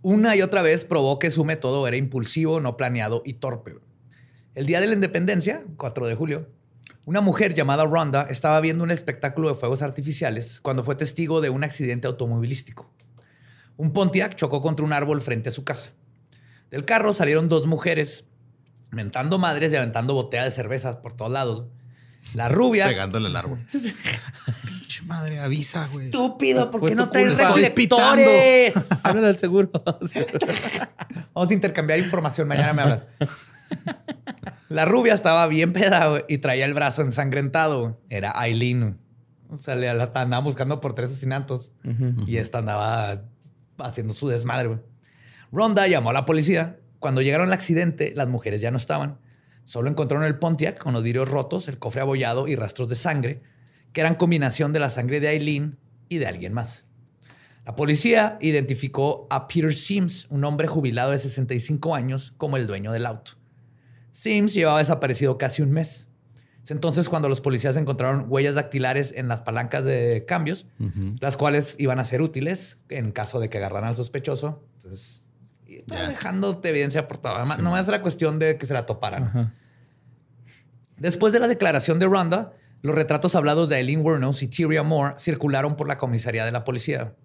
Una 0.01 0.35
y 0.35 0.41
otra 0.41 0.61
vez 0.61 0.85
probó 0.85 1.19
que 1.19 1.29
su 1.29 1.43
método 1.43 1.85
era 1.87 1.97
impulsivo, 1.97 2.61
no 2.61 2.77
planeado 2.77 3.21
y 3.25 3.33
torpe. 3.33 3.75
El 4.55 4.65
día 4.65 4.79
de 4.79 4.87
la 4.87 4.93
independencia, 4.93 5.65
4 5.75 6.07
de 6.07 6.15
julio, 6.15 6.49
una 7.03 7.19
mujer 7.19 7.53
llamada 7.53 7.83
Rhonda 7.85 8.27
estaba 8.29 8.61
viendo 8.61 8.83
un 8.83 8.91
espectáculo 8.91 9.49
de 9.49 9.55
fuegos 9.55 9.81
artificiales 9.81 10.61
cuando 10.61 10.85
fue 10.85 10.95
testigo 10.95 11.41
de 11.41 11.49
un 11.49 11.65
accidente 11.65 12.07
automovilístico. 12.07 12.89
Un 13.75 13.91
Pontiac 13.91 14.35
chocó 14.35 14.61
contra 14.61 14.85
un 14.85 14.93
árbol 14.93 15.21
frente 15.21 15.49
a 15.49 15.51
su 15.51 15.65
casa. 15.65 15.91
Del 16.71 16.85
carro 16.85 17.13
salieron 17.13 17.49
dos 17.49 17.67
mujeres, 17.67 18.23
mentando 18.89 19.37
madres 19.37 19.73
y 19.73 19.75
aventando 19.75 20.13
botella 20.13 20.45
de 20.45 20.51
cervezas 20.51 20.95
por 20.95 21.11
todos 21.11 21.31
lados. 21.31 21.65
La 22.33 22.49
rubia. 22.49 22.87
Pegándole 22.87 23.29
el 23.29 23.35
árbol. 23.35 23.59
Pinche 24.65 25.03
madre, 25.03 25.39
avisa, 25.39 25.87
güey. 25.91 26.07
Estúpido, 26.07 26.71
¿por 26.71 26.85
qué 26.85 26.95
no 26.95 27.09
traes 27.09 27.37
reflectores? 27.37 28.73
Háblale 29.05 29.27
al 29.27 29.37
seguro. 29.37 29.69
Vamos 31.33 31.49
a 31.49 31.53
intercambiar 31.53 31.99
información. 31.99 32.47
Mañana 32.47 32.73
me 32.73 32.81
hablas. 32.81 33.03
La 34.69 34.85
rubia 34.85 35.13
estaba 35.13 35.47
bien 35.47 35.73
peda 35.73 36.23
y 36.27 36.39
traía 36.39 36.65
el 36.65 36.73
brazo 36.73 37.01
ensangrentado. 37.01 38.01
Era 38.09 38.31
Aileen. 38.39 38.97
O 39.49 39.57
sea, 39.57 39.75
la 39.75 40.11
andaba 40.15 40.39
buscando 40.39 40.81
por 40.81 40.93
tres 40.95 41.09
asesinatos 41.11 41.71
y 42.27 42.37
esta 42.37 42.57
andaba 42.59 43.23
haciendo 43.77 44.13
su 44.13 44.27
desmadre. 44.27 44.79
Ronda 45.51 45.87
llamó 45.87 46.09
a 46.09 46.13
la 46.13 46.25
policía. 46.25 46.79
Cuando 46.99 47.21
llegaron 47.21 47.47
al 47.47 47.53
accidente, 47.53 48.13
las 48.15 48.27
mujeres 48.27 48.61
ya 48.61 48.71
no 48.71 48.77
estaban. 48.77 49.19
Solo 49.65 49.89
encontraron 49.89 50.25
el 50.25 50.37
Pontiac 50.37 50.77
con 50.77 50.93
los 50.93 51.03
vidrios 51.03 51.27
rotos, 51.27 51.67
el 51.67 51.79
cofre 51.79 52.01
abollado 52.01 52.47
y 52.47 52.55
rastros 52.55 52.87
de 52.87 52.95
sangre, 52.95 53.41
que 53.91 54.01
eran 54.01 54.15
combinación 54.15 54.71
de 54.73 54.79
la 54.79 54.89
sangre 54.89 55.19
de 55.19 55.31
Eileen 55.31 55.77
y 56.07 56.19
de 56.19 56.27
alguien 56.27 56.53
más. 56.53 56.85
La 57.65 57.75
policía 57.75 58.37
identificó 58.41 59.25
a 59.31 59.47
Peter 59.47 59.73
Sims, 59.73 60.27
un 60.29 60.43
hombre 60.43 60.67
jubilado 60.67 61.11
de 61.11 61.17
65 61.17 61.95
años, 61.95 62.33
como 62.37 62.57
el 62.57 62.67
dueño 62.67 62.91
del 62.91 63.07
auto. 63.07 63.31
Sims 64.11 64.53
llevaba 64.53 64.79
desaparecido 64.79 65.39
casi 65.39 65.63
un 65.63 65.71
mes. 65.71 66.07
entonces 66.69 67.09
cuando 67.09 67.27
los 67.27 67.41
policías 67.41 67.75
encontraron 67.75 68.25
huellas 68.29 68.53
dactilares 68.55 69.13
en 69.17 69.27
las 69.27 69.41
palancas 69.41 69.83
de 69.83 70.25
cambios, 70.27 70.67
las 71.19 71.37
cuales 71.37 71.75
iban 71.79 71.99
a 71.99 72.05
ser 72.05 72.21
útiles 72.21 72.77
en 72.89 73.11
caso 73.11 73.39
de 73.39 73.49
que 73.49 73.57
agarraran 73.57 73.89
al 73.89 73.95
sospechoso. 73.95 74.63
Entonces, 74.77 75.24
está 75.79 76.07
dejándote 76.07 76.69
evidencia 76.69 77.07
por 77.07 77.17
todo. 77.17 77.43
no 77.57 77.71
más 77.71 77.87
era 77.87 78.01
cuestión 78.01 78.39
de 78.39 78.57
que 78.57 78.65
se 78.65 78.73
la 78.73 78.85
toparan. 78.85 79.53
Después 80.97 81.33
de 81.33 81.39
la 81.39 81.47
declaración 81.47 81.99
de 81.99 82.05
Ronda, 82.05 82.53
los 82.81 82.95
retratos 82.95 83.35
hablados 83.35 83.69
de 83.69 83.77
Eileen 83.77 84.01
Wuornos 84.01 84.43
y 84.43 84.47
Tyria 84.47 84.83
Moore 84.83 85.15
circularon 85.17 85.75
por 85.75 85.87
la 85.87 85.97
comisaría 85.97 86.45
de 86.45 86.51
la 86.51 86.63
policía. 86.63 87.15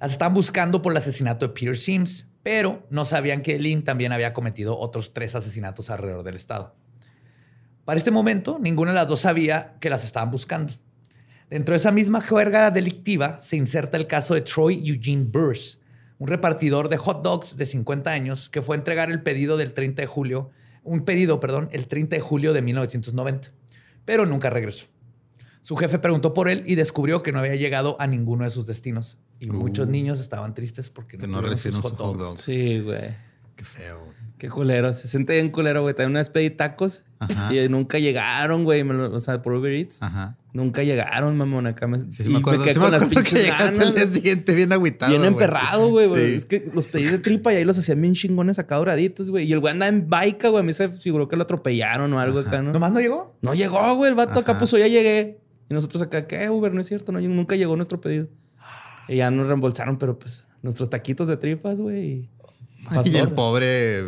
Las 0.00 0.12
estaban 0.12 0.34
buscando 0.34 0.82
por 0.82 0.92
el 0.92 0.98
asesinato 0.98 1.46
de 1.46 1.54
Peter 1.54 1.76
Sims, 1.76 2.28
pero 2.42 2.86
no 2.90 3.04
sabían 3.04 3.42
que 3.42 3.52
Eileen 3.52 3.84
también 3.84 4.12
había 4.12 4.32
cometido 4.32 4.78
otros 4.78 5.12
tres 5.12 5.34
asesinatos 5.34 5.90
alrededor 5.90 6.22
del 6.22 6.36
estado. 6.36 6.74
Para 7.84 7.98
este 7.98 8.10
momento, 8.10 8.58
ninguna 8.60 8.90
de 8.90 8.96
las 8.96 9.08
dos 9.08 9.20
sabía 9.20 9.76
que 9.80 9.90
las 9.90 10.04
estaban 10.04 10.30
buscando. 10.30 10.74
Dentro 11.48 11.72
de 11.72 11.76
esa 11.76 11.92
misma 11.92 12.20
juerga 12.20 12.70
delictiva 12.70 13.38
se 13.38 13.56
inserta 13.56 13.96
el 13.96 14.08
caso 14.08 14.34
de 14.34 14.40
Troy 14.40 14.82
Eugene 14.84 15.24
Burrs, 15.24 15.78
un 16.18 16.28
repartidor 16.28 16.88
de 16.88 16.96
hot 16.96 17.22
dogs 17.22 17.56
de 17.56 17.66
50 17.66 18.10
años 18.10 18.48
que 18.48 18.62
fue 18.62 18.76
a 18.76 18.78
entregar 18.78 19.10
el 19.10 19.22
pedido 19.22 19.56
del 19.56 19.74
30 19.74 20.02
de 20.02 20.06
julio, 20.06 20.50
un 20.82 21.04
pedido, 21.04 21.40
perdón, 21.40 21.68
el 21.72 21.88
30 21.88 22.16
de 22.16 22.20
julio 22.20 22.52
de 22.52 22.62
1990, 22.62 23.52
pero 24.04 24.24
nunca 24.26 24.50
regresó. 24.50 24.86
Su 25.60 25.76
jefe 25.76 25.98
preguntó 25.98 26.32
por 26.32 26.48
él 26.48 26.62
y 26.66 26.76
descubrió 26.76 27.22
que 27.22 27.32
no 27.32 27.40
había 27.40 27.56
llegado 27.56 27.96
a 27.98 28.06
ninguno 28.06 28.44
de 28.44 28.50
sus 28.50 28.66
destinos. 28.66 29.18
Y 29.40 29.50
muchos 29.50 29.88
uh. 29.88 29.90
niños 29.90 30.20
estaban 30.20 30.54
tristes 30.54 30.90
porque 30.90 31.18
no, 31.18 31.26
no 31.26 31.40
recibieron 31.40 31.82
sus 31.82 31.90
hot 31.92 32.16
dogs. 32.16 32.40
Sí, 32.40 32.80
güey. 32.80 33.16
Qué 33.56 33.64
feo. 33.64 34.14
Qué 34.38 34.50
culero. 34.50 34.92
Se 34.92 35.08
siente 35.08 35.32
bien 35.32 35.50
culero, 35.50 35.82
güey. 35.82 35.94
También 35.94 36.10
una 36.10 36.20
vez 36.20 36.30
pedí 36.30 36.50
tacos 36.50 37.04
y 37.50 37.68
nunca 37.68 37.98
llegaron, 37.98 38.64
güey. 38.64 38.82
O 38.82 39.18
sea, 39.18 39.40
por 39.40 39.54
Uber 39.54 39.72
Eats. 39.72 40.02
Ajá. 40.02 40.36
Nunca 40.52 40.82
llegaron, 40.82 41.36
mamón. 41.36 41.66
Acá 41.66 41.86
me, 41.86 41.98
sí, 42.10 42.30
me 42.30 42.38
acuerdo, 42.38 42.64
me 42.64 42.70
acuerdo 42.70 43.22
que 43.22 43.36
llegaste 43.36 43.82
al 43.82 43.94
día 43.94 44.06
siguiente 44.06 44.54
bien 44.54 44.72
agüitado. 44.72 45.10
Bien 45.12 45.24
emperrado, 45.24 45.90
güey. 45.90 46.34
Es 46.34 46.46
que 46.46 46.70
los 46.74 46.86
pedí 46.86 47.04
de 47.04 47.18
tripa 47.18 47.52
y 47.52 47.56
ahí 47.56 47.64
los 47.64 47.78
hacían 47.78 48.00
bien 48.00 48.14
chingones 48.14 48.58
acá 48.58 48.76
doraditos, 48.76 49.30
güey. 49.30 49.46
Y 49.46 49.52
el 49.52 49.60
güey 49.60 49.72
andaba 49.72 49.88
en 49.88 50.08
baica, 50.08 50.48
güey. 50.48 50.60
A 50.60 50.64
mí 50.64 50.72
se 50.72 50.88
figuró 50.88 51.28
que 51.28 51.36
lo 51.36 51.42
atropellaron 51.42 52.12
o 52.12 52.20
algo 52.20 52.40
acá, 52.40 52.62
¿no? 52.62 52.72
¿Nomás 52.72 52.92
no 52.92 53.00
llegó? 53.00 53.36
No 53.42 53.54
llegó, 53.54 53.94
güey. 53.96 54.10
El 54.10 54.16
vato 54.16 54.38
acá 54.38 54.58
puso, 54.58 54.78
ya 54.78 54.86
llegué. 54.86 55.40
Y 55.68 55.74
nosotros 55.74 56.02
acá, 56.02 56.26
¿qué, 56.26 56.48
Uber? 56.48 56.72
No 56.72 56.80
es 56.80 56.86
cierto. 56.86 57.12
No, 57.12 57.20
nunca 57.20 57.56
llegó 57.56 57.76
nuestro 57.76 58.00
pedido. 58.00 58.28
Y 59.08 59.16
ya 59.16 59.30
nos 59.30 59.46
reembolsaron, 59.46 59.98
pero 59.98 60.18
pues 60.18 60.46
nuestros 60.62 60.90
taquitos 60.90 61.28
de 61.28 61.36
tripas, 61.36 61.80
güey. 61.80 62.28
Y 63.04 63.16
el 63.16 63.28
pobre 63.28 64.02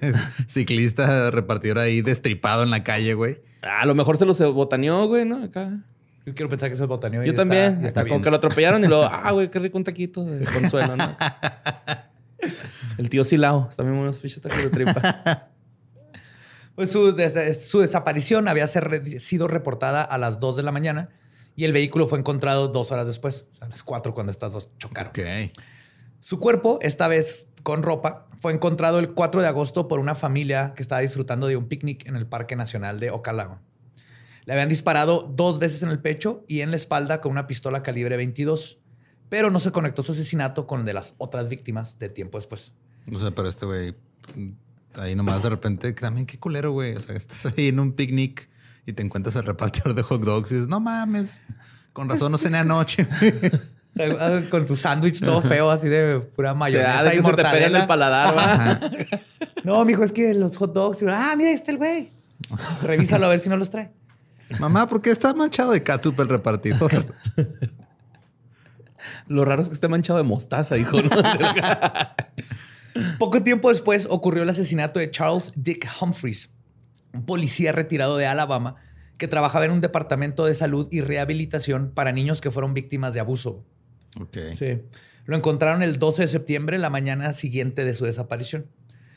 ciclista 0.46 1.30
repartidor 1.30 1.78
ahí 1.78 2.02
destripado 2.02 2.62
en 2.62 2.70
la 2.70 2.82
calle, 2.84 3.14
güey. 3.14 3.40
A 3.62 3.86
lo 3.86 3.94
mejor 3.94 4.16
se 4.16 4.26
los 4.26 4.38
botaneó, 4.52 5.06
güey, 5.06 5.24
¿no? 5.24 5.42
Acá. 5.44 5.84
Yo 6.24 6.34
quiero 6.34 6.48
pensar 6.48 6.70
que 6.70 6.76
se 6.76 6.84
botaneó. 6.84 7.24
Yo 7.24 7.34
también. 7.34 7.84
Está, 7.84 8.04
como 8.04 8.20
que 8.20 8.30
lo 8.30 8.36
atropellaron 8.36 8.84
y 8.84 8.88
luego, 8.88 9.04
ah, 9.10 9.30
güey, 9.32 9.48
qué 9.48 9.58
rico 9.58 9.78
un 9.78 9.84
taquito 9.84 10.24
de 10.24 10.44
consuelo, 10.44 10.96
¿no? 10.96 11.16
el 12.98 13.08
tío 13.08 13.24
Silao. 13.24 13.68
También 13.76 13.98
unos 13.98 14.18
fichas 14.18 14.40
tacos 14.40 14.62
de 14.62 14.70
tripa. 14.70 15.50
Pues 16.74 16.90
su, 16.90 17.16
su 17.58 17.80
desaparición 17.80 18.48
había 18.48 18.66
sido 18.66 19.48
reportada 19.48 20.02
a 20.02 20.18
las 20.18 20.40
2 20.40 20.56
de 20.56 20.62
la 20.62 20.72
mañana 20.72 21.08
y 21.56 21.64
el 21.64 21.72
vehículo 21.72 22.06
fue 22.06 22.18
encontrado 22.18 22.68
dos 22.68 22.92
horas 22.92 23.06
después, 23.06 23.46
a 23.60 23.68
las 23.68 23.82
4 23.82 24.12
cuando 24.12 24.30
estas 24.30 24.52
dos 24.52 24.68
chocaron. 24.78 25.08
Okay. 25.08 25.52
Su 26.20 26.38
cuerpo, 26.38 26.78
esta 26.82 27.08
vez 27.08 27.48
con 27.66 27.82
ropa, 27.82 28.28
fue 28.40 28.52
encontrado 28.52 29.00
el 29.00 29.12
4 29.12 29.42
de 29.42 29.48
agosto 29.48 29.88
por 29.88 29.98
una 29.98 30.14
familia 30.14 30.72
que 30.76 30.82
estaba 30.82 31.00
disfrutando 31.00 31.48
de 31.48 31.56
un 31.56 31.66
picnic 31.66 32.06
en 32.06 32.14
el 32.14 32.24
Parque 32.24 32.54
Nacional 32.54 33.00
de 33.00 33.10
Ocalago. 33.10 33.58
Le 34.44 34.52
habían 34.52 34.68
disparado 34.68 35.28
dos 35.34 35.58
veces 35.58 35.82
en 35.82 35.88
el 35.88 35.98
pecho 35.98 36.44
y 36.46 36.60
en 36.60 36.70
la 36.70 36.76
espalda 36.76 37.20
con 37.20 37.32
una 37.32 37.48
pistola 37.48 37.82
calibre 37.82 38.16
22, 38.16 38.78
pero 39.28 39.50
no 39.50 39.58
se 39.58 39.72
conectó 39.72 40.04
su 40.04 40.12
asesinato 40.12 40.68
con 40.68 40.78
el 40.78 40.86
de 40.86 40.94
las 40.94 41.16
otras 41.18 41.48
víctimas 41.48 41.98
de 41.98 42.08
tiempo 42.08 42.38
después. 42.38 42.72
No 43.06 43.18
sé, 43.18 43.32
pero 43.32 43.48
este 43.48 43.66
güey, 43.66 43.96
ahí 44.94 45.16
nomás 45.16 45.42
de 45.42 45.50
repente, 45.50 45.92
también 45.92 46.24
qué 46.24 46.38
culero, 46.38 46.70
güey. 46.70 46.94
O 46.94 47.00
sea, 47.00 47.16
estás 47.16 47.46
ahí 47.46 47.66
en 47.66 47.80
un 47.80 47.94
picnic 47.94 48.48
y 48.86 48.92
te 48.92 49.02
encuentras 49.02 49.34
al 49.34 49.42
repartidor 49.42 49.94
de 49.94 50.02
hot 50.02 50.22
dogs 50.22 50.52
y 50.52 50.54
dices, 50.54 50.68
no 50.68 50.78
mames, 50.78 51.42
con 51.92 52.08
razón 52.08 52.30
no 52.30 52.38
cené 52.38 52.58
anoche. 52.58 53.08
Con 54.50 54.66
tu 54.66 54.76
sándwich 54.76 55.20
todo 55.20 55.40
feo, 55.42 55.70
así 55.70 55.88
de 55.88 56.20
pura 56.20 56.54
mayonesa 56.54 57.00
o 57.00 57.02
sea, 57.02 57.14
y 57.14 57.22
se 57.22 57.32
te 57.32 57.42
pega 57.42 57.66
en 57.66 57.76
el 57.76 57.86
paladar, 57.86 58.80
No, 59.64 59.84
mijo, 59.84 60.04
es 60.04 60.12
que 60.12 60.34
los 60.34 60.56
hot 60.58 60.72
dogs. 60.72 61.02
Ah, 61.08 61.34
mira, 61.36 61.50
ahí 61.50 61.56
está 61.56 61.72
el 61.72 61.78
güey. 61.78 62.12
Revísalo 62.82 63.26
a 63.26 63.30
ver 63.30 63.40
si 63.40 63.48
no 63.48 63.56
los 63.56 63.70
trae. 63.70 63.90
Mamá, 64.60 64.86
¿por 64.86 65.02
qué 65.02 65.10
está 65.10 65.34
manchado 65.34 65.72
de 65.72 65.82
catsup 65.82 66.20
el 66.20 66.28
repartidor? 66.28 67.06
Lo 69.26 69.44
raro 69.44 69.62
es 69.62 69.68
que 69.68 69.74
esté 69.74 69.88
manchado 69.88 70.18
de 70.18 70.22
mostaza, 70.24 70.76
hijo. 70.76 70.98
Poco 73.18 73.42
tiempo 73.42 73.70
después 73.70 74.06
ocurrió 74.08 74.44
el 74.44 74.48
asesinato 74.48 75.00
de 75.00 75.10
Charles 75.10 75.52
Dick 75.56 75.88
Humphreys, 76.00 76.50
un 77.12 77.26
policía 77.26 77.72
retirado 77.72 78.16
de 78.16 78.26
Alabama 78.26 78.76
que 79.18 79.28
trabajaba 79.28 79.64
en 79.64 79.72
un 79.72 79.80
departamento 79.80 80.44
de 80.44 80.54
salud 80.54 80.88
y 80.90 81.00
rehabilitación 81.00 81.90
para 81.92 82.12
niños 82.12 82.40
que 82.40 82.50
fueron 82.50 82.74
víctimas 82.74 83.14
de 83.14 83.20
abuso. 83.20 83.64
Sí. 84.54 84.82
Lo 85.24 85.36
encontraron 85.36 85.82
el 85.82 85.98
12 85.98 86.22
de 86.22 86.28
septiembre, 86.28 86.78
la 86.78 86.90
mañana 86.90 87.32
siguiente 87.32 87.84
de 87.84 87.94
su 87.94 88.04
desaparición. 88.04 88.66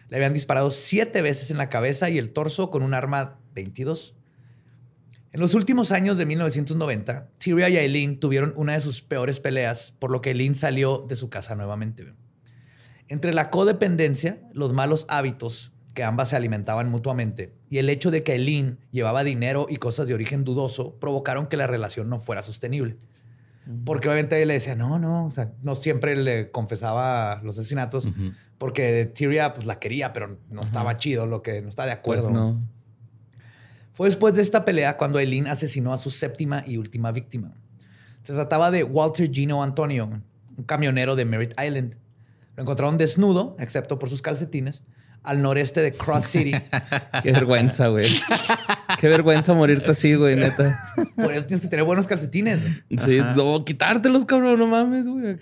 Le 0.10 0.18
habían 0.18 0.34
disparado 0.34 0.72
siete 0.72 1.22
veces 1.22 1.52
en 1.52 1.58
la 1.58 1.70
cabeza 1.70 2.10
y 2.10 2.18
el 2.18 2.32
torso 2.32 2.72
con 2.72 2.82
un 2.82 2.94
arma 2.94 3.40
22. 3.54 4.16
En 5.32 5.40
los 5.40 5.54
últimos 5.54 5.92
años 5.92 6.18
de 6.18 6.26
1990, 6.26 7.30
Tyria 7.38 7.70
y 7.70 7.78
Eileen 7.78 8.20
tuvieron 8.20 8.54
una 8.56 8.74
de 8.74 8.80
sus 8.80 9.04
peores 9.04 9.40
peleas, 9.40 9.94
por 10.00 10.10
lo 10.10 10.22
que 10.22 10.32
Eileen 10.32 10.56
salió 10.56 11.06
de 11.08 11.16
su 11.16 11.30
casa 11.30 11.54
nuevamente. 11.54 12.12
Entre 13.08 13.34
la 13.34 13.52
codependencia, 13.52 14.42
los 14.54 14.74
malos 14.74 15.06
hábitos 15.08 15.72
que 15.94 16.04
ambas 16.04 16.30
se 16.30 16.36
alimentaban 16.36 16.90
mutuamente 16.90 17.54
y 17.70 17.78
el 17.78 17.90
hecho 17.90 18.10
de 18.10 18.24
que 18.24 18.34
Eileen 18.34 18.80
llevaba 18.92 19.24
dinero 19.24 19.68
y 19.70 19.78
cosas 19.78 20.08
de 20.08 20.14
origen 20.16 20.44
dudoso 20.44 21.00
provocaron 21.00 21.48
que 21.48 21.58
la 21.58 21.68
relación 21.68 22.10
no 22.10 22.20
fuera 22.20 22.42
sostenible. 22.42 22.98
Porque 23.86 24.08
obviamente 24.08 24.36
ella 24.38 24.48
le 24.48 24.54
decía, 24.54 24.76
no, 24.76 24.98
no, 24.98 25.26
o 25.26 25.32
sea, 25.32 25.52
no 25.62 25.76
siempre 25.76 26.16
le 26.16 26.50
confesaba 26.50 27.40
los 27.44 27.58
asesinatos, 27.60 28.10
porque 28.58 29.06
Tyria 29.06 29.54
pues 29.54 29.68
la 29.68 29.80
quería, 29.80 30.12
pero 30.12 30.40
no 30.50 30.64
estaba 30.64 30.98
chido, 30.98 31.26
lo 31.26 31.42
que 31.44 31.62
no 31.62 31.70
está 31.70 31.86
de 31.86 31.92
acuerdo. 31.92 32.30
Pues 32.30 32.34
no. 32.34 32.62
Fue 33.94 34.08
después 34.08 34.34
de 34.36 34.42
esta 34.42 34.66
pelea 34.66 34.98
cuando 34.98 35.20
Eileen 35.20 35.48
asesinó 35.48 35.94
a 35.94 35.98
su 35.98 36.10
séptima 36.10 36.64
y 36.66 36.78
última 36.78 37.12
víctima. 37.12 37.54
Se 38.24 38.34
trataba 38.34 38.72
de 38.72 38.84
Walter 38.84 39.30
Gino 39.32 39.62
Antonio, 39.62 40.10
un 40.58 40.64
camionero 40.64 41.16
de 41.16 41.26
Merritt 41.26 41.54
Island. 41.62 41.96
Lo 42.56 42.64
encontraron 42.64 42.98
desnudo, 42.98 43.56
excepto 43.60 44.00
por 44.00 44.10
sus 44.10 44.22
calcetines, 44.22 44.84
al 45.22 45.42
noreste 45.42 45.82
de 45.82 45.94
Cross 45.94 46.26
City. 46.26 46.54
Qué 47.24 47.32
vergüenza, 47.32 47.88
güey. 47.88 48.08
Qué 49.00 49.08
vergüenza 49.08 49.54
morirte 49.54 49.92
así, 49.92 50.14
güey, 50.14 50.36
neta. 50.36 50.94
Por 51.16 51.34
eso 51.34 51.46
tienes 51.46 51.62
que 51.62 51.70
tener 51.70 51.86
buenos 51.86 52.06
calcetines. 52.06 52.60
Sí, 52.98 53.20
no, 53.34 53.64
quitártelos, 53.64 54.26
cabrón, 54.26 54.60
no 54.60 54.68
mames, 54.68 55.08
güey. 55.08 55.38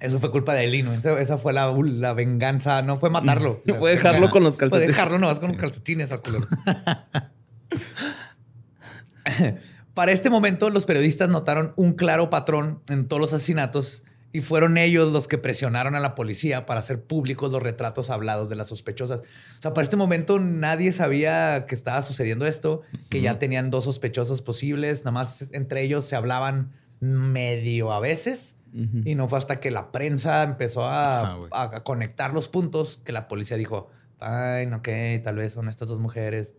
Eso 0.00 0.18
fue 0.18 0.32
culpa 0.32 0.52
de 0.52 0.64
Elino. 0.64 0.92
Esa, 0.92 1.12
esa 1.20 1.38
fue 1.38 1.52
la, 1.52 1.72
la, 1.72 2.12
venganza. 2.12 2.82
No 2.82 2.98
fue 2.98 3.08
matarlo. 3.08 3.62
No 3.66 3.78
puede 3.78 3.94
dejarlo 3.94 4.30
con 4.30 4.42
los 4.42 4.56
calcetines. 4.56 4.86
Puede 4.86 4.88
dejarlo 4.88 5.20
nomás 5.20 5.38
con 5.38 5.50
los 5.50 5.58
calcetines 5.58 6.10
al 6.10 6.22
culero. 6.22 6.48
Para 9.94 10.10
este 10.10 10.28
momento, 10.28 10.68
los 10.68 10.84
periodistas 10.84 11.28
notaron 11.28 11.74
un 11.76 11.92
claro 11.92 12.30
patrón 12.30 12.80
en 12.88 13.06
todos 13.06 13.20
los 13.20 13.32
asesinatos 13.32 14.02
y 14.32 14.40
fueron 14.40 14.78
ellos 14.78 15.12
los 15.12 15.28
que 15.28 15.36
presionaron 15.36 15.94
a 15.94 16.00
la 16.00 16.14
policía 16.14 16.64
para 16.64 16.80
hacer 16.80 17.02
públicos 17.02 17.52
los 17.52 17.62
retratos 17.62 18.08
hablados 18.08 18.48
de 18.48 18.56
las 18.56 18.68
sospechosas. 18.68 19.20
O 19.20 19.62
sea, 19.62 19.74
para 19.74 19.82
este 19.82 19.96
momento 19.96 20.38
nadie 20.38 20.92
sabía 20.92 21.66
que 21.66 21.74
estaba 21.74 22.00
sucediendo 22.00 22.46
esto, 22.46 22.82
que 23.10 23.20
ya 23.20 23.38
tenían 23.38 23.70
dos 23.70 23.84
sospechosos 23.84 24.40
posibles, 24.40 25.00
nada 25.00 25.12
más 25.12 25.48
entre 25.52 25.82
ellos 25.82 26.06
se 26.06 26.16
hablaban 26.16 26.72
medio 27.00 27.92
a 27.92 28.00
veces. 28.00 28.56
Y 29.04 29.16
no 29.16 29.28
fue 29.28 29.36
hasta 29.36 29.60
que 29.60 29.70
la 29.70 29.92
prensa 29.92 30.42
empezó 30.42 30.84
a, 30.84 31.82
conectar 31.84 32.32
los 32.32 32.48
puntos 32.48 33.00
que 33.04 33.12
la 33.12 33.28
policía 33.28 33.58
dijo, 33.58 33.90
ay, 34.18 34.66
ok, 34.66 34.88
tal 35.22 35.36
vez 35.36 35.52
son 35.52 35.68
estas 35.68 35.88
dos 35.88 36.00
mujeres. 36.00 36.54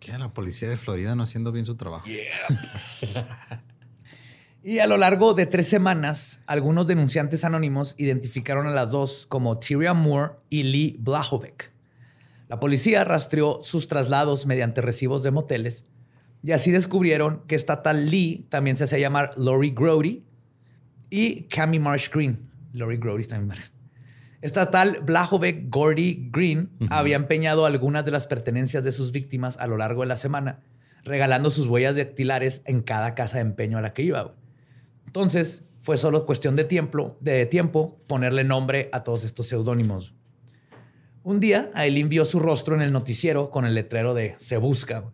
¿Qué? 0.00 0.18
La 0.18 0.34
policía 0.34 0.68
de 0.68 0.76
Florida 0.76 1.14
no 1.14 1.22
haciendo 1.22 1.50
bien 1.50 1.64
su 1.64 1.76
trabajo. 1.76 2.04
Y 4.66 4.78
a 4.78 4.86
lo 4.86 4.96
largo 4.96 5.34
de 5.34 5.44
tres 5.44 5.68
semanas, 5.68 6.40
algunos 6.46 6.86
denunciantes 6.86 7.44
anónimos 7.44 7.94
identificaron 7.98 8.66
a 8.66 8.70
las 8.70 8.90
dos 8.90 9.26
como 9.28 9.58
Tyria 9.58 9.92
Moore 9.92 10.36
y 10.48 10.62
Lee 10.62 10.96
Blahovec. 11.00 11.70
La 12.48 12.58
policía 12.60 13.04
rastreó 13.04 13.62
sus 13.62 13.88
traslados 13.88 14.46
mediante 14.46 14.80
recibos 14.80 15.22
de 15.22 15.32
moteles 15.32 15.84
y 16.42 16.52
así 16.52 16.70
descubrieron 16.70 17.42
que 17.46 17.56
esta 17.56 17.82
tal 17.82 18.08
Lee 18.08 18.46
también 18.48 18.78
se 18.78 18.84
hacía 18.84 18.98
llamar 18.98 19.32
Lori 19.36 19.70
Grody 19.70 20.24
y 21.10 21.42
Cami 21.42 21.78
Marsh 21.78 22.08
Green. 22.10 22.48
Lori 22.72 22.96
Grody 22.96 23.24
también. 23.24 23.60
Esta 24.40 24.70
tal 24.70 25.00
Blahovec 25.02 25.68
Gordy 25.68 26.30
Green 26.32 26.70
había 26.88 27.16
empeñado 27.16 27.66
algunas 27.66 28.06
de 28.06 28.12
las 28.12 28.26
pertenencias 28.26 28.82
de 28.82 28.92
sus 28.92 29.12
víctimas 29.12 29.58
a 29.58 29.66
lo 29.66 29.76
largo 29.76 30.00
de 30.00 30.08
la 30.08 30.16
semana 30.16 30.62
regalando 31.04 31.50
sus 31.50 31.66
huellas 31.66 31.96
dactilares 31.96 32.62
en 32.64 32.80
cada 32.80 33.14
casa 33.14 33.36
de 33.36 33.42
empeño 33.42 33.76
a 33.76 33.82
la 33.82 33.92
que 33.92 34.02
iba. 34.04 34.34
Entonces, 35.14 35.62
fue 35.80 35.96
solo 35.96 36.26
cuestión 36.26 36.56
de 36.56 36.64
tiempo, 36.64 37.16
de 37.20 37.46
tiempo 37.46 38.00
ponerle 38.08 38.42
nombre 38.42 38.88
a 38.90 39.04
todos 39.04 39.22
estos 39.22 39.46
seudónimos. 39.46 40.12
Un 41.22 41.38
día, 41.38 41.70
Aileen 41.74 42.08
vio 42.08 42.24
su 42.24 42.40
rostro 42.40 42.74
en 42.74 42.82
el 42.82 42.90
noticiero 42.90 43.48
con 43.48 43.64
el 43.64 43.74
letrero 43.74 44.12
de 44.12 44.34
Se 44.38 44.56
busca. 44.56 45.04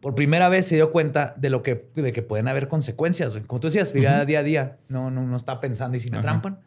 Por 0.00 0.16
primera 0.16 0.48
vez 0.48 0.66
se 0.66 0.74
dio 0.74 0.90
cuenta 0.90 1.32
de 1.36 1.48
lo 1.48 1.62
que, 1.62 1.92
de 1.94 2.12
que 2.12 2.22
pueden 2.22 2.48
haber 2.48 2.66
consecuencias. 2.66 3.38
Como 3.46 3.60
tú 3.60 3.68
decías, 3.68 3.92
vivía 3.92 4.24
día 4.24 4.40
a 4.40 4.42
día, 4.42 4.78
no, 4.88 5.12
no, 5.12 5.24
no 5.24 5.36
está 5.36 5.60
pensando 5.60 5.96
y 5.96 6.00
si 6.00 6.10
me 6.10 6.18
trampan. 6.18 6.58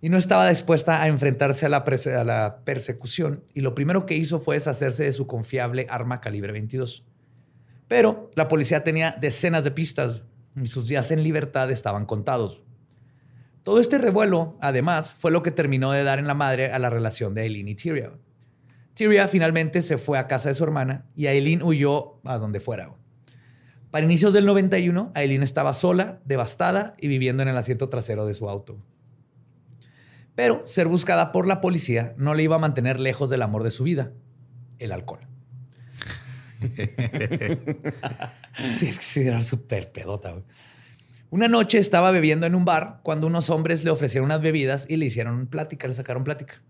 Y 0.00 0.08
no 0.08 0.16
estaba 0.16 0.48
dispuesta 0.48 1.02
a 1.02 1.08
enfrentarse 1.08 1.66
a 1.66 1.68
la, 1.68 1.84
a 1.84 2.24
la 2.24 2.60
persecución. 2.64 3.44
Y 3.52 3.60
lo 3.60 3.74
primero 3.74 4.06
que 4.06 4.14
hizo 4.14 4.38
fue 4.38 4.56
deshacerse 4.56 5.04
de 5.04 5.12
su 5.12 5.26
confiable 5.26 5.86
arma 5.90 6.22
calibre 6.22 6.50
22. 6.50 7.04
Pero 7.88 8.30
la 8.36 8.48
policía 8.48 8.82
tenía 8.82 9.14
decenas 9.20 9.64
de 9.64 9.70
pistas 9.70 10.22
y 10.56 10.66
sus 10.66 10.86
días 10.86 11.10
en 11.10 11.22
libertad 11.22 11.70
estaban 11.70 12.06
contados. 12.06 12.62
Todo 13.62 13.80
este 13.80 13.98
revuelo, 13.98 14.58
además, 14.60 15.14
fue 15.14 15.30
lo 15.30 15.42
que 15.42 15.50
terminó 15.50 15.90
de 15.92 16.04
dar 16.04 16.18
en 16.18 16.26
la 16.26 16.34
madre 16.34 16.70
a 16.70 16.78
la 16.78 16.90
relación 16.90 17.34
de 17.34 17.42
Aileen 17.42 17.68
y 17.68 17.74
Tyria. 17.74 18.12
Tyria 18.94 19.26
finalmente 19.26 19.82
se 19.82 19.98
fue 19.98 20.18
a 20.18 20.28
casa 20.28 20.50
de 20.50 20.54
su 20.54 20.64
hermana 20.64 21.06
y 21.16 21.26
Aileen 21.26 21.62
huyó 21.62 22.20
a 22.24 22.38
donde 22.38 22.60
fuera. 22.60 22.94
Para 23.90 24.06
inicios 24.06 24.34
del 24.34 24.44
91, 24.44 25.12
Aileen 25.14 25.42
estaba 25.42 25.72
sola, 25.72 26.20
devastada 26.24 26.94
y 26.98 27.08
viviendo 27.08 27.42
en 27.42 27.48
el 27.48 27.56
asiento 27.56 27.88
trasero 27.88 28.26
de 28.26 28.34
su 28.34 28.48
auto. 28.48 28.78
Pero 30.34 30.62
ser 30.66 30.88
buscada 30.88 31.32
por 31.32 31.46
la 31.46 31.60
policía 31.60 32.14
no 32.16 32.34
le 32.34 32.42
iba 32.42 32.56
a 32.56 32.60
mantener 32.60 33.00
lejos 33.00 33.30
del 33.30 33.42
amor 33.42 33.62
de 33.62 33.70
su 33.70 33.84
vida, 33.84 34.12
el 34.78 34.92
alcohol. 34.92 35.28
sí, 38.78 38.86
es 38.86 38.98
que 38.98 39.04
sí, 39.04 39.20
era 39.20 39.42
súper 39.42 39.92
pedota. 39.92 40.34
Una 41.30 41.48
noche 41.48 41.78
estaba 41.78 42.10
bebiendo 42.10 42.46
en 42.46 42.54
un 42.54 42.64
bar 42.64 43.00
cuando 43.02 43.26
unos 43.26 43.50
hombres 43.50 43.84
le 43.84 43.90
ofrecieron 43.90 44.26
unas 44.26 44.40
bebidas 44.40 44.86
y 44.88 44.96
le 44.96 45.06
hicieron 45.06 45.46
plática, 45.46 45.88
le 45.88 45.94
sacaron 45.94 46.24
plática. 46.24 46.62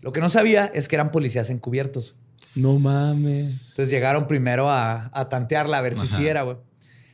Lo 0.00 0.12
que 0.12 0.20
no 0.20 0.30
sabía 0.30 0.70
es 0.72 0.88
que 0.88 0.96
eran 0.96 1.10
policías 1.10 1.50
encubiertos. 1.50 2.14
No 2.56 2.78
mames. 2.78 3.70
Entonces 3.70 3.90
llegaron 3.90 4.26
primero 4.26 4.70
a, 4.70 5.10
tantearla 5.28 5.78
a 5.78 5.82
ver 5.82 5.98
si 5.98 6.08
sí 6.08 6.26
era, 6.26 6.42
güey. 6.42 6.56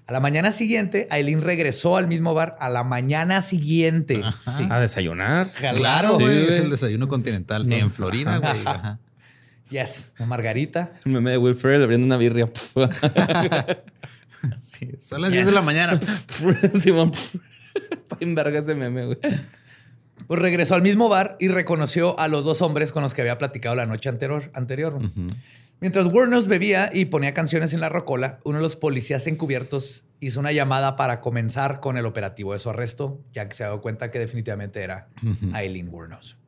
A 0.07 0.13
la 0.13 0.21
mañana 0.21 0.53
siguiente, 0.53 1.09
Aileen 1.11 1.43
regresó 1.43 1.97
al 1.97 2.07
mismo 2.07 2.33
bar 2.33 2.57
a 2.61 2.69
la 2.69 2.85
mañana 2.85 3.43
siguiente. 3.43 4.23
A 4.71 4.79
desayunar. 4.79 5.51
Claro, 5.75 6.21
güey. 6.21 6.45
es 6.45 6.61
el 6.61 6.71
desayuno 6.71 7.09
continental 7.09 7.71
en 7.73 7.91
Florida, 7.91 8.39
güey. 8.39 8.63
Yes, 9.71 10.13
una 10.19 10.27
margarita. 10.27 10.93
Un 11.05 11.13
meme 11.13 11.33
de 11.33 11.39
Will 11.39 11.57
Ferrell 11.57 11.83
abriendo 11.83 12.07
una 12.07 12.17
birria. 12.17 12.51
sí, 14.61 14.93
son 15.01 15.23
las 15.23 15.33
10 15.33 15.47
de 15.47 15.53
la 15.53 15.63
mañana. 15.63 15.99
Simón. 16.81 17.13
Está 17.91 18.17
en 18.21 18.35
verga 18.35 18.61
ese 18.61 18.75
meme, 18.75 19.07
güey. 19.07 19.19
Pues 20.27 20.41
regresó 20.41 20.75
al 20.75 20.83
mismo 20.83 21.09
bar 21.09 21.37
y 21.41 21.49
reconoció 21.49 22.19
a 22.19 22.29
los 22.29 22.45
dos 22.45 22.63
hombres 22.63 22.93
con 22.93 23.03
los 23.03 23.13
que 23.13 23.23
había 23.23 23.39
platicado 23.39 23.75
la 23.75 23.87
noche 23.87 24.09
anterior. 24.09 24.51
anterior. 24.55 24.99
Mientras 25.81 26.07
Warner 26.07 26.43
bebía 26.45 26.91
y 26.93 27.07
ponía 27.07 27.35
canciones 27.35 27.75
en 27.75 27.81
la 27.81 27.89
rocola, 27.89 28.39
uno 28.45 28.59
de 28.59 28.63
los 28.63 28.77
policías 28.77 29.27
encubiertos 29.27 30.05
hizo 30.21 30.41
una 30.41 30.53
llamada 30.53 30.97
para 30.97 31.21
comenzar 31.21 31.81
con 31.81 31.99
el 31.99 32.07
operativo 32.07 32.55
de 32.55 32.59
su 32.59 32.71
arresto, 32.71 33.21
ya 33.33 33.47
que 33.49 33.55
se 33.55 33.65
dio 33.65 33.81
cuenta 33.83 34.11
que 34.11 34.19
definitivamente 34.19 34.83
era 34.83 35.09
Aileen 35.53 35.89
Wuornos. 35.89 36.39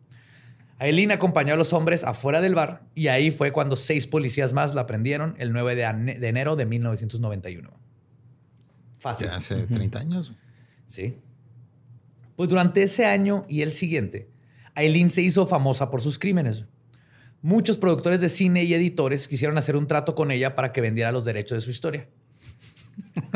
Aileen 0.79 1.11
acompañó 1.11 1.55
a 1.55 1.57
los 1.57 1.73
hombres 1.73 2.05
afuera 2.05 2.41
del 2.41 2.55
bar 2.55 2.85
y 2.95 3.09
ahí 3.09 3.31
fue 3.31 3.53
cuando 3.53 3.75
seis 3.75 4.07
policías 4.07 4.53
más 4.53 4.75
la 4.75 4.87
prendieron 4.87 5.35
el 5.39 5.53
9 5.53 5.75
de, 5.75 6.29
enero 6.29 6.55
de 6.55 6.67
1991. 6.67 7.71
Fácil. 8.99 9.29
hace 9.29 9.67
30 9.67 9.99
años. 9.99 10.33
Sí. 10.87 11.17
Pues 12.37 12.49
durante 12.49 12.85
ese 12.85 13.07
año 13.07 13.45
y 13.49 13.63
el 13.63 13.73
siguiente, 13.73 14.31
Aileen 14.75 15.11
se 15.11 15.23
hizo 15.23 15.47
famosa 15.47 15.91
por 15.91 16.01
sus 16.01 16.19
crímenes. 16.19 16.65
Muchos 17.43 17.79
productores 17.79 18.21
de 18.21 18.29
cine 18.29 18.63
y 18.65 18.75
editores 18.75 19.27
quisieron 19.27 19.59
hacer 19.59 19.77
un 19.77 19.89
trato 19.89 20.15
con 20.15 20.31
ella 20.31 20.55
para 20.55 20.73
que 20.73 20.81
vendiera 20.81 21.11
los 21.11 21.25
derechos 21.25 21.57
de 21.57 21.63
su 21.63 21.71
historia. 21.71 22.09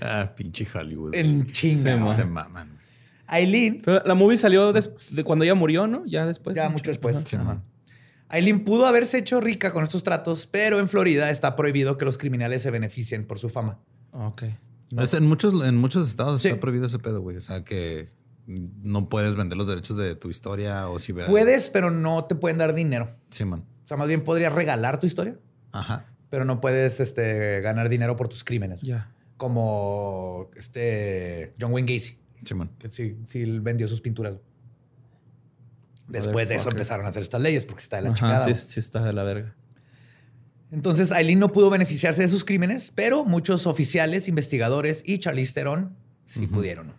ah, 0.00 0.32
pinche 0.36 0.66
Hollywood. 0.72 1.14
En 1.14 1.46
chinga. 1.46 2.12
Se 2.12 2.24
maman. 2.24 2.77
Aileen. 3.28 3.82
la 3.86 4.14
movie 4.14 4.38
salió 4.38 4.72
de 4.72 5.24
cuando 5.24 5.44
ella 5.44 5.54
murió, 5.54 5.86
¿no? 5.86 6.04
Ya 6.06 6.26
después. 6.26 6.56
Ya 6.56 6.68
mucho, 6.68 6.90
después. 6.90 7.16
Aileen 8.30 8.64
pudo 8.64 8.86
haberse 8.86 9.18
hecho 9.18 9.40
rica 9.40 9.72
con 9.72 9.84
estos 9.84 10.02
tratos, 10.02 10.46
pero 10.46 10.80
en 10.80 10.88
Florida 10.88 11.30
está 11.30 11.56
prohibido 11.56 11.96
que 11.96 12.04
los 12.04 12.18
criminales 12.18 12.62
se 12.62 12.70
beneficien 12.70 13.26
por 13.26 13.38
su 13.38 13.48
fama. 13.48 13.78
Ok. 14.12 14.42
en, 14.90 15.26
muchos, 15.26 15.54
en 15.64 15.76
muchos 15.76 16.08
estados 16.08 16.44
está 16.44 16.58
prohibido 16.60 16.86
ese 16.86 16.98
pedo, 16.98 17.20
güey. 17.20 17.36
O 17.36 17.40
sea, 17.40 17.64
que 17.64 18.08
no 18.46 19.08
puedes 19.08 19.36
vender 19.36 19.56
los 19.56 19.68
derechos 19.68 19.96
de 19.96 20.14
tu 20.14 20.30
historia 20.30 20.88
o 20.88 20.98
si... 20.98 21.12
Puedes, 21.12 21.70
pero 21.70 21.90
no 21.90 22.24
te 22.24 22.34
pueden 22.34 22.58
dar 22.58 22.74
dinero. 22.74 23.08
Sí, 23.30 23.44
man. 23.44 23.64
O 23.84 23.88
sea, 23.88 23.96
más 23.96 24.08
bien 24.08 24.24
podrías 24.24 24.52
regalar 24.52 25.00
tu 25.00 25.06
historia. 25.06 25.38
Ajá. 25.72 26.06
Pero 26.30 26.44
no 26.44 26.60
puedes 26.60 27.00
este, 27.00 27.60
ganar 27.60 27.88
dinero 27.88 28.16
por 28.16 28.28
tus 28.28 28.44
crímenes. 28.44 28.80
Ya. 28.82 29.14
Como 29.36 30.50
este 30.56 31.54
John 31.60 31.72
Wayne 31.72 31.94
Gacy. 31.94 32.17
Que 32.78 32.90
sí, 32.90 33.16
sí 33.26 33.44
vendió 33.60 33.88
sus 33.88 34.00
pinturas. 34.00 34.36
Después 36.08 36.48
de 36.48 36.56
eso 36.56 36.70
empezaron 36.70 37.06
a 37.06 37.10
hacer 37.10 37.22
estas 37.22 37.40
leyes 37.40 37.66
porque 37.66 37.82
está 37.82 37.96
de 37.96 38.02
la 38.02 38.14
chingada. 38.14 38.46
Sí, 38.46 38.54
sí, 38.54 38.80
está 38.80 39.02
de 39.02 39.12
la 39.12 39.24
verga. 39.24 39.54
Entonces, 40.70 41.12
Aileen 41.12 41.38
no 41.38 41.52
pudo 41.52 41.70
beneficiarse 41.70 42.22
de 42.22 42.28
sus 42.28 42.44
crímenes, 42.44 42.92
pero 42.94 43.24
muchos 43.24 43.66
oficiales, 43.66 44.28
investigadores 44.28 45.02
y 45.06 45.18
Charlize 45.18 45.54
Theron 45.54 45.96
sí 46.26 46.46
pudieron. 46.46 46.92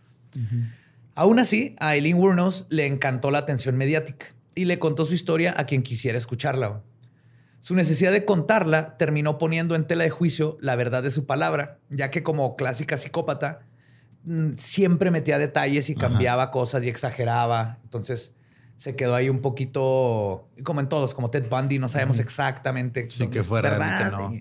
Aún 1.15 1.39
así, 1.39 1.75
a 1.79 1.89
Aileen 1.89 2.17
Wuornos 2.17 2.65
le 2.69 2.85
encantó 2.85 3.31
la 3.31 3.39
atención 3.39 3.77
mediática 3.77 4.27
y 4.55 4.65
le 4.65 4.79
contó 4.79 5.05
su 5.05 5.13
historia 5.13 5.53
a 5.57 5.65
quien 5.65 5.83
quisiera 5.83 6.17
escucharla. 6.17 6.81
Su 7.59 7.75
necesidad 7.75 8.11
de 8.11 8.25
contarla 8.25 8.97
terminó 8.97 9.37
poniendo 9.37 9.75
en 9.75 9.85
tela 9.85 10.03
de 10.03 10.09
juicio 10.09 10.57
la 10.61 10.75
verdad 10.75 11.03
de 11.03 11.11
su 11.11 11.25
palabra, 11.25 11.79
ya 11.89 12.09
que 12.09 12.23
como 12.23 12.55
clásica 12.55 12.95
psicópata, 12.95 13.67
siempre 14.57 15.11
metía 15.11 15.37
detalles 15.37 15.89
y 15.89 15.95
cambiaba 15.95 16.51
cosas 16.51 16.83
y 16.83 16.89
exageraba. 16.89 17.79
Entonces 17.83 18.33
se 18.75 18.95
quedó 18.95 19.15
ahí 19.15 19.29
un 19.29 19.41
poquito, 19.41 20.47
como 20.63 20.79
en 20.79 20.87
todos, 20.87 21.13
como 21.13 21.29
Ted 21.29 21.49
Bundy, 21.49 21.79
no 21.79 21.89
sabemos 21.89 22.19
exactamente 22.19 23.07
sí, 23.11 23.27
que 23.27 23.43
fuera 23.43 23.71
verdad. 23.71 24.11
no. 24.11 24.31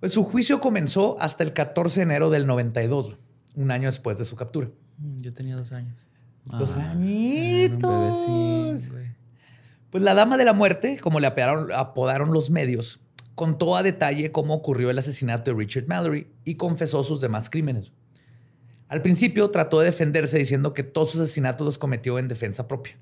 Pues 0.00 0.12
su 0.12 0.24
juicio 0.24 0.60
comenzó 0.60 1.16
hasta 1.20 1.42
el 1.42 1.52
14 1.52 2.00
de 2.00 2.02
enero 2.04 2.30
del 2.30 2.46
92, 2.46 3.18
un 3.54 3.70
año 3.70 3.88
después 3.88 4.18
de 4.18 4.24
su 4.24 4.36
captura. 4.36 4.68
Mm, 4.98 5.20
yo 5.20 5.34
tenía 5.34 5.56
dos 5.56 5.72
años. 5.72 6.08
Dos 6.44 6.76
ah. 6.78 6.92
añitos. 6.92 8.82
pues 9.90 10.02
la 10.02 10.14
dama 10.14 10.36
de 10.36 10.44
la 10.44 10.52
muerte, 10.52 10.98
como 11.00 11.18
le 11.20 11.26
apodaron 11.26 12.32
los 12.32 12.50
medios, 12.50 13.00
contó 13.34 13.76
a 13.76 13.82
detalle 13.82 14.32
cómo 14.32 14.54
ocurrió 14.54 14.90
el 14.90 14.98
asesinato 14.98 15.50
de 15.50 15.58
Richard 15.58 15.86
Mallory 15.86 16.28
y 16.44 16.54
confesó 16.54 17.02
sus 17.02 17.20
demás 17.20 17.50
crímenes. 17.50 17.92
Al 18.88 19.02
principio 19.02 19.50
trató 19.50 19.80
de 19.80 19.86
defenderse 19.86 20.38
diciendo 20.38 20.72
que 20.72 20.82
todos 20.82 21.12
sus 21.12 21.20
asesinatos 21.20 21.64
los 21.64 21.78
cometió 21.78 22.18
en 22.18 22.28
defensa 22.28 22.68
propia. 22.68 22.96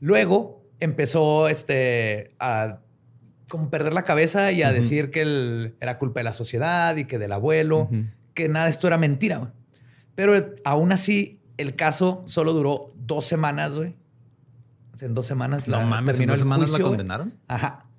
Luego 0.00 0.64
empezó 0.80 1.48
este, 1.48 2.34
a 2.40 2.80
perder 3.70 3.92
la 3.92 4.04
cabeza 4.04 4.50
y 4.52 4.62
a 4.62 4.72
decir 4.72 5.10
que 5.10 5.74
era 5.80 5.98
culpa 5.98 6.20
de 6.20 6.24
la 6.24 6.32
sociedad 6.32 6.96
y 6.96 7.04
que 7.04 7.18
del 7.18 7.32
abuelo, 7.32 7.88
que 8.34 8.48
nada 8.48 8.64
de 8.64 8.70
esto 8.72 8.86
era 8.86 8.98
mentira. 8.98 9.52
Pero 10.14 10.34
aún 10.64 10.92
así, 10.92 11.40
el 11.56 11.76
caso 11.76 12.24
solo 12.26 12.52
duró 12.52 12.92
dos 12.96 13.26
semanas, 13.26 13.76
güey. 13.76 13.96
En 15.00 15.14
dos 15.14 15.24
semanas 15.24 15.66
no 15.66 15.80
mames, 15.82 16.20
¿en 16.20 16.28
dos 16.28 16.38
semanas 16.38 16.70
la 16.70 16.78
condenaron? 16.78 17.32
Ajá 17.48 17.89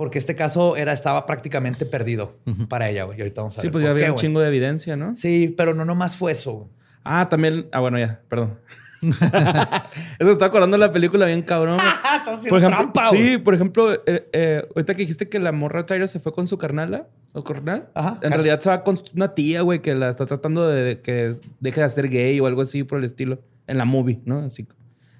porque 0.00 0.16
este 0.16 0.34
caso 0.34 0.78
era, 0.78 0.94
estaba 0.94 1.26
prácticamente 1.26 1.84
perdido 1.84 2.38
para 2.70 2.88
ella, 2.88 3.04
güey. 3.04 3.18
Y 3.18 3.20
ahorita 3.20 3.42
vamos 3.42 3.58
a 3.58 3.60
ver. 3.60 3.66
Sí, 3.66 3.70
pues 3.70 3.84
ya 3.84 3.90
había 3.90 4.10
un 4.10 4.16
chingo 4.16 4.40
de 4.40 4.48
evidencia, 4.48 4.96
¿no? 4.96 5.14
Sí, 5.14 5.52
pero 5.54 5.74
no 5.74 5.84
nomás 5.84 6.16
fue 6.16 6.32
eso. 6.32 6.70
Ah, 7.04 7.28
también. 7.28 7.66
Ah, 7.70 7.80
bueno, 7.80 7.98
ya, 7.98 8.22
perdón. 8.30 8.58
Eso 9.02 10.30
está 10.30 10.46
acordando 10.46 10.78
la 10.78 10.90
película 10.90 11.26
bien 11.26 11.42
cabrón. 11.42 11.76
por 12.48 12.60
ejemplo, 12.60 12.78
trampa, 12.78 13.10
sí, 13.10 13.36
por 13.36 13.54
ejemplo, 13.54 13.92
eh, 14.06 14.26
eh, 14.32 14.62
ahorita 14.74 14.94
que 14.94 15.02
dijiste 15.02 15.28
que 15.28 15.38
la 15.38 15.52
morra 15.52 15.84
Tyra 15.84 16.06
se 16.06 16.18
fue 16.18 16.32
con 16.32 16.46
su 16.46 16.56
carnala 16.56 17.06
o 17.34 17.44
carnal, 17.44 17.90
Ajá, 17.92 18.18
en 18.22 18.32
realidad 18.32 18.58
se 18.60 18.70
va 18.70 18.82
con 18.82 19.02
una 19.14 19.34
tía, 19.34 19.60
güey, 19.60 19.82
que 19.82 19.94
la 19.94 20.08
está 20.08 20.24
tratando 20.24 20.66
de 20.66 21.02
que 21.02 21.34
deje 21.60 21.82
de 21.82 21.90
ser 21.90 22.08
gay 22.08 22.40
o 22.40 22.46
algo 22.46 22.62
así 22.62 22.84
por 22.84 23.00
el 23.00 23.04
estilo 23.04 23.42
en 23.66 23.76
la 23.76 23.84
movie, 23.84 24.22
¿no? 24.24 24.38
Así. 24.38 24.66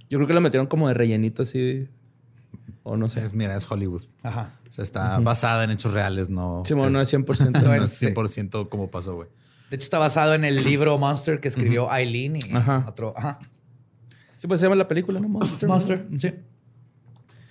Yo 0.08 0.16
creo 0.16 0.26
que 0.26 0.32
la 0.32 0.40
metieron 0.40 0.68
como 0.68 0.88
de 0.88 0.94
rellenito 0.94 1.42
así 1.42 1.86
o 2.82 2.96
no 2.96 3.08
sé. 3.08 3.24
Es, 3.24 3.34
mira, 3.34 3.56
es 3.56 3.70
Hollywood. 3.70 4.02
Ajá. 4.22 4.54
O 4.68 4.72
sea, 4.72 4.84
está 4.84 5.18
basada 5.18 5.64
en 5.64 5.70
hechos 5.70 5.92
reales, 5.92 6.30
no. 6.30 6.62
Sí, 6.64 6.74
no 6.74 7.00
es 7.00 7.12
100%. 7.12 7.62
no 7.62 7.74
es 7.74 8.02
100% 8.02 8.68
como 8.68 8.90
pasó, 8.90 9.14
güey. 9.14 9.28
De 9.70 9.76
hecho, 9.76 9.84
está 9.84 9.98
basado 9.98 10.34
en 10.34 10.44
el 10.44 10.64
libro 10.64 10.98
Monster 10.98 11.40
que 11.40 11.48
escribió 11.48 11.92
Eileen 11.92 12.36
y 12.36 12.40
otro. 12.86 13.14
Ajá. 13.16 13.38
Sí, 14.36 14.46
pues 14.48 14.60
se 14.60 14.66
llama 14.66 14.76
la 14.76 14.88
película, 14.88 15.20
¿no? 15.20 15.28
Monster. 15.28 15.68
Monster, 15.68 16.08
sí. 16.18 16.32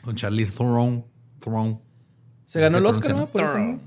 Con 0.01 0.15
Charlize 0.15 0.51
Theron. 0.51 1.05
Theron. 1.39 1.82
Se 2.43 2.59
ganó 2.59 2.80
el 2.80 2.86
Oscar, 2.86 3.15
¿no? 3.15 3.27
Por 3.27 3.43
eso. 3.43 3.80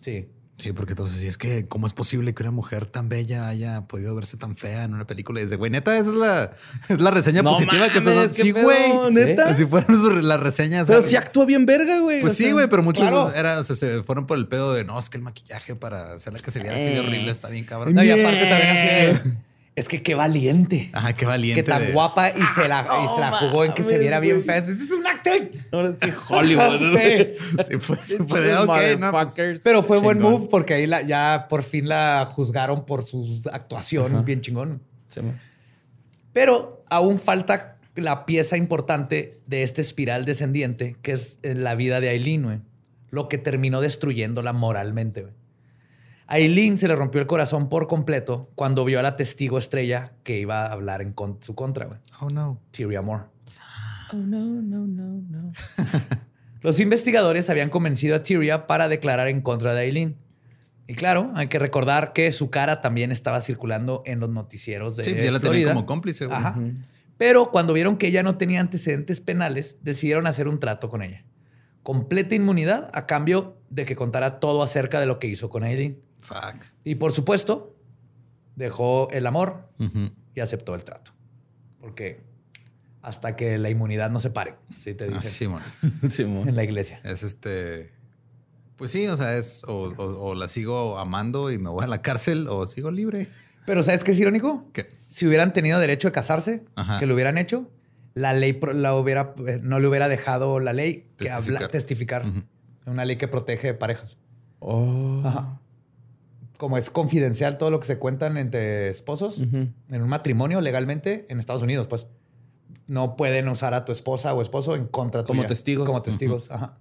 Sí. 0.00 0.28
Sí, 0.60 0.74
porque 0.74 0.92
entonces, 0.92 1.22
es 1.22 1.38
que, 1.38 1.66
¿cómo 1.66 1.86
es 1.86 1.94
posible 1.94 2.34
que 2.34 2.42
una 2.42 2.52
mujer 2.52 2.84
tan 2.84 3.08
bella 3.08 3.48
haya 3.48 3.86
podido 3.86 4.14
verse 4.14 4.36
tan 4.36 4.56
fea 4.56 4.84
en 4.84 4.92
una 4.92 5.06
película? 5.06 5.40
Y 5.40 5.44
dice, 5.44 5.56
güey, 5.56 5.70
neta, 5.70 5.96
esa 5.96 6.10
es 6.10 6.16
la, 6.16 6.52
es 6.90 7.00
la 7.00 7.10
reseña 7.10 7.42
positiva 7.42 7.88
que 7.88 7.98
estás 7.98 8.32
Sí, 8.32 8.50
güey. 8.50 9.10
Neta. 9.10 9.44
Así 9.44 9.64
fueron 9.64 10.28
las 10.28 10.38
reseñas. 10.38 10.86
Pero 10.86 11.00
sí 11.00 11.16
actúa 11.16 11.46
bien 11.46 11.64
verga, 11.64 12.00
güey. 12.00 12.20
Pues 12.20 12.36
sí, 12.36 12.52
güey, 12.52 12.68
pero 12.68 12.82
muchos 12.82 13.34
era, 13.34 13.64
se 13.64 14.02
fueron 14.02 14.26
por 14.26 14.36
el 14.36 14.48
pedo 14.48 14.74
de 14.74 14.84
no, 14.84 14.98
es 14.98 15.08
que 15.08 15.16
el 15.16 15.22
maquillaje 15.22 15.76
para 15.76 16.12
hacerla 16.12 16.38
que 16.40 16.50
se 16.50 16.60
viera 16.60 16.76
así 16.76 16.84
de 16.84 17.00
horrible 17.00 17.30
está 17.30 17.48
bien 17.48 17.64
cabrón. 17.64 17.94
No, 17.94 18.04
y 18.04 18.10
aparte 18.10 18.46
también 18.46 19.16
así 19.16 19.30
es 19.76 19.88
que 19.88 20.02
qué 20.02 20.14
valiente. 20.14 20.90
Ajá, 20.92 21.12
qué 21.14 21.26
valiente. 21.26 21.62
Que 21.62 21.68
tan 21.68 21.92
guapa 21.92 22.30
y 22.30 22.42
se 22.54 22.68
la, 22.68 22.86
y 23.04 23.14
se 23.14 23.20
la 23.20 23.32
jugó 23.32 23.64
en 23.64 23.72
que 23.72 23.82
se 23.82 23.98
viera 23.98 24.20
bien 24.20 24.42
fea. 24.42 24.58
Eso 24.58 24.70
es 24.70 24.90
un 24.90 25.06
acto. 25.06 25.30
Ahora 25.72 25.94
sí, 26.02 26.12
Hollywood. 26.28 26.98
sí, 27.68 27.78
fue, 27.78 27.96
sí 28.02 28.16
fue, 28.26 28.56
okay, 28.56 28.96
no, 28.96 29.10
pues, 29.10 29.36
Pero 29.62 29.82
fue 29.82 29.98
buen 29.98 30.18
move 30.18 30.48
porque 30.50 30.74
ahí 30.74 30.86
la, 30.86 31.02
ya 31.02 31.46
por 31.48 31.62
fin 31.62 31.88
la 31.88 32.26
juzgaron 32.30 32.84
por 32.84 33.02
su 33.02 33.42
actuación 33.52 34.24
bien 34.24 34.40
chingón. 34.40 34.82
Sí, 35.08 35.20
Pero 36.32 36.84
aún 36.90 37.18
falta 37.18 37.78
la 37.94 38.26
pieza 38.26 38.56
importante 38.56 39.40
de 39.46 39.62
este 39.62 39.82
espiral 39.82 40.24
descendiente, 40.24 40.96
que 41.02 41.12
es 41.12 41.38
la 41.42 41.74
vida 41.74 42.00
de 42.00 42.08
Aileen. 42.08 42.64
Lo 43.10 43.28
que 43.28 43.38
terminó 43.38 43.80
destruyéndola 43.80 44.52
moralmente, 44.52 45.22
güey. 45.22 45.39
A 46.30 46.38
Eileen 46.38 46.76
se 46.76 46.86
le 46.86 46.94
rompió 46.94 47.20
el 47.20 47.26
corazón 47.26 47.68
por 47.68 47.88
completo 47.88 48.52
cuando 48.54 48.84
vio 48.84 49.00
a 49.00 49.02
la 49.02 49.16
testigo 49.16 49.58
estrella 49.58 50.12
que 50.22 50.38
iba 50.38 50.64
a 50.64 50.72
hablar 50.72 51.02
en 51.02 51.12
su 51.40 51.56
contra. 51.56 51.86
Güey. 51.86 51.98
Oh, 52.20 52.30
no. 52.30 52.60
Tyria 52.70 53.02
Moore. 53.02 53.24
Oh, 54.12 54.16
no, 54.16 54.38
no, 54.38 54.86
no, 54.86 55.22
no. 55.28 55.52
Los 56.60 56.78
investigadores 56.78 57.50
habían 57.50 57.68
convencido 57.68 58.14
a 58.14 58.22
Tyria 58.22 58.68
para 58.68 58.88
declarar 58.88 59.26
en 59.26 59.40
contra 59.40 59.74
de 59.74 59.82
Eileen. 59.82 60.16
Y 60.86 60.94
claro, 60.94 61.32
hay 61.34 61.48
que 61.48 61.58
recordar 61.58 62.12
que 62.12 62.30
su 62.30 62.48
cara 62.48 62.80
también 62.80 63.10
estaba 63.10 63.40
circulando 63.40 64.04
en 64.06 64.20
los 64.20 64.30
noticieros 64.30 64.96
de 64.96 65.02
Sí, 65.02 65.14
ya 65.16 65.32
la 65.32 65.40
tenían 65.40 65.70
como 65.70 65.84
cómplice. 65.84 66.26
Güey. 66.26 66.38
Ajá. 66.38 66.56
Pero 67.16 67.50
cuando 67.50 67.72
vieron 67.72 67.96
que 67.96 68.06
ella 68.06 68.22
no 68.22 68.36
tenía 68.36 68.60
antecedentes 68.60 69.20
penales, 69.20 69.78
decidieron 69.82 70.28
hacer 70.28 70.46
un 70.46 70.60
trato 70.60 70.90
con 70.90 71.02
ella. 71.02 71.24
Completa 71.82 72.36
inmunidad 72.36 72.88
a 72.94 73.06
cambio 73.06 73.56
de 73.68 73.84
que 73.84 73.96
contara 73.96 74.38
todo 74.38 74.62
acerca 74.62 75.00
de 75.00 75.06
lo 75.06 75.18
que 75.18 75.26
hizo 75.26 75.50
con 75.50 75.64
Eileen. 75.64 75.98
Fuck. 76.20 76.64
Y 76.84 76.96
por 76.96 77.12
supuesto, 77.12 77.76
dejó 78.56 79.10
el 79.10 79.26
amor 79.26 79.68
y 80.34 80.40
aceptó 80.40 80.74
el 80.74 80.84
trato. 80.84 81.12
Porque 81.80 82.22
hasta 83.02 83.34
que 83.34 83.58
la 83.58 83.70
inmunidad 83.70 84.10
no 84.10 84.20
se 84.20 84.30
pare, 84.30 84.56
¿sí 84.76 84.94
te 84.94 85.08
dicen. 85.08 85.58
sí, 86.10 86.22
En 86.22 86.54
la 86.54 86.62
iglesia. 86.64 87.00
Es 87.02 87.22
este. 87.22 87.92
Pues 88.76 88.90
sí, 88.90 89.06
o 89.08 89.16
sea, 89.16 89.36
es 89.36 89.62
o, 89.66 90.34
la 90.34 90.48
sigo 90.48 90.98
amando 90.98 91.50
y 91.50 91.58
me 91.58 91.68
voy 91.68 91.84
a 91.84 91.86
la 91.86 92.00
cárcel 92.02 92.46
o 92.48 92.66
sigo 92.66 92.90
libre. 92.90 93.28
Pero 93.66 93.82
¿sabes 93.82 94.04
qué 94.04 94.12
es 94.12 94.18
irónico? 94.18 94.70
que 94.72 94.88
Si 95.08 95.26
hubieran 95.26 95.52
tenido 95.52 95.78
derecho 95.78 96.08
a 96.08 96.12
casarse, 96.12 96.64
que 96.98 97.06
lo 97.06 97.14
hubieran 97.14 97.36
hecho, 97.36 97.70
la 98.14 98.32
ley 98.32 98.58
la 98.74 98.94
hubiera, 98.94 99.34
eh, 99.46 99.60
no 99.62 99.80
le 99.80 99.88
hubiera 99.88 100.08
dejado 100.08 100.60
la 100.60 100.72
ley 100.72 101.06
testificar. 101.16 101.62
que 101.62 101.68
testificar. 101.68 102.24
Una 102.86 103.04
ley 103.04 103.16
que 103.16 103.28
protege 103.28 103.74
parejas. 103.74 104.16
Oh. 104.60 105.22
Ajá 105.24 105.60
como 106.60 106.76
es 106.76 106.90
confidencial 106.90 107.56
todo 107.56 107.70
lo 107.70 107.80
que 107.80 107.86
se 107.86 107.98
cuentan 107.98 108.36
entre 108.36 108.90
esposos, 108.90 109.38
en 109.38 109.72
un 109.90 110.08
matrimonio 110.10 110.60
legalmente 110.60 111.24
en 111.30 111.40
Estados 111.40 111.62
Unidos, 111.62 111.86
pues 111.86 112.06
no 112.86 113.16
pueden 113.16 113.48
usar 113.48 113.72
a 113.72 113.86
tu 113.86 113.92
esposa 113.92 114.34
o 114.34 114.42
esposo 114.42 114.74
en 114.74 114.86
contra 114.86 115.24
Como 115.24 115.46
testigos. 115.46 115.86
Como 115.86 116.02
testigos, 116.02 116.50
ajá. 116.50 116.76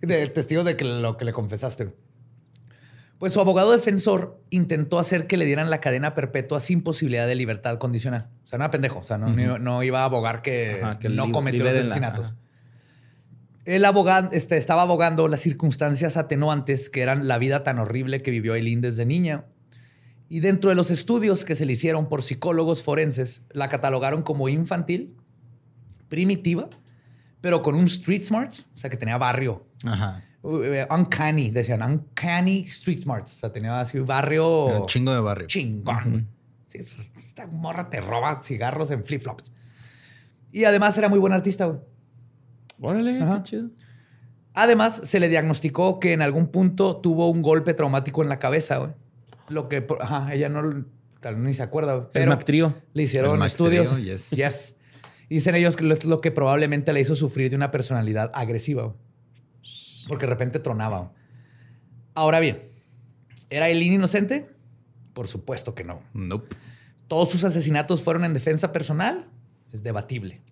de 0.00 0.26
testigos 0.28 0.64
de 0.64 0.76
que 0.76 0.84
lo 0.84 1.16
que 1.16 1.24
le 1.24 1.32
confesaste. 1.32 1.92
Pues 3.18 3.32
su 3.32 3.40
abogado 3.40 3.72
defensor 3.72 4.40
intentó 4.50 5.00
hacer 5.00 5.26
que 5.26 5.36
le 5.36 5.46
dieran 5.46 5.70
la 5.70 5.80
cadena 5.80 6.14
perpetua 6.14 6.60
sin 6.60 6.82
posibilidad 6.82 7.26
de 7.26 7.34
libertad 7.34 7.78
condicional. 7.78 8.28
O 8.44 8.46
sea, 8.46 8.60
no 8.60 8.64
era 8.64 8.70
pendejo. 8.70 9.00
O 9.00 9.04
sea, 9.04 9.18
no, 9.18 9.82
iba 9.82 10.02
a 10.02 10.04
abogar 10.04 10.40
que, 10.40 10.80
no 11.10 11.32
cometió 11.32 11.68
asesinatos. 11.68 12.34
El 13.64 13.84
abogado 13.84 14.30
este, 14.32 14.56
estaba 14.56 14.82
abogando 14.82 15.28
las 15.28 15.40
circunstancias 15.40 16.16
atenuantes 16.16 16.88
que 16.88 17.02
eran 17.02 17.28
la 17.28 17.38
vida 17.38 17.62
tan 17.62 17.78
horrible 17.78 18.22
que 18.22 18.30
vivió 18.30 18.54
Eileen 18.54 18.80
desde 18.80 19.04
niña. 19.04 19.44
Y 20.28 20.40
dentro 20.40 20.70
de 20.70 20.76
los 20.76 20.90
estudios 20.90 21.44
que 21.44 21.54
se 21.54 21.66
le 21.66 21.72
hicieron 21.72 22.08
por 22.08 22.22
psicólogos 22.22 22.82
forenses, 22.82 23.42
la 23.50 23.68
catalogaron 23.68 24.22
como 24.22 24.48
infantil, 24.48 25.16
primitiva, 26.08 26.68
pero 27.40 27.62
con 27.62 27.74
un 27.74 27.84
street 27.84 28.24
smart, 28.24 28.52
o 28.74 28.78
sea, 28.78 28.90
que 28.90 28.96
tenía 28.96 29.18
barrio. 29.18 29.66
Ajá. 29.84 30.22
Eh, 30.42 30.86
uncanny, 30.90 31.50
decían, 31.50 31.82
uncanny 31.82 32.60
street 32.60 33.00
smart. 33.00 33.24
O 33.26 33.28
sea, 33.28 33.52
tenía 33.52 33.78
así 33.78 33.98
barrio. 33.98 34.80
Un 34.82 34.86
chingo 34.86 35.12
de 35.12 35.20
barrio. 35.20 35.46
Chingón. 35.48 36.28
esta 36.72 37.46
morra 37.48 37.90
te 37.90 38.00
roba 38.00 38.40
cigarros 38.42 38.90
en 38.90 39.04
flip-flops. 39.04 39.52
Y 40.52 40.64
además 40.64 40.96
era 40.96 41.08
muy 41.08 41.18
buen 41.18 41.32
artista, 41.32 41.66
güey. 41.66 41.80
Órale, 42.80 43.18
qué 43.18 43.42
chido. 43.42 43.70
Además, 44.54 45.00
se 45.04 45.20
le 45.20 45.28
diagnosticó 45.28 46.00
que 46.00 46.12
en 46.12 46.22
algún 46.22 46.48
punto 46.48 46.96
tuvo 46.96 47.30
un 47.30 47.42
golpe 47.42 47.74
traumático 47.74 48.22
en 48.22 48.28
la 48.28 48.38
cabeza, 48.38 48.78
güey. 48.78 48.90
Lo 49.48 49.68
que, 49.68 49.86
ajá, 50.00 50.32
ella 50.34 50.48
no, 50.48 50.86
tal 51.20 51.36
vez 51.36 51.44
ni 51.44 51.54
se 51.54 51.62
acuerda, 51.62 52.10
pero 52.12 52.32
el 52.32 52.74
le 52.92 53.02
hicieron 53.02 53.42
estudios. 53.42 53.96
Yes. 54.02 54.76
Dicen 55.28 55.54
ellos 55.54 55.76
que 55.76 55.90
es 55.92 56.04
lo 56.04 56.20
que 56.20 56.32
probablemente 56.32 56.92
le 56.92 57.00
hizo 57.00 57.14
sufrir 57.14 57.50
de 57.50 57.56
una 57.56 57.70
personalidad 57.70 58.32
agresiva, 58.34 58.94
porque 60.08 60.26
de 60.26 60.30
repente 60.30 60.58
tronaba. 60.58 61.12
Ahora 62.14 62.40
bien, 62.40 62.68
¿era 63.48 63.68
Eileen 63.68 63.94
inocente? 63.94 64.50
Por 65.12 65.28
supuesto 65.28 65.74
que 65.74 65.84
no. 65.84 66.02
Nope. 66.14 66.56
¿Todos 67.06 67.30
sus 67.30 67.44
asesinatos 67.44 68.02
fueron 68.02 68.24
en 68.24 68.34
defensa 68.34 68.72
personal? 68.72 69.28
Es 69.72 69.82
debatible. 69.82 70.42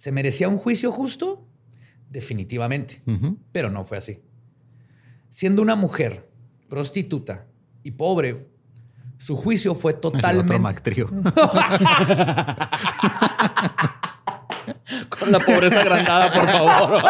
¿Se 0.00 0.10
merecía 0.12 0.48
un 0.48 0.56
juicio 0.56 0.90
justo? 0.92 1.46
Definitivamente, 2.08 3.02
pero 3.52 3.68
no 3.68 3.84
fue 3.84 3.98
así. 3.98 4.18
Siendo 5.28 5.60
una 5.60 5.76
mujer 5.76 6.26
prostituta 6.70 7.44
y 7.82 7.90
pobre, 7.90 8.48
su 9.18 9.36
juicio 9.36 9.74
fue 9.74 9.92
totalmente... 10.00 10.54
otro 10.54 10.58
Con 15.10 15.32
la 15.32 15.38
pobreza 15.38 15.82
agrandada, 15.82 16.32
por 16.32 16.48
favor. 16.48 17.02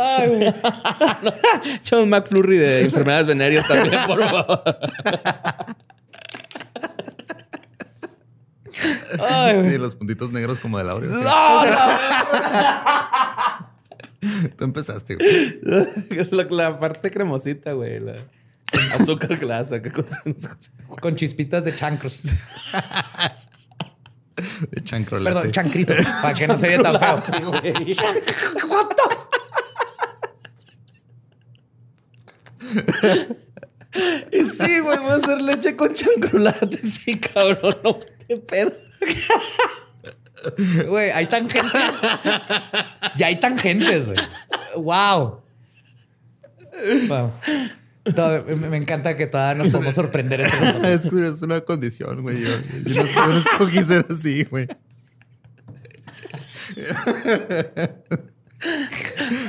Ay, 0.00 0.54
John 1.90 2.08
McFlurry 2.08 2.58
de 2.58 2.84
enfermedades 2.84 3.26
venéreas 3.26 3.66
también, 3.66 4.00
por 4.06 4.22
favor. 4.22 4.62
Sí, 9.10 9.78
los 9.78 9.94
puntitos 9.94 10.30
negros 10.30 10.58
como 10.58 10.78
de 10.78 10.84
la 10.84 10.94
Tú 14.56 14.64
empezaste, 14.64 15.16
güey. 15.16 15.60
La, 16.50 16.78
parte 16.78 17.10
cremosita, 17.10 17.72
güey. 17.72 18.00
La 18.00 18.16
azúcar 18.98 19.36
glasa. 19.36 19.80
Con 21.00 21.16
chispitas 21.16 21.64
de 21.64 21.74
chancros. 21.74 22.22
De 24.70 24.84
chancrolate. 24.84 25.34
Perdón, 25.34 25.52
chancrito. 25.52 25.94
Para 26.22 26.34
que 26.34 26.46
no 26.46 26.56
se 26.58 26.68
vea 26.68 26.82
tan 26.82 27.22
feo. 27.22 27.52
Y 34.32 34.44
sí, 34.44 34.80
güey, 34.80 34.98
voy 34.98 35.10
a 35.10 35.14
hacer 35.14 35.40
leche 35.40 35.76
con 35.76 35.92
chancrolate. 35.92 36.78
Sí, 36.90 37.18
cabrón. 37.18 37.76
No 37.82 38.00
¿Qué 38.28 38.36
pedo? 38.36 38.72
Güey, 40.86 41.10
hay 41.10 41.26
tangentes. 41.26 41.72
ya 43.16 43.26
hay 43.26 43.40
tangentes, 43.40 44.06
güey. 44.06 44.18
Wow. 44.76 45.42
wow. 47.08 47.32
me 48.70 48.76
encanta 48.76 49.16
que 49.16 49.26
todavía 49.26 49.64
nos 49.64 49.72
podemos 49.72 49.94
sorprender. 49.94 50.40
es, 50.84 51.06
es 51.06 51.42
una 51.42 51.60
condición, 51.62 52.22
güey. 52.22 52.42
Yo, 52.42 53.02
no 53.26 53.38
escogí 53.38 53.82
ser 53.84 54.06
así, 54.08 54.44
güey. 54.44 54.68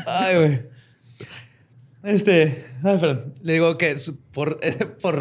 Ay, 0.05 0.35
güey. 0.35 0.76
Este, 2.07 2.63
le 3.41 3.53
digo 3.53 3.77
que 3.77 3.93
por, 4.31 4.61
por, 5.01 5.19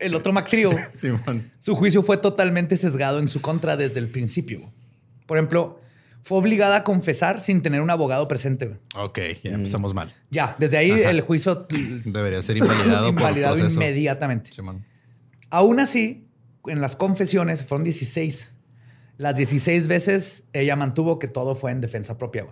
el, 0.00 0.14
otro 0.16 0.32
MacTrio, 0.32 0.72
su 1.60 1.76
juicio 1.76 2.02
fue 2.02 2.16
totalmente 2.16 2.76
sesgado 2.76 3.20
en 3.20 3.28
su 3.28 3.40
contra 3.40 3.76
desde 3.76 4.00
el 4.00 4.08
principio. 4.08 4.72
Por 5.24 5.38
ejemplo, 5.38 5.78
fue 6.24 6.38
obligada 6.38 6.78
a 6.78 6.82
confesar 6.82 7.40
sin 7.40 7.62
tener 7.62 7.80
un 7.80 7.90
abogado 7.90 8.26
presente. 8.26 8.76
Ok, 8.96 9.20
ya 9.44 9.52
empezamos 9.52 9.94
mal. 9.94 10.12
Ya, 10.30 10.56
desde 10.58 10.78
ahí 10.78 10.90
el 10.90 11.20
juicio 11.20 11.68
debería 12.04 12.42
ser 12.42 12.56
invalidado. 12.56 13.08
invalidado 13.08 13.56
inmediatamente. 13.56 14.50
Aún 15.50 15.78
así, 15.78 16.26
en 16.66 16.80
las 16.80 16.96
confesiones, 16.96 17.62
fueron 17.62 17.84
16, 17.84 18.50
Las 19.16 19.36
16 19.36 19.86
veces 19.86 20.42
ella 20.52 20.74
mantuvo 20.74 21.20
que 21.20 21.28
todo 21.28 21.54
fue 21.54 21.70
en 21.70 21.80
defensa 21.80 22.18
propia. 22.18 22.48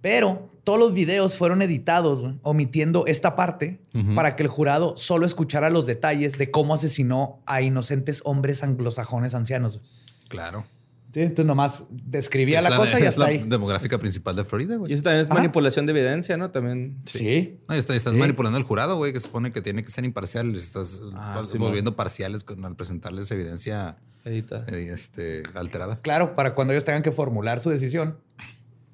Pero 0.00 0.50
todos 0.64 0.78
los 0.78 0.92
videos 0.92 1.36
fueron 1.36 1.62
editados, 1.62 2.34
omitiendo 2.42 3.06
esta 3.06 3.34
parte 3.34 3.80
para 4.14 4.36
que 4.36 4.42
el 4.42 4.48
jurado 4.48 4.96
solo 4.96 5.26
escuchara 5.26 5.70
los 5.70 5.86
detalles 5.86 6.38
de 6.38 6.50
cómo 6.50 6.74
asesinó 6.74 7.40
a 7.46 7.62
inocentes 7.62 8.20
hombres 8.24 8.62
anglosajones 8.62 9.34
ancianos. 9.34 10.26
Claro. 10.28 10.64
Sí, 11.12 11.20
entonces 11.20 11.46
nomás 11.46 11.84
describía 11.90 12.60
la, 12.60 12.76
cosa 12.76 13.00
y 13.00 13.06
hasta 13.06 13.30
es 13.30 13.40
la 13.40 13.46
demográfica 13.46 13.96
principal 13.96 14.36
de 14.36 14.44
Florida, 14.44 14.76
güey. 14.76 14.90
Y 14.90 14.94
eso 14.94 15.02
también 15.02 15.22
es 15.22 15.30
manipulación 15.30 15.86
de 15.86 15.92
evidencia, 15.92 16.36
¿no? 16.36 16.50
También. 16.50 16.98
Sí. 17.06 17.58
estás, 17.70 18.12
manipulando 18.12 18.58
al 18.58 18.64
jurado, 18.64 18.96
güey, 18.96 19.14
que 19.14 19.20
se 19.20 19.24
supone 19.24 19.50
que 19.50 19.62
tiene 19.62 19.82
que 19.82 19.90
ser 19.90 20.04
imparcial. 20.04 20.54
Estás 20.54 21.00
ah, 21.14 21.42
volviendo 21.58 21.96
parciales 21.96 22.44
al 22.62 22.76
presentarles 22.76 23.30
evidencia 23.30 23.96
Edita. 24.26 24.64
Eh, 24.68 24.90
este, 24.92 25.44
alterada. 25.54 25.98
Claro, 26.02 26.34
para 26.34 26.54
cuando 26.54 26.74
ellos 26.74 26.84
tengan 26.84 27.02
que 27.02 27.12
formular 27.12 27.60
su 27.60 27.70
decisión, 27.70 28.18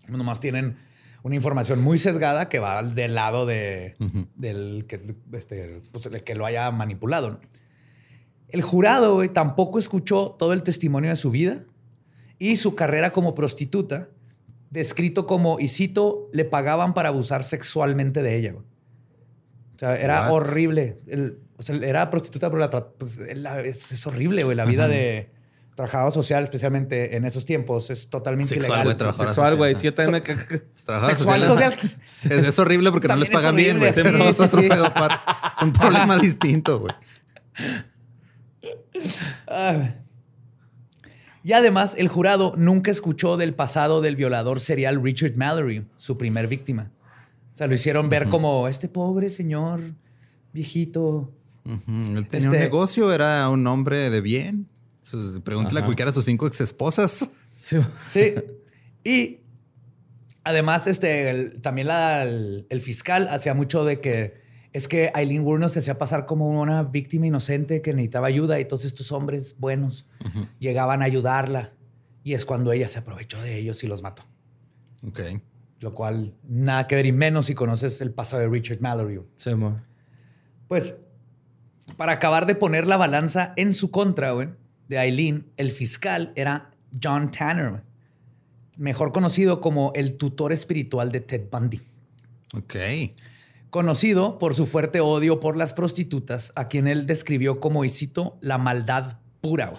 nomás 0.08 0.38
tienen 0.38 0.76
una 1.24 1.36
información 1.36 1.82
muy 1.82 1.96
sesgada 1.96 2.50
que 2.50 2.58
va 2.58 2.82
del 2.82 3.14
lado 3.14 3.46
de, 3.46 3.96
del 4.36 4.84
que, 4.86 5.16
este, 5.32 5.80
pues, 5.90 6.06
que 6.22 6.34
lo 6.34 6.44
haya 6.44 6.70
manipulado. 6.70 7.40
El 8.48 8.60
jurado 8.60 9.26
tampoco 9.30 9.78
escuchó 9.78 10.36
todo 10.38 10.52
el 10.52 10.62
testimonio 10.62 11.08
de 11.08 11.16
su 11.16 11.30
vida 11.30 11.64
y 12.38 12.56
su 12.56 12.74
carrera 12.74 13.14
como 13.14 13.34
prostituta, 13.34 14.10
descrito 14.68 15.26
como, 15.26 15.58
y 15.58 15.68
cito, 15.68 16.28
le 16.34 16.44
pagaban 16.44 16.92
para 16.92 17.08
abusar 17.08 17.42
sexualmente 17.42 18.22
de 18.22 18.36
ella. 18.36 18.54
O 18.56 19.78
sea, 19.78 19.96
era 19.96 20.30
horrible. 20.30 20.98
era 21.80 22.10
prostituta, 22.10 22.50
pero 22.50 22.58
la, 22.58 22.70
pues, 22.70 23.18
es, 23.92 24.06
horrible, 24.06 24.44
güey. 24.44 24.58
La 24.58 24.66
vida 24.66 24.88
de 24.88 25.30
trabajador 25.74 26.12
social, 26.12 26.44
especialmente 26.44 27.16
en 27.16 27.24
esos 27.24 27.44
tiempos, 27.44 27.90
es 27.90 28.08
totalmente 28.08 28.56
ilegal. 28.56 28.96
Sexual, 28.96 29.56
güey. 29.56 29.74
Sí, 29.74 29.84
yo 29.84 29.94
también 29.94 30.22
social. 31.16 31.74
Es, 32.30 32.58
horrible 32.58 32.90
porque 32.90 33.08
no 33.08 33.16
les 33.16 33.28
pagan 33.28 33.56
bien, 33.56 33.78
güey. 33.78 33.90
es, 33.90 34.40
un 35.62 35.72
problema 35.72 36.16
distinto, 36.22 36.80
güey. 36.80 36.94
Y 41.42 41.52
además, 41.52 41.94
el 41.98 42.08
jurado 42.08 42.54
nunca 42.56 42.90
escuchó 42.90 43.36
del 43.36 43.54
pasado 43.54 44.00
del 44.00 44.16
violador 44.16 44.60
serial 44.60 45.02
Richard 45.02 45.36
Mallory, 45.36 45.84
su 45.98 46.16
primer 46.16 46.48
víctima. 46.48 46.90
O 47.52 47.56
sea, 47.56 47.66
lo 47.66 47.74
hicieron 47.74 48.08
ver 48.08 48.28
como 48.30 48.66
este 48.66 48.88
pobre 48.88 49.28
señor 49.28 49.80
viejito. 50.52 51.30
Él 51.66 51.82
tenía 52.28 52.48
un 52.48 52.54
este 52.54 52.58
negocio, 52.58 53.12
era 53.12 53.48
un 53.50 53.66
hombre 53.66 54.08
de 54.08 54.20
bien. 54.22 54.68
Pregúntale 55.42 55.80
a 55.80 55.84
cualquiera 55.84 56.10
a 56.10 56.14
sus 56.14 56.24
cinco 56.24 56.46
ex 56.46 56.60
esposas. 56.60 57.30
Sí. 58.10 58.34
Y 59.04 59.40
además, 60.42 60.86
este, 60.86 61.52
también 61.62 61.88
el, 61.90 62.80
fiscal 62.82 63.26
hacía 63.30 63.54
mucho 63.54 63.86
de 63.86 64.02
que 64.02 64.34
es 64.74 64.86
que 64.86 65.10
Aileen 65.14 65.44
Wuornos 65.46 65.72
se 65.72 65.78
hacía 65.78 65.96
pasar 65.96 66.26
como 66.26 66.60
una 66.60 66.82
víctima 66.82 67.26
inocente 67.26 67.80
que 67.80 67.94
necesitaba 67.94 68.26
ayuda 68.26 68.60
y 68.60 68.66
todos 68.66 68.84
estos 68.84 69.12
hombres 69.12 69.56
buenos 69.58 70.06
llegaban 70.58 71.00
a 71.00 71.06
ayudarla. 71.06 71.72
Y 72.22 72.34
es 72.34 72.44
cuando 72.44 72.70
ella 72.72 72.88
se 72.88 72.98
aprovechó 72.98 73.40
de 73.40 73.56
ellos 73.56 73.82
y 73.82 73.86
los 73.86 74.02
mató. 74.02 74.24
Ok. 75.06 75.20
Lo 75.80 75.94
cual 75.94 76.34
nada 76.42 76.86
que 76.86 76.96
ver 76.96 77.06
y 77.06 77.12
menos 77.12 77.46
si 77.46 77.54
conoces 77.54 78.00
el 78.00 78.12
pasado 78.12 78.42
de 78.42 78.48
Richard 78.48 78.80
Mallory. 78.80 79.20
Sí, 79.36 79.50
Pues, 80.68 80.96
para 81.96 82.12
acabar 82.12 82.46
de 82.46 82.54
poner 82.54 82.86
la 82.86 82.96
balanza 82.96 83.52
en 83.56 83.72
su 83.72 83.90
contra, 83.90 84.32
güey, 84.32 84.48
de 84.88 84.98
Eileen, 84.98 85.46
el 85.56 85.70
fiscal 85.70 86.32
era 86.36 86.70
John 87.02 87.30
Tanner, 87.30 87.82
mejor 88.76 89.12
conocido 89.12 89.60
como 89.60 89.92
el 89.94 90.14
tutor 90.14 90.52
espiritual 90.52 91.12
de 91.12 91.20
Ted 91.20 91.44
Bundy. 91.50 91.80
Ok. 92.56 92.76
Conocido 93.70 94.38
por 94.38 94.54
su 94.54 94.66
fuerte 94.66 95.00
odio 95.00 95.40
por 95.40 95.56
las 95.56 95.72
prostitutas, 95.72 96.52
a 96.54 96.68
quien 96.68 96.86
él 96.86 97.06
describió 97.06 97.60
como, 97.60 97.84
y 97.84 97.88
cito, 97.88 98.38
la 98.40 98.58
maldad 98.58 99.18
pura. 99.40 99.72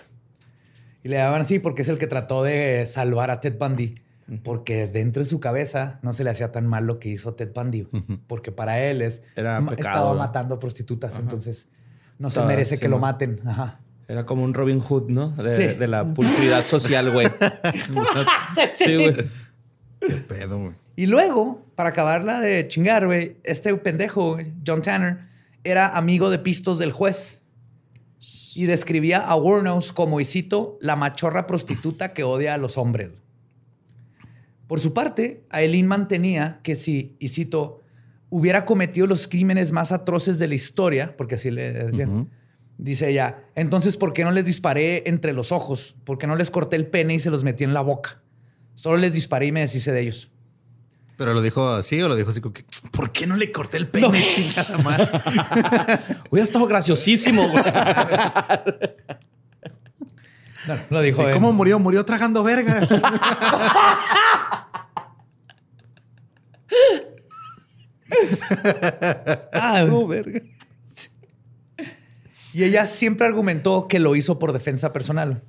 Y 1.03 1.09
le 1.09 1.17
daban 1.17 1.41
así 1.41 1.59
porque 1.59 1.83
es 1.83 1.87
el 1.87 1.97
que 1.97 2.07
trató 2.07 2.43
de 2.43 2.85
salvar 2.87 3.31
a 3.31 3.39
Ted 3.39 3.57
Bundy. 3.57 3.95
Porque 4.43 4.87
dentro 4.87 5.21
de 5.21 5.29
su 5.29 5.39
cabeza 5.39 5.99
no 6.01 6.11
se 6.11 6.23
le 6.23 6.31
hacía 6.31 6.51
tan 6.51 6.65
mal 6.65 6.87
lo 6.87 6.97
que 6.97 7.09
hizo 7.09 7.35
Ted 7.35 7.53
Bundy. 7.53 7.87
Porque 8.25 8.51
para 8.51 8.81
él 8.81 9.03
es, 9.03 9.21
Era 9.35 9.63
estaba 9.77 10.15
matando 10.15 10.57
prostitutas. 10.57 11.19
Entonces 11.19 11.67
no 12.17 12.31
se 12.31 12.41
merece 12.41 12.79
que 12.79 12.89
lo 12.89 12.97
maten. 12.97 13.39
Ajá. 13.45 13.81
Era 14.07 14.25
como 14.25 14.43
un 14.43 14.53
Robin 14.53 14.79
Hood, 14.79 15.09
¿no? 15.09 15.29
De, 15.31 15.87
la 15.87 16.13
pulcritud 16.13 16.61
social, 16.61 17.11
güey. 17.11 17.27
sí, 18.77 18.95
güey. 18.95 19.13
Qué 19.99 20.15
pedo, 20.27 20.59
güey. 20.59 20.73
Y 20.95 21.07
luego, 21.07 21.65
para 21.75 21.89
acabarla 21.89 22.39
de 22.39 22.67
chingar, 22.67 23.05
güey, 23.07 23.37
este 23.43 23.73
pendejo, 23.75 24.37
John 24.65 24.81
Tanner, 24.81 25.19
era 25.63 25.97
amigo 25.97 26.29
de 26.29 26.39
pistos 26.39 26.79
del 26.79 26.91
juez. 26.91 27.39
Y 28.55 28.65
describía 28.65 29.17
a 29.17 29.35
Warnos 29.35 29.91
como, 29.91 30.21
y 30.21 30.25
cito, 30.25 30.77
la 30.81 30.95
machorra 30.95 31.47
prostituta 31.47 32.13
que 32.13 32.23
odia 32.23 32.53
a 32.53 32.57
los 32.57 32.77
hombres. 32.77 33.11
Por 34.67 34.79
su 34.79 34.93
parte, 34.93 35.43
Aileen 35.49 35.87
mantenía 35.87 36.59
que 36.63 36.75
si, 36.75 37.17
y 37.19 37.29
cito, 37.29 37.81
hubiera 38.29 38.65
cometido 38.65 39.07
los 39.07 39.27
crímenes 39.27 39.71
más 39.71 39.91
atroces 39.91 40.39
de 40.39 40.47
la 40.47 40.55
historia, 40.55 41.15
porque 41.17 41.35
así 41.35 41.51
le 41.51 41.73
decían, 41.73 42.29
Dice 42.77 43.09
ella, 43.09 43.43
entonces, 43.55 43.95
¿por 43.95 44.13
qué 44.13 44.23
no 44.23 44.31
les 44.31 44.45
disparé 44.45 45.07
entre 45.07 45.33
los 45.33 45.51
ojos? 45.51 45.95
¿Por 46.03 46.17
qué 46.17 46.27
no 46.27 46.35
les 46.35 46.51
corté 46.51 46.75
el 46.75 46.87
pene 46.87 47.13
y 47.13 47.19
se 47.19 47.29
los 47.29 47.43
metí 47.43 47.63
en 47.63 47.73
la 47.73 47.81
boca? 47.81 48.21
Solo 48.73 48.97
les 48.97 49.13
disparé 49.13 49.47
y 49.47 49.51
me 49.53 49.61
deshice 49.61 49.93
de 49.93 50.01
ellos. 50.01 50.29
Pero 51.17 51.33
lo 51.33 51.41
dijo 51.41 51.69
así 51.69 52.01
o 52.01 52.09
lo 52.09 52.17
dijo 52.17 52.31
así 52.31 52.41
como 52.41 52.53
que, 52.53 52.65
¿por 52.91 53.11
qué 53.11 53.25
no 53.25 53.37
le 53.37 53.49
corté 53.51 53.77
el 53.77 53.87
pene? 53.87 54.09
No. 54.09 54.13
Chingada 54.13 54.77
madre. 54.79 55.09
Hubiera 56.29 56.43
estado 56.43 56.67
graciosísimo, 56.67 57.47
güey. 57.47 57.63
No, 60.67 60.75
lo 60.89 61.01
dijo. 61.01 61.23
¿Cómo 61.31 61.53
murió? 61.53 61.79
Murió 61.79 62.03
tragando 62.03 62.43
verga. 62.43 62.85
ah, 69.53 69.85
verga. 70.07 70.41
Y 72.55 72.63
ella 72.63 72.85
siempre 72.85 73.27
argumentó 73.27 73.89
que 73.89 73.99
lo 73.99 74.15
hizo 74.15 74.39
por 74.39 74.53
defensa 74.53 74.93
personal. 74.93 75.43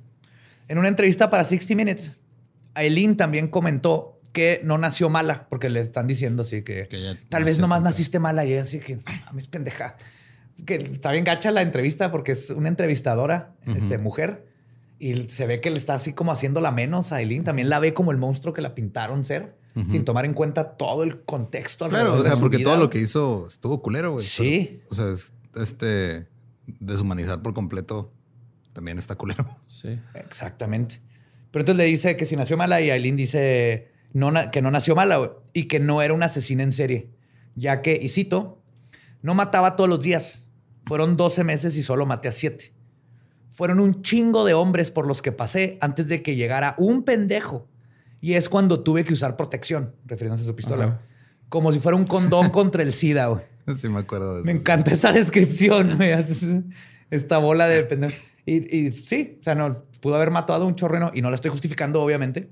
En 0.67 0.77
una 0.77 0.89
entrevista 0.89 1.29
para 1.29 1.45
60 1.45 1.73
Minutes, 1.73 2.17
Aileen 2.73 3.15
también 3.15 3.47
comentó 3.47 4.19
que 4.33 4.59
no 4.65 4.77
nació 4.77 5.09
mala, 5.09 5.47
porque 5.47 5.69
le 5.69 5.79
están 5.79 6.05
diciendo 6.05 6.41
así 6.41 6.63
que, 6.63 6.89
tal 7.29 7.45
vez 7.45 7.59
nomás 7.59 7.81
naciste 7.81 8.19
mala 8.19 8.43
y 8.43 8.51
ella 8.51 8.63
así 8.63 8.79
que 8.79 8.99
a 9.25 9.31
mí 9.31 9.39
es 9.39 9.47
pendeja. 9.47 9.95
Que 10.65 10.75
está 10.75 11.13
bien 11.13 11.23
gacha 11.23 11.49
la 11.51 11.61
entrevista 11.61 12.11
porque 12.11 12.33
es 12.33 12.49
una 12.49 12.67
entrevistadora, 12.67 13.55
este, 13.65 13.97
mujer, 13.97 14.45
y 14.99 15.29
se 15.29 15.47
ve 15.47 15.61
que 15.61 15.69
le 15.69 15.77
está 15.77 15.93
así 15.93 16.11
como 16.11 16.33
haciendo 16.33 16.59
la 16.59 16.73
menos 16.73 17.13
a 17.13 17.17
Aileen. 17.17 17.45
También 17.45 17.69
la 17.69 17.79
ve 17.79 17.93
como 17.93 18.11
el 18.11 18.17
monstruo 18.17 18.53
que 18.53 18.61
la 18.61 18.75
pintaron 18.75 19.23
ser, 19.23 19.55
sin 19.89 20.03
tomar 20.03 20.25
en 20.25 20.33
cuenta 20.33 20.75
todo 20.75 21.03
el 21.03 21.21
contexto. 21.21 21.87
Claro, 21.87 22.15
o 22.15 22.23
sea, 22.25 22.35
porque 22.35 22.59
todo 22.59 22.75
lo 22.75 22.89
que 22.89 22.99
hizo 22.99 23.47
estuvo 23.47 23.81
culero, 23.81 24.11
güey. 24.11 24.25
Sí. 24.25 24.81
o 24.89 24.95
sea, 24.95 25.13
este 25.55 26.27
deshumanizar 26.67 27.41
por 27.41 27.53
completo 27.53 28.13
también 28.73 28.99
está 28.99 29.15
culero. 29.15 29.57
Sí. 29.67 29.99
Exactamente. 30.13 31.01
Pero 31.51 31.61
entonces 31.61 31.77
le 31.77 31.89
dice 31.89 32.17
que 32.17 32.25
si 32.25 32.35
nació 32.35 32.57
mala 32.57 32.81
y 32.81 32.91
Aileen 32.91 33.15
dice 33.15 33.91
no, 34.13 34.31
que 34.51 34.61
no 34.61 34.71
nació 34.71 34.95
mala 34.95 35.31
y 35.53 35.67
que 35.67 35.79
no 35.79 36.01
era 36.01 36.13
una 36.13 36.27
asesina 36.27 36.63
en 36.63 36.71
serie, 36.71 37.09
ya 37.55 37.81
que, 37.81 37.99
y 38.01 38.09
cito, 38.09 38.61
no 39.21 39.33
mataba 39.33 39.75
todos 39.75 39.89
los 39.89 40.01
días. 40.01 40.45
Fueron 40.85 41.17
12 41.17 41.43
meses 41.43 41.75
y 41.75 41.83
solo 41.83 42.05
maté 42.05 42.27
a 42.27 42.31
7. 42.31 42.73
Fueron 43.49 43.79
un 43.79 44.01
chingo 44.01 44.45
de 44.45 44.53
hombres 44.53 44.91
por 44.91 45.07
los 45.07 45.21
que 45.21 45.31
pasé 45.31 45.77
antes 45.81 46.07
de 46.07 46.21
que 46.21 46.35
llegara 46.35 46.75
un 46.77 47.03
pendejo. 47.03 47.67
Y 48.21 48.33
es 48.33 48.49
cuando 48.49 48.81
tuve 48.81 49.03
que 49.03 49.13
usar 49.13 49.35
protección, 49.35 49.95
refiriéndose 50.05 50.43
a 50.43 50.47
su 50.47 50.55
pistola. 50.55 51.01
Como 51.49 51.71
si 51.71 51.79
fuera 51.79 51.95
un 51.95 52.05
condón 52.05 52.49
contra 52.51 52.83
el 52.83 52.93
SIDA, 52.93 53.27
güey. 53.27 53.43
Sí, 53.75 53.89
me 53.89 53.99
acuerdo 53.99 54.35
de 54.35 54.41
eso. 54.41 54.45
Me 54.45 54.53
encanta 54.53 54.91
esa 54.91 55.11
descripción, 55.11 55.99
Esta 57.09 57.37
bola 57.37 57.67
de 57.67 57.83
pendejo. 57.83 58.15
Y, 58.45 58.93
sí, 58.93 59.37
o 59.41 59.43
sea, 59.43 59.55
no, 59.55 59.83
pudo 59.99 60.15
haber 60.15 60.31
matado 60.31 60.63
a 60.63 60.67
un 60.67 60.75
chorreno 60.75 61.11
y 61.13 61.21
no 61.21 61.29
la 61.29 61.35
estoy 61.35 61.51
justificando, 61.51 62.01
obviamente. 62.01 62.49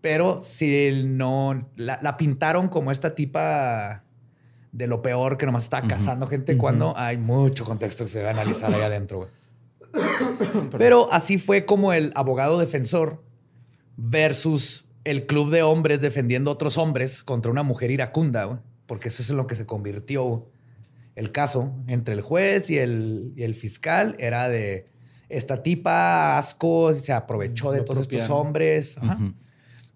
Pero 0.00 0.40
si 0.42 1.04
no 1.04 1.62
la, 1.76 2.16
pintaron 2.16 2.68
como 2.68 2.90
esta 2.90 3.14
tipa 3.14 4.02
de 4.72 4.86
lo 4.88 5.02
peor 5.02 5.38
que 5.38 5.46
nomás 5.46 5.64
está 5.64 5.82
cazando 5.82 6.26
gente 6.26 6.56
cuando 6.58 6.92
hay 6.96 7.18
mucho 7.18 7.64
contexto 7.64 8.04
que 8.04 8.10
se 8.10 8.18
debe 8.18 8.30
analizar 8.30 8.74
ahí 8.74 8.80
adentro. 8.82 9.28
Pero 10.76 11.12
así 11.12 11.38
fue 11.38 11.64
como 11.64 11.92
el 11.92 12.12
abogado 12.16 12.58
defensor 12.58 13.22
versus 13.96 14.86
el 15.04 15.26
club 15.26 15.50
de 15.50 15.62
hombres 15.62 16.00
defendiendo 16.00 16.50
a 16.50 16.54
otros 16.54 16.78
hombres 16.78 17.22
contra 17.22 17.50
una 17.50 17.62
mujer 17.62 17.92
iracunda 17.92 18.60
porque 18.86 19.08
eso 19.08 19.22
es 19.22 19.30
en 19.30 19.36
lo 19.36 19.46
que 19.46 19.54
se 19.54 19.66
convirtió 19.66 20.48
el 21.14 21.32
caso 21.32 21.74
entre 21.88 22.14
el 22.14 22.20
juez 22.20 22.70
y 22.70 22.78
el, 22.78 23.54
fiscal, 23.58 24.16
era 24.18 24.48
de 24.48 24.86
esta 25.28 25.62
tipa, 25.62 26.38
asco, 26.38 26.92
se 26.94 27.12
aprovechó 27.12 27.72
de 27.72 27.80
todos 27.80 28.02
estos 28.02 28.28
hombres. 28.30 28.96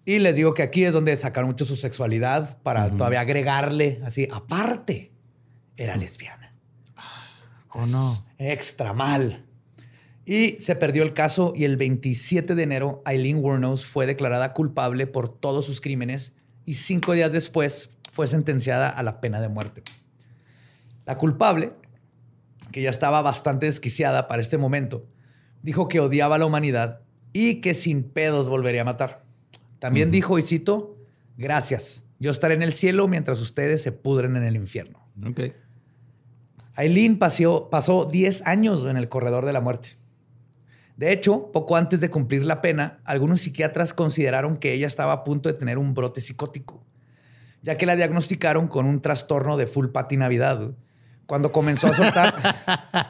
Y 0.03 0.17
les 0.17 0.35
digo 0.35 0.55
que 0.55 0.63
aquí 0.63 0.83
es 0.83 0.93
donde 0.93 1.15
sacaron 1.15 1.51
mucho 1.51 1.63
su 1.63 1.77
sexualidad 1.77 2.57
para 2.63 2.89
todavía 2.89 3.21
agregarle 3.21 4.01
así, 4.03 4.27
aparte, 4.31 5.11
era 5.77 5.95
lesbiana. 5.95 6.55
¿O 7.69 7.85
no? 7.85 8.25
Extra 8.37 8.93
mal. 8.93 9.45
Y 10.25 10.57
se 10.59 10.75
perdió 10.75 11.03
el 11.03 11.13
caso 11.13 11.53
y 11.55 11.65
el 11.65 11.77
27 11.77 12.55
de 12.55 12.63
enero 12.63 13.03
Eileen 13.05 13.37
Wuornos 13.37 13.85
fue 13.85 14.07
declarada 14.07 14.53
culpable 14.53 15.07
por 15.07 15.29
todos 15.29 15.65
sus 15.65 15.81
crímenes 15.81 16.33
y 16.65 16.75
cinco 16.75 17.13
días 17.13 17.31
después 17.31 17.89
fue 18.11 18.27
sentenciada 18.27 18.89
a 18.89 19.01
la 19.03 19.19
pena 19.21 19.41
de 19.41 19.49
muerte. 19.49 19.83
La 21.05 21.17
culpable, 21.17 21.73
que 22.71 22.81
ya 22.81 22.89
estaba 22.89 23.21
bastante 23.21 23.65
desquiciada 23.65 24.27
para 24.27 24.41
este 24.41 24.57
momento, 24.57 25.07
dijo 25.63 25.87
que 25.87 25.99
odiaba 25.99 26.35
a 26.35 26.39
la 26.39 26.45
humanidad 26.45 27.01
y 27.33 27.55
que 27.55 27.73
sin 27.73 28.03
pedos 28.03 28.47
volvería 28.49 28.81
a 28.81 28.85
matar. 28.85 29.23
También 29.79 30.11
dijo, 30.11 30.37
y 30.37 30.43
cito, 30.43 30.97
gracias, 31.37 32.03
yo 32.19 32.29
estaré 32.29 32.53
en 32.53 32.61
el 32.61 32.73
cielo 32.73 33.07
mientras 33.07 33.39
ustedes 33.41 33.81
se 33.81 33.91
pudren 33.91 34.35
en 34.35 34.43
el 34.43 34.55
infierno. 34.55 34.99
Ok. 35.25 35.41
Eileen 36.77 37.17
pasó, 37.17 37.69
pasó 37.69 38.05
10 38.05 38.45
años 38.45 38.85
en 38.85 38.97
el 38.97 39.09
corredor 39.09 39.45
de 39.45 39.53
la 39.53 39.61
muerte. 39.61 39.97
De 40.97 41.11
hecho, 41.11 41.51
poco 41.51 41.77
antes 41.77 41.99
de 41.99 42.09
cumplir 42.09 42.45
la 42.45 42.61
pena, 42.61 42.99
algunos 43.05 43.41
psiquiatras 43.41 43.93
consideraron 43.93 44.57
que 44.57 44.73
ella 44.73 44.87
estaba 44.87 45.13
a 45.13 45.23
punto 45.23 45.49
de 45.49 45.55
tener 45.55 45.77
un 45.77 45.93
brote 45.93 46.21
psicótico, 46.21 46.83
ya 47.61 47.77
que 47.77 47.85
la 47.85 47.95
diagnosticaron 47.95 48.67
con 48.67 48.85
un 48.85 49.01
trastorno 49.01 49.57
de 49.57 49.67
full 49.67 49.87
patinavidad. 49.87 50.71
Cuando 51.25 51.51
comenzó 51.51 51.87
a 51.87 51.93
soltar... 51.93 52.33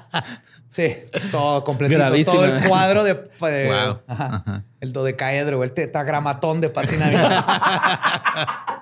sí, 0.70 0.94
todo 1.32 1.64
completito. 1.64 2.32
Todo 2.32 2.46
el 2.46 2.64
cuadro 2.68 3.04
de... 3.04 3.14
wow. 3.14 4.00
Ajá, 4.08 4.64
El 4.80 4.94
dodecaedro, 4.94 5.64
el 5.64 5.74
de 5.74 6.70
patinavidad. 6.70 7.46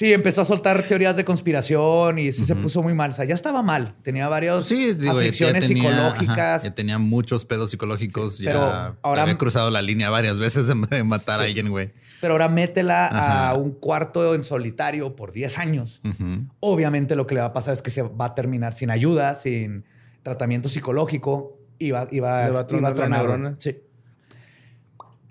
Sí, 0.00 0.14
empezó 0.14 0.40
a 0.40 0.46
soltar 0.46 0.88
teorías 0.88 1.14
de 1.14 1.26
conspiración 1.26 2.18
y 2.18 2.32
se 2.32 2.56
puso 2.56 2.82
muy 2.82 2.94
mal. 2.94 3.10
O 3.10 3.14
sea, 3.14 3.26
ya 3.26 3.34
estaba 3.34 3.62
mal. 3.62 3.96
Tenía 4.02 4.28
varias 4.28 4.64
sí, 4.64 4.96
aflicciones 5.06 5.66
psicológicas. 5.66 6.62
ya 6.62 6.74
tenía 6.74 6.96
muchos 6.96 7.44
pedos 7.44 7.70
psicológicos. 7.70 8.40
pero 8.42 8.60
ya 8.60 8.96
ahora 9.02 9.24
había 9.24 9.36
cruzado 9.36 9.70
la 9.70 9.82
línea 9.82 10.08
varias 10.08 10.38
veces 10.38 10.68
de, 10.68 10.74
matar 11.04 11.40
a 11.40 11.42
alguien, 11.42 11.68
güey. 11.68 11.92
Pero 12.20 12.34
ahora 12.34 12.48
métela 12.48 13.06
a 13.06 13.54
un 13.54 13.72
cuarto 13.72 14.34
en 14.34 14.44
solitario 14.44 15.16
por 15.16 15.32
10 15.32 15.58
años. 15.58 16.02
Obviamente 16.60 17.16
lo 17.16 17.26
que 17.26 17.34
le 17.34 17.40
va 17.40 17.48
a 17.48 17.52
pasar 17.52 17.74
es 17.74 17.82
que 17.82 17.90
se 17.90 18.02
va 18.02 18.26
a 18.26 18.34
terminar 18.34 18.74
sin 18.74 18.90
ayuda, 18.90 19.34
sin 19.34 19.84
tratamiento 20.22 20.68
psicológico 20.68 21.58
y 21.78 21.92
va, 21.92 22.02
a 22.02 22.66
tronar. 22.66 23.54
Sí. 23.58 23.78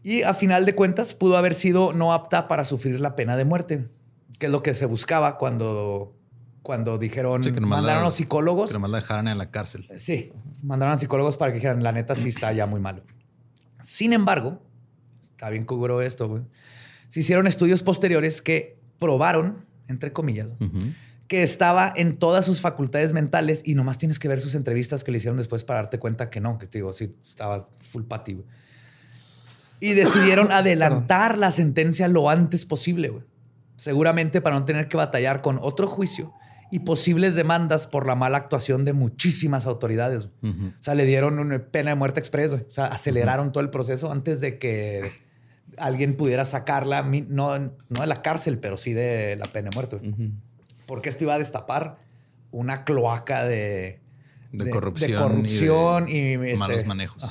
Y 0.01 0.23
a 0.23 0.33
final 0.33 0.65
de 0.65 0.73
cuentas 0.73 1.13
pudo 1.13 1.37
haber 1.37 1.53
sido 1.53 1.93
no 1.93 2.13
apta 2.13 2.47
para 2.47 2.63
sufrir 2.63 2.99
la 2.99 3.15
pena 3.15 3.35
de 3.35 3.45
muerte 3.45 3.87
que 4.39 4.45
es 4.45 4.51
lo 4.51 4.63
que 4.63 4.73
se 4.73 4.85
buscaba 4.85 5.37
cuando, 5.37 6.15
cuando 6.63 6.97
dijeron, 6.97 7.41
mandaron 7.61 8.03
a 8.03 8.05
los 8.05 8.15
psicólogos. 8.15 8.69
Que 8.69 8.73
nomás 8.73 8.89
la 8.89 9.01
dejaran 9.01 9.27
en 9.27 9.37
la 9.37 9.51
cárcel. 9.51 9.87
Sí, 9.97 10.31
mandaron 10.63 10.95
a 10.95 10.97
psicólogos 10.97 11.37
para 11.37 11.51
que 11.51 11.55
dijeran, 11.55 11.83
la 11.83 11.91
neta 11.91 12.15
sí 12.15 12.29
está 12.29 12.51
ya 12.53 12.65
muy 12.65 12.79
malo. 12.79 13.03
Sin 13.81 14.13
embargo, 14.13 14.61
está 15.21 15.49
bien 15.49 15.65
cubro 15.65 16.01
esto, 16.01 16.29
güey. 16.29 16.43
Se 17.09 17.19
hicieron 17.19 17.47
estudios 17.47 17.83
posteriores 17.83 18.41
que 18.41 18.77
probaron, 18.99 19.65
entre 19.87 20.13
comillas, 20.13 20.51
que 21.27 21.43
estaba 21.43 21.91
en 21.95 22.17
todas 22.17 22.45
sus 22.45 22.61
facultades 22.61 23.13
mentales 23.13 23.61
y 23.65 23.75
nomás 23.75 23.97
tienes 23.97 24.19
que 24.19 24.27
ver 24.27 24.39
sus 24.39 24.55
entrevistas 24.55 25.03
que 25.03 25.11
le 25.11 25.17
hicieron 25.17 25.37
después 25.37 25.63
para 25.63 25.81
darte 25.81 25.99
cuenta 25.99 26.29
que 26.29 26.39
no, 26.39 26.57
que 26.57 26.67
te 26.67 26.77
digo, 26.77 26.93
sí, 26.93 27.11
estaba 27.27 27.67
full 27.79 28.03
pati, 28.03 28.37
Y 29.79 29.93
decidieron 29.93 30.51
adelantar 30.51 31.37
la 31.37 31.51
sentencia 31.51 32.07
lo 32.07 32.29
antes 32.29 32.65
posible, 32.65 33.09
güey. 33.09 33.23
Seguramente 33.75 34.41
para 34.41 34.59
no 34.59 34.65
tener 34.65 34.87
que 34.87 34.97
batallar 34.97 35.41
con 35.41 35.57
otro 35.61 35.87
juicio 35.87 36.33
y 36.71 36.79
posibles 36.79 37.33
demandas 37.33 37.87
por 37.87 38.05
la 38.05 38.13
mala 38.13 38.37
actuación 38.37 38.85
de 38.85 38.93
muchísimas 38.93 39.65
autoridades. 39.65 40.29
O 40.43 40.83
sea, 40.83 40.95
le 40.95 41.05
dieron 41.05 41.39
una 41.39 41.59
pena 41.59 41.91
de 41.91 41.95
muerte 41.95 42.19
expresa. 42.19 42.55
O 42.55 42.71
sea, 42.71 42.85
aceleraron 42.87 43.51
todo 43.51 43.63
el 43.63 43.69
proceso 43.69 44.11
antes 44.11 44.41
de 44.41 44.59
que 44.59 45.11
alguien 45.77 46.17
pudiera 46.17 46.45
sacarla, 46.45 47.01
no, 47.01 47.57
no 47.59 48.01
de 48.01 48.07
la 48.07 48.21
cárcel, 48.21 48.59
pero 48.59 48.77
sí 48.77 48.93
de 48.93 49.35
la 49.35 49.45
pena 49.45 49.69
de 49.69 49.75
muerte. 49.75 50.01
Porque 50.85 51.09
esto 51.09 51.23
iba 51.23 51.35
a 51.35 51.37
destapar 51.37 51.97
una 52.51 52.83
cloaca 52.83 53.45
de, 53.45 53.99
de, 54.51 54.69
corrupción, 54.69 56.09
y, 56.09 56.33
este, 56.33 56.57
malos 56.57 56.85
manejos. 56.85 57.23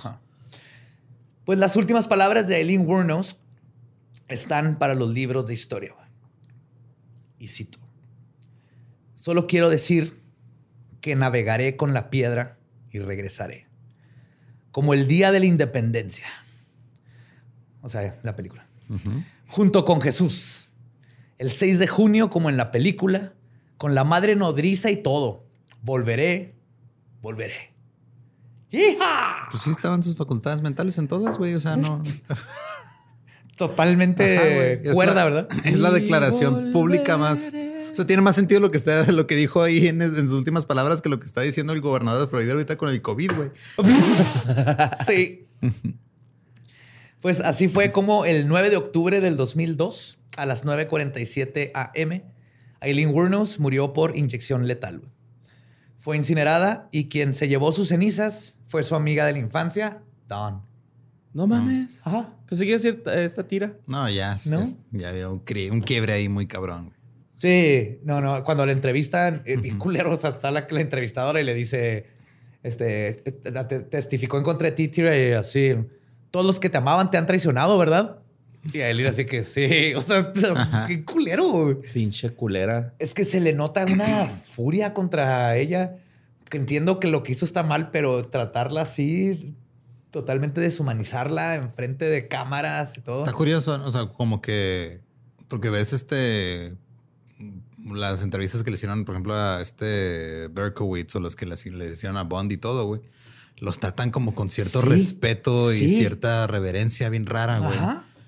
Pues 1.45 1.59
las 1.59 1.76
últimas 1.76 2.07
palabras 2.09 2.47
de 2.47 2.57
Eileen 2.57 2.86
Wuornos 2.86 3.39
están 4.28 4.78
para 4.78 4.95
los 4.95 5.11
libros 5.11 5.47
de 5.47 5.55
historia. 5.55 5.95
Y 7.39 7.49
cito, 7.49 7.78
solo 9.14 9.47
quiero 9.47 9.70
decir 9.70 10.20
que 11.01 11.16
navegaré 11.16 11.76
con 11.76 11.95
la 11.95 12.11
piedra 12.11 12.59
y 12.91 12.99
regresaré, 12.99 13.66
como 14.72 14.93
el 14.93 15.09
día 15.09 15.32
de 15.32 15.41
la 15.41 15.47
independencia. 15.47 16.26
O 17.83 17.89
sea, 17.89 18.18
la 18.22 18.35
película. 18.37 18.66
Junto 19.47 19.85
con 19.85 20.01
Jesús. 20.01 20.68
El 21.39 21.51
6 21.51 21.79
de 21.79 21.87
junio, 21.87 22.31
como 22.31 22.51
en 22.51 22.57
la 22.57 22.70
película, 22.70 23.35
con 23.76 23.95
la 23.95 24.05
madre 24.05 24.35
nodriza 24.35 24.91
y 24.91 24.97
todo. 24.97 25.45
Volveré, 25.83 26.57
volveré. 27.22 27.72
¡Hija! 28.70 29.49
Pues 29.51 29.62
sí, 29.62 29.70
estaban 29.70 30.03
sus 30.03 30.16
facultades 30.16 30.61
mentales 30.61 30.99
en 30.99 31.09
todas, 31.09 31.39
güey. 31.39 31.55
O 31.55 31.61
sea, 31.61 31.76
no. 31.76 32.03
totalmente 33.57 34.83
cuerda, 34.93 35.24
¿verdad? 35.24 35.49
Es 35.64 35.79
la 35.79 35.91
declaración 35.91 36.72
pública 36.72 37.16
más. 37.16 37.53
O 37.91 37.95
sea, 37.95 38.07
tiene 38.07 38.22
más 38.22 38.37
sentido 38.37 38.61
lo 38.61 38.70
que 38.70 38.79
está, 38.79 39.11
lo 39.11 39.26
que 39.26 39.35
dijo 39.35 39.62
ahí 39.62 39.89
en, 39.89 40.11
sus 40.11 40.33
últimas 40.33 40.66
palabras 40.66 41.03
que 41.03 41.09
lo 41.09 41.18
que 41.18 41.26
está 41.26 41.41
diciendo 41.41 41.72
el 41.72 41.81
gobernador 41.81 42.20
de 42.22 42.29
Florida 42.29 42.53
ahorita 42.53 42.76
con 42.76 42.91
el 42.91 43.03
COVID, 43.03 43.33
güey. 43.33 43.51
sí. 45.07 45.45
pues 47.21 47.41
así 47.41 47.69
fue 47.69 47.93
como 47.93 48.25
el 48.25 48.49
9 48.49 48.71
de 48.71 48.77
octubre 48.77 49.21
del 49.21 49.37
2002, 49.37 50.19
a 50.37 50.47
las 50.47 50.64
9:47 50.64 51.73
a.m., 51.75 52.25
Eileen 52.81 53.12
Wuornos 53.12 53.59
murió 53.59 53.93
por 53.93 54.16
inyección 54.16 54.69
letal. 54.69 55.03
Fue 55.97 56.16
incinerada 56.16 56.89
y 56.93 57.09
quien 57.09 57.35
se 57.35 57.49
llevó 57.49 57.73
sus 57.73 57.89
cenizas 57.89 58.61
fue 58.69 58.85
su 58.85 58.95
amiga 58.95 59.27
de 59.27 59.33
la 59.33 59.39
infancia, 59.39 60.03
Dawn. 60.29 60.62
No 61.35 61.47
mames. 61.47 62.01
Ajá. 62.05 62.35
Pensé 62.49 62.64
que 62.64 62.89
iba 62.89 63.12
a 63.12 63.23
esta 63.23 63.47
tira. 63.47 63.75
No, 63.87 64.09
ya. 64.09 64.37
ya 64.93 65.09
había 65.09 65.29
un, 65.29 65.41
quiebre 65.41 66.12
ahí 66.12 66.29
muy 66.29 66.47
cabrón. 66.47 66.93
Sí, 67.39 67.99
no, 68.03 68.21
no. 68.21 68.43
Cuando 68.43 68.64
le 68.66 68.73
entrevistan, 68.73 69.43
el 69.45 69.61
uh 69.61 69.79
culero, 69.79 70.12
o 70.12 70.16
sea, 70.16 70.31
está 70.31 70.51
la, 70.51 70.66
entrevistadora 70.69 71.41
y 71.41 71.45
le 71.45 71.55
dice, 71.55 72.07
este, 72.62 73.14
testificó 73.91 74.39
en 74.39 74.45
contra 74.45 74.71
de 74.71 74.73
ti, 74.73 74.91
y 75.01 75.33
así, 75.33 75.77
todos 76.31 76.47
los 76.47 76.61
que 76.61 76.70
te 76.70 76.79
amaban 76.79 77.11
te 77.11 77.16
han 77.16 77.26
traicionado, 77.26 77.79
¿verdad? 77.79 78.18
Y 78.72 78.81
a 78.81 78.91
él 78.91 79.07
así 79.07 79.24
que 79.24 79.45
sí, 79.45 79.95
o 79.97 80.03
sea, 80.03 80.33
qué 80.87 81.05
culero. 81.05 81.81
Pinche 81.93 82.31
culera. 82.31 82.95
Es 82.99 83.14
que 83.14 83.24
se 83.24 83.41
le 83.41 83.53
nota 83.53 83.85
una 83.85 84.26
furia 84.55 84.95
contra 84.95 85.57
ella. 85.57 85.97
Que 86.49 86.57
entiendo 86.57 86.99
que 86.99 87.09
lo 87.09 87.22
que 87.22 87.33
hizo 87.33 87.45
está 87.45 87.62
mal, 87.62 87.91
pero 87.91 88.26
tratarla 88.26 88.83
así 88.83 89.55
totalmente 90.11 90.61
deshumanizarla 90.61 91.55
enfrente 91.55 92.07
de 92.07 92.29
cámaras 92.29 92.97
y 92.97 93.01
todo. 93.03 93.18
Está 93.18 93.33
curioso, 93.33 93.81
o 93.85 93.93
sea, 93.93 94.07
como 94.07 94.41
que 94.41 95.01
porque 95.49 95.70
ves 95.70 95.93
este 95.93 96.74
las 97.85 98.22
entrevistas 98.22 98.62
que 98.62 98.70
le 98.70 98.76
hicieron, 98.76 99.05
por 99.05 99.14
ejemplo, 99.14 99.35
a 99.35 99.62
este 99.62 100.49
Berkowitz 100.49 101.14
o 101.14 101.20
los 101.20 101.37
que 101.37 101.47
le, 101.47 101.55
hicieron 101.55 102.16
a 102.16 102.24
Bond 102.24 102.53
y 102.53 102.59
todo, 102.59 102.85
güey. 102.87 103.01
Los 103.61 103.78
tratan 103.78 104.11
como 104.11 104.34
con 104.34 104.50
cierto 104.50 104.82
respeto 104.82 105.72
y 105.72 105.88
cierta 105.88 106.46
reverencia 106.46 107.09
bien 107.09 107.26
rara, 107.26 107.59
güey. 107.59 107.78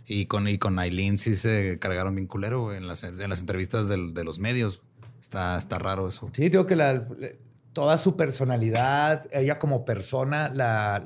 Y 0.07 0.27
con, 0.27 0.49
y 0.49 0.59
con 0.59 0.79
Aileen 0.79 1.19
sí 1.19 1.37
se 1.37 1.79
cargaron 1.79 2.17
bien 2.17 2.27
culero, 2.27 2.63
güey, 2.63 2.77
en 2.77 2.89
las, 2.89 3.05
en 3.05 3.29
las 3.29 3.41
entrevistas 3.41 3.89
de 3.89 4.25
los 4.25 4.39
medios. 4.41 4.83
Está, 5.21 5.57
está 5.57 5.79
raro 5.79 6.09
eso. 6.09 6.31
Sí, 6.33 6.49
digo 6.49 6.67
que 6.67 6.75
la, 6.75 7.07
toda 7.73 7.99
su 7.99 8.17
personalidad, 8.17 9.27
ella 9.33 9.59
como 9.59 9.85
persona, 9.85 10.51
la, 10.53 10.97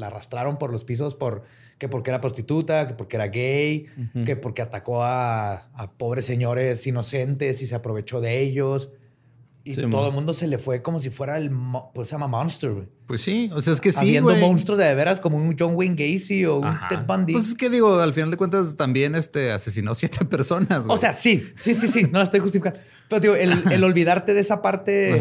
arrastraron 0.00 0.58
por 0.58 0.70
los 0.70 0.84
pisos 0.84 1.14
por 1.14 1.42
que 1.78 1.88
porque 1.88 2.10
era 2.10 2.20
prostituta, 2.20 2.86
que 2.86 2.94
porque 2.94 3.16
era 3.16 3.26
gay, 3.26 3.86
que 4.24 4.36
porque 4.36 4.62
atacó 4.62 5.02
a, 5.02 5.70
pobres 5.96 6.24
señores 6.24 6.86
inocentes 6.86 7.62
y 7.62 7.66
se 7.66 7.74
aprovechó 7.74 8.20
de 8.20 8.40
ellos. 8.40 8.90
Y 9.66 9.74
todo 9.88 10.08
el 10.08 10.12
mundo 10.12 10.34
se 10.34 10.46
le 10.46 10.58
fue 10.58 10.82
como 10.82 11.00
si 11.00 11.08
fuera 11.08 11.38
el, 11.38 11.50
pues 11.94 12.08
se 12.08 12.12
llama 12.12 12.28
Monster, 12.28 12.86
Pues 13.06 13.22
sí, 13.22 13.50
o 13.54 13.62
sea, 13.62 13.72
es 13.72 13.80
que 13.80 13.92
sí, 13.92 14.00
Habiendo 14.00 14.36
monstruos 14.36 14.78
de 14.78 14.94
veras 14.94 15.20
como 15.20 15.38
un 15.38 15.56
John 15.58 15.74
Wayne 15.74 15.94
Gacy 15.96 16.44
o 16.44 16.58
un 16.58 16.78
Ted 16.90 17.06
Bundy. 17.06 17.32
Pues 17.32 17.48
es 17.48 17.54
que 17.54 17.70
digo, 17.70 17.98
al 17.98 18.12
final 18.12 18.30
de 18.30 18.36
cuentas 18.36 18.76
también 18.76 19.14
este, 19.14 19.52
asesinó 19.52 19.94
siete 19.94 20.26
personas, 20.26 20.84
O 20.86 20.98
sea, 20.98 21.14
sí, 21.14 21.42
sí, 21.56 21.74
sí, 21.74 21.88
sí, 21.88 22.04
no 22.04 22.18
la 22.18 22.24
estoy 22.24 22.40
justificando. 22.40 22.78
Pero 23.08 23.20
digo, 23.20 23.34
el, 23.36 23.82
olvidarte 23.84 24.34
de 24.34 24.40
esa 24.40 24.60
parte 24.60 25.18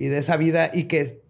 y 0.00 0.06
de 0.06 0.18
esa 0.18 0.36
vida 0.36 0.72
y 0.74 0.84
que 0.84 1.22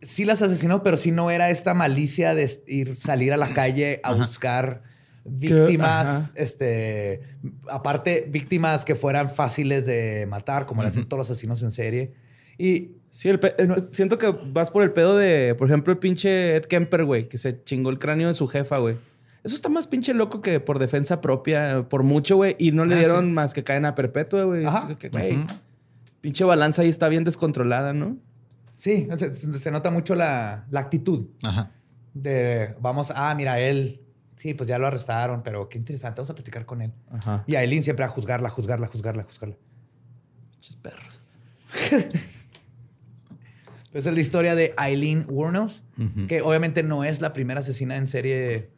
sí 0.00 0.24
las 0.24 0.40
asesinó, 0.40 0.82
pero 0.82 0.96
sí 0.96 1.10
no 1.10 1.30
era 1.30 1.50
esta 1.50 1.74
malicia 1.74 2.34
de 2.34 2.50
ir 2.66 2.96
salir 2.96 3.34
a 3.34 3.36
la 3.36 3.52
calle 3.52 4.00
a 4.02 4.14
buscar 4.14 4.87
víctimas, 5.30 6.32
este, 6.34 7.22
aparte 7.68 8.26
víctimas 8.28 8.84
que 8.84 8.94
fueran 8.94 9.30
fáciles 9.30 9.86
de 9.86 10.26
matar, 10.28 10.66
como 10.66 10.82
lo 10.82 10.88
hacen 10.88 11.06
todos 11.06 11.18
los 11.18 11.30
asesinos 11.30 11.62
en 11.62 11.70
serie. 11.70 12.12
Y 12.58 12.96
sí, 13.10 13.30
siento 13.92 14.18
que 14.18 14.34
vas 14.52 14.70
por 14.70 14.82
el 14.82 14.92
pedo 14.92 15.16
de, 15.16 15.54
por 15.56 15.68
ejemplo, 15.68 15.92
el 15.92 15.98
pinche 15.98 16.56
Ed 16.56 16.64
Kemper, 16.64 17.04
güey, 17.04 17.28
que 17.28 17.38
se 17.38 17.62
chingó 17.62 17.90
el 17.90 17.98
cráneo 17.98 18.28
de 18.28 18.34
su 18.34 18.48
jefa, 18.48 18.78
güey. 18.78 18.96
Eso 19.44 19.54
está 19.54 19.68
más 19.68 19.86
pinche 19.86 20.12
loco 20.12 20.42
que 20.42 20.58
por 20.60 20.78
defensa 20.78 21.20
propia, 21.20 21.88
por 21.88 22.02
mucho, 22.02 22.36
güey. 22.36 22.56
Y 22.58 22.72
no 22.72 22.84
le 22.84 22.96
ah, 22.96 22.98
dieron 22.98 23.32
más 23.32 23.54
que 23.54 23.62
cadena 23.62 23.94
perpetua, 23.94 24.44
güey. 24.44 24.66
Pinche 26.20 26.44
balanza 26.44 26.82
ahí 26.82 26.88
está 26.88 27.08
bien 27.08 27.24
descontrolada, 27.24 27.92
¿no? 27.92 28.18
Sí, 28.74 29.08
se, 29.56 29.70
nota 29.70 29.90
mucho 29.90 30.14
la, 30.14 30.66
actitud. 30.74 31.26
Ajá. 31.42 31.72
De, 32.14 32.74
vamos, 32.80 33.12
ah, 33.14 33.34
mira, 33.36 33.60
él, 33.60 34.00
sí, 34.38 34.54
pues 34.54 34.68
ya 34.68 34.78
lo 34.78 34.86
arrestaron, 34.86 35.42
pero 35.42 35.68
qué 35.68 35.78
interesante, 35.78 36.20
vamos 36.20 36.30
a 36.30 36.34
platicar 36.34 36.64
con 36.64 36.80
él. 36.80 36.92
Ajá. 37.10 37.44
Y 37.46 37.56
Aileen 37.56 37.82
siempre 37.82 38.04
a 38.04 38.08
juzgarla, 38.08 38.48
juzgarla, 38.48 38.86
juzgarla, 38.86 39.24
juzgarla. 39.24 39.56
Muchos 40.54 40.76
perros. 40.76 41.20
pues 43.92 44.06
es 44.06 44.12
la 44.12 44.20
historia 44.20 44.54
de 44.54 44.74
Eileen 44.78 45.26
Wuornos, 45.28 45.82
que 46.28 46.40
obviamente 46.40 46.82
no 46.82 47.04
es 47.04 47.20
la 47.20 47.32
primera 47.32 47.60
asesina 47.60 47.96
en 47.96 48.06
serie, 48.06 48.70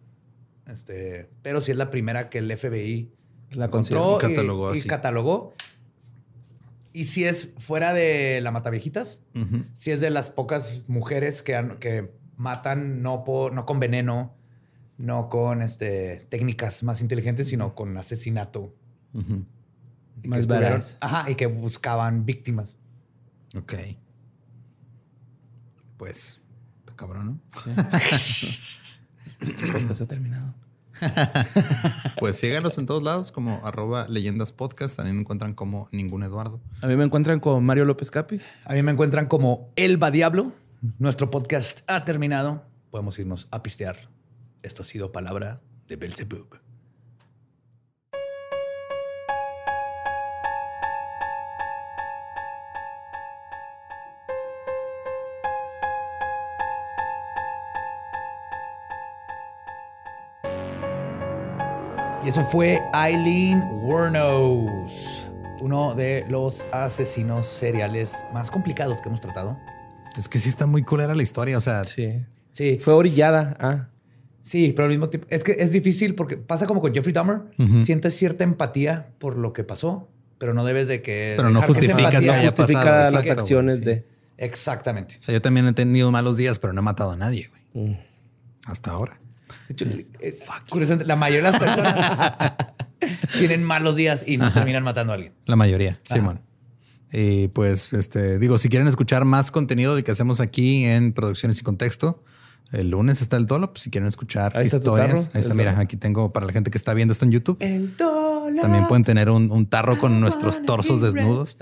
este, 0.66 1.28
pero 1.42 1.60
sí 1.60 1.70
es 1.72 1.76
la 1.76 1.90
primera 1.90 2.30
que 2.30 2.38
el 2.38 2.56
FBI 2.56 3.12
la 3.50 3.66
encontró 3.66 4.16
y, 4.16 4.20
catalogó. 4.20 4.74
Y, 4.74 4.82
catalogó. 4.82 5.54
Y 6.92 7.04
si 7.04 7.24
es 7.24 7.50
fuera 7.58 7.92
de 7.92 8.40
la 8.42 8.50
Mataviejitas, 8.50 9.20
si 9.74 9.90
es 9.90 10.00
de 10.00 10.10
las 10.10 10.30
pocas 10.30 10.82
mujeres 10.88 11.42
que, 11.42 11.76
que 11.78 12.10
matan 12.36 13.02
no, 13.02 13.22
por, 13.24 13.52
no 13.52 13.66
con 13.66 13.78
veneno, 13.78 14.34
no 15.00 15.30
con 15.30 15.62
este, 15.62 16.26
técnicas 16.28 16.82
más 16.82 17.00
inteligentes, 17.00 17.48
sino 17.48 17.74
con 17.74 17.96
asesinato. 17.96 18.74
y 20.22 20.28
más 20.28 20.46
que 20.46 20.80
Ajá, 21.00 21.30
y 21.30 21.34
que 21.36 21.46
buscaban 21.46 22.26
víctimas. 22.26 22.76
Ok. 23.56 23.74
Pues, 25.96 26.40
está 26.80 26.94
cabrón, 26.96 27.26
¿no? 27.26 27.60
Sí. 27.60 27.70
este 29.40 30.04
ha 30.04 30.06
terminado. 30.06 30.54
pues 32.18 32.36
síganos 32.36 32.76
en 32.76 32.84
todos 32.84 33.02
lados 33.02 33.32
como 33.32 33.64
arroba 33.64 34.06
leyendas 34.06 34.52
podcast. 34.52 34.96
También 34.96 35.16
me 35.16 35.22
encuentran 35.22 35.54
como 35.54 35.88
ningún 35.92 36.22
Eduardo. 36.24 36.60
A 36.82 36.86
mí 36.86 36.96
me 36.96 37.04
encuentran 37.04 37.40
como 37.40 37.62
Mario 37.62 37.86
López 37.86 38.10
Capi. 38.10 38.38
A 38.66 38.74
mí 38.74 38.82
me 38.82 38.92
encuentran 38.92 39.26
como 39.26 39.72
Elba 39.76 40.10
Diablo. 40.10 40.52
Nuestro 40.98 41.30
podcast 41.30 41.80
ha 41.86 42.04
terminado. 42.04 42.66
Podemos 42.90 43.18
irnos 43.18 43.48
a 43.50 43.62
pistear. 43.62 44.19
Esto 44.62 44.82
ha 44.82 44.84
sido 44.84 45.10
palabra 45.10 45.60
de 45.88 45.96
Belzebub. 45.96 46.58
Y 62.22 62.28
eso 62.28 62.44
fue 62.44 62.82
Eileen 62.92 63.62
Wuornos, 63.82 65.30
uno 65.62 65.94
de 65.94 66.26
los 66.28 66.66
asesinos 66.70 67.46
seriales 67.46 68.26
más 68.34 68.50
complicados 68.50 69.00
que 69.00 69.08
hemos 69.08 69.22
tratado. 69.22 69.58
Es 70.18 70.28
que 70.28 70.38
sí 70.38 70.50
está 70.50 70.66
muy 70.66 70.82
culera 70.82 71.14
la 71.14 71.22
historia, 71.22 71.56
o 71.56 71.62
sea. 71.62 71.86
Sí. 71.86 72.26
Sí. 72.52 72.78
Fue 72.78 72.92
orillada. 72.92 73.56
Ah. 73.58 73.88
Sí, 74.42 74.72
pero 74.74 74.84
al 74.86 74.90
mismo 74.90 75.08
tiempo. 75.08 75.26
Es 75.30 75.44
que 75.44 75.56
es 75.58 75.72
difícil 75.72 76.14
porque 76.14 76.36
pasa 76.36 76.66
como 76.66 76.80
con 76.80 76.94
Jeffrey 76.94 77.12
Dahmer. 77.12 77.42
Sientes 77.84 78.16
cierta 78.16 78.44
empatía 78.44 79.10
por 79.18 79.36
lo 79.36 79.52
que 79.52 79.64
pasó, 79.64 80.08
pero 80.38 80.54
no 80.54 80.64
debes 80.64 80.88
de 80.88 81.02
que. 81.02 81.34
Pero 81.36 81.50
no 81.50 81.62
justificas 81.62 82.24
no 82.24 82.34
justifica 82.42 83.10
las 83.10 83.28
acciones 83.30 83.82
de. 83.82 84.04
Exactamente. 84.38 85.16
O 85.20 85.22
sea, 85.22 85.34
yo 85.34 85.42
también 85.42 85.66
he 85.66 85.72
tenido 85.74 86.10
malos 86.10 86.36
días, 86.36 86.58
pero 86.58 86.72
no 86.72 86.80
he 86.80 86.84
matado 86.84 87.12
a 87.12 87.16
nadie, 87.16 87.48
güey. 87.48 87.90
Mm. 87.90 87.96
Hasta 88.64 88.92
ahora. 88.92 89.20
Eh, 89.68 90.06
eh, 90.20 90.38
curiosamente, 90.68 91.04
la 91.04 91.16
mayoría 91.16 91.52
de 91.52 91.58
las 91.58 91.60
personas 91.60 92.52
tienen 93.38 93.62
malos 93.62 93.96
días 93.96 94.24
y 94.26 94.36
no 94.36 94.52
terminan 94.52 94.82
matando 94.82 95.12
a 95.12 95.16
alguien. 95.16 95.34
La 95.46 95.56
mayoría, 95.56 96.00
Simón. 96.02 96.40
Y 97.12 97.48
pues, 97.48 97.92
este, 97.92 98.38
digo, 98.38 98.58
si 98.58 98.68
quieren 98.68 98.88
escuchar 98.88 99.24
más 99.24 99.50
contenido 99.50 99.94
del 99.94 100.04
que 100.04 100.12
hacemos 100.12 100.40
aquí 100.40 100.84
en 100.84 101.12
Producciones 101.12 101.60
y 101.60 101.62
Contexto, 101.62 102.22
el 102.72 102.90
lunes 102.90 103.20
está 103.20 103.36
el 103.36 103.46
Dolop. 103.46 103.76
Si 103.76 103.90
quieren 103.90 104.08
escuchar 104.08 104.52
historias, 104.64 105.30
ahí 105.34 105.40
está. 105.40 105.54
Mira, 105.54 105.78
aquí 105.78 105.96
tengo 105.96 106.32
para 106.32 106.46
la 106.46 106.52
gente 106.52 106.70
que 106.70 106.78
está 106.78 106.94
viendo 106.94 107.12
esto 107.12 107.24
en 107.24 107.32
YouTube. 107.32 107.56
El 107.60 107.96
Dolop. 107.96 108.60
También 108.60 108.86
pueden 108.86 109.04
tener 109.04 109.30
un, 109.30 109.66
tarro 109.66 109.98
con 109.98 110.20
nuestros 110.20 110.62
torsos 110.64 111.00
desnudos. 111.00 111.58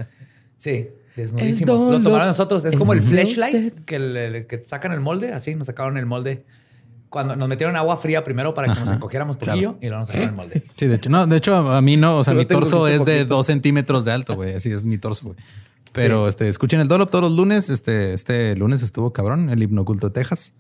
Sí, 0.57 0.89
desnudísimos. 1.17 1.91
Lo 1.91 2.03
tomaron 2.03 2.29
nosotros. 2.29 2.65
Es 2.65 2.77
como 2.77 2.93
el 2.93 3.03
flashlight 3.03 3.85
que, 3.85 4.47
que 4.49 4.65
sacan 4.65 4.93
el 4.93 5.01
molde. 5.01 5.33
Así 5.33 5.55
nos 5.55 5.67
sacaron 5.67 5.97
el 5.97 6.07
molde 6.07 6.45
cuando 7.09 7.37
nos 7.37 7.49
metieron 7.49 7.75
agua 7.77 7.97
fría 7.97 8.23
primero 8.23 8.55
para 8.55 8.73
que 8.73 8.81
nos 8.81 8.91
encogiéramos 8.91 9.37
poquillo 9.37 9.77
y 9.81 9.87
luego 9.87 10.01
nos 10.01 10.09
sacaron 10.09 10.29
el 10.29 10.35
molde. 10.35 10.63
Sí, 10.77 10.87
de 10.87 10.97
hecho, 10.97 11.11
no, 11.11 11.27
de 11.27 11.37
hecho, 11.37 11.55
a 11.55 11.81
mí 11.81 11.97
no, 11.97 12.19
o 12.19 12.25
sea, 12.25 12.35
mi 12.35 12.45
torso 12.45 12.87
es 12.87 13.05
de 13.05 13.25
dos 13.25 13.47
centímetros 13.47 14.05
de 14.05 14.13
alto, 14.13 14.35
güey. 14.35 14.55
Así 14.55 14.71
es 14.71 14.85
mi 14.85 14.99
torso, 14.99 15.27
güey. 15.27 15.37
Pero 15.93 16.29
este, 16.29 16.49
escuchen 16.49 16.81
el 16.81 16.89
Dolop 16.89 17.11
todos 17.11 17.25
los 17.25 17.33
lunes. 17.33 17.71
Este, 17.71 18.13
este 18.15 18.55
lunes 18.57 18.83
estuvo 18.83 19.13
cabrón, 19.13 19.49
el 19.49 19.63
himno 19.63 19.83
oculto 19.83 20.09
de 20.09 20.13
Texas. 20.13 20.55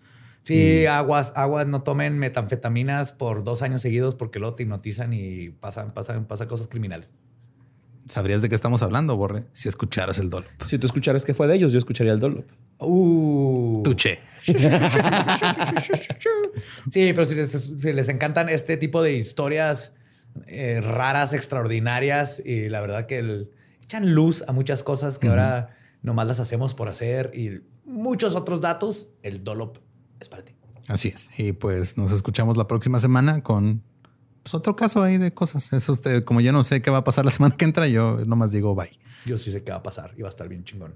Sí, 0.49 0.87
aguas, 0.87 1.35
aguas, 1.37 1.67
no 1.67 1.83
tomen 1.83 2.17
metanfetaminas 2.19 3.13
por 3.13 3.45
dos 3.45 3.61
años 3.61 3.83
seguidos 3.83 4.15
porque 4.15 4.39
luego 4.39 4.55
te 4.55 4.63
hipnotizan 4.63 5.13
y 5.13 5.51
pasan, 5.51 5.93
pasan, 5.93 6.25
pasan 6.25 6.49
cosas 6.49 6.69
criminales. 6.69 7.13
¿Sabrías 8.09 8.41
de 8.41 8.49
qué 8.49 8.55
estamos 8.55 8.83
hablando, 8.83 9.15
Borre? 9.19 9.45
Si 9.53 9.69
escucharas 9.69 10.19
el 10.19 10.31
Dolop. 10.31 10.49
Si 10.65 10.79
tú 10.79 10.87
escucharas 10.87 11.27
que 11.27 11.35
fue 11.35 11.49
de 11.49 11.57
ellos, 11.57 11.71
yo 11.73 11.79
escucharía 11.79 12.15
el 12.15 12.19
Dolop. 12.19 12.47
Uh. 12.79 13.83
Tuche. 13.85 14.21
sí, 16.91 17.13
pero 17.13 17.27
si 17.27 17.35
les, 17.93 18.09
encantan 18.09 18.49
este 18.49 18.79
tipo 18.79 19.03
de 19.03 19.13
historias 19.13 19.93
eh, 20.47 20.81
raras, 20.81 21.35
extraordinarias, 21.35 22.41
y 22.43 22.71
la 22.71 22.81
verdad 22.81 23.05
que 23.05 23.49
echan 23.85 24.15
luz 24.15 24.43
a 24.49 24.53
muchas 24.53 24.83
cosas 24.83 25.19
que 25.19 25.29
ahora 25.29 25.77
nomás 26.01 26.27
las 26.27 26.41
hacemos 26.41 26.73
por 26.73 26.89
hacer 26.89 27.33
y 27.35 27.61
muchos 27.85 28.35
otros 28.35 28.63
datos, 28.63 29.11
el 29.23 29.45
Dolop 29.45 29.87
es 30.21 30.29
para 30.29 30.45
ti. 30.45 30.55
Así 30.89 31.09
es. 31.09 31.29
Y 31.37 31.53
pues 31.53 31.99
nos 31.99 32.12
escuchamos 32.12 32.57
la 32.57 32.66
próxima 32.66 32.99
semana 32.99 33.43
con 33.43 33.83
pues, 34.43 34.55
otro 34.55 34.75
caso 34.75 35.03
ahí 35.03 35.19
de 35.19 35.33
cosas. 35.33 35.73
Eso 35.73 35.93
usted, 35.93 36.25
como 36.25 36.41
yo 36.41 36.53
no 36.53 36.64
sé 36.64 36.81
qué 36.81 36.91
va 36.91 36.99
a 36.99 37.05
pasar 37.05 37.25
la 37.25 37.31
semana 37.33 37.57
que 37.57 37.64
entra, 37.64 37.87
yo 37.89 38.25
nomás 38.27 38.51
digo 38.51 38.75
bye. 38.75 38.99
Yo 39.27 39.37
sí 39.39 39.53
sé 39.53 39.62
qué 39.62 39.73
va 39.73 39.79
a 39.79 39.83
pasar 39.83 40.14
y 40.16 40.23
va 40.23 40.29
a 40.29 40.31
estar 40.31 40.49
bien 40.49 40.64
chingón. 40.64 40.95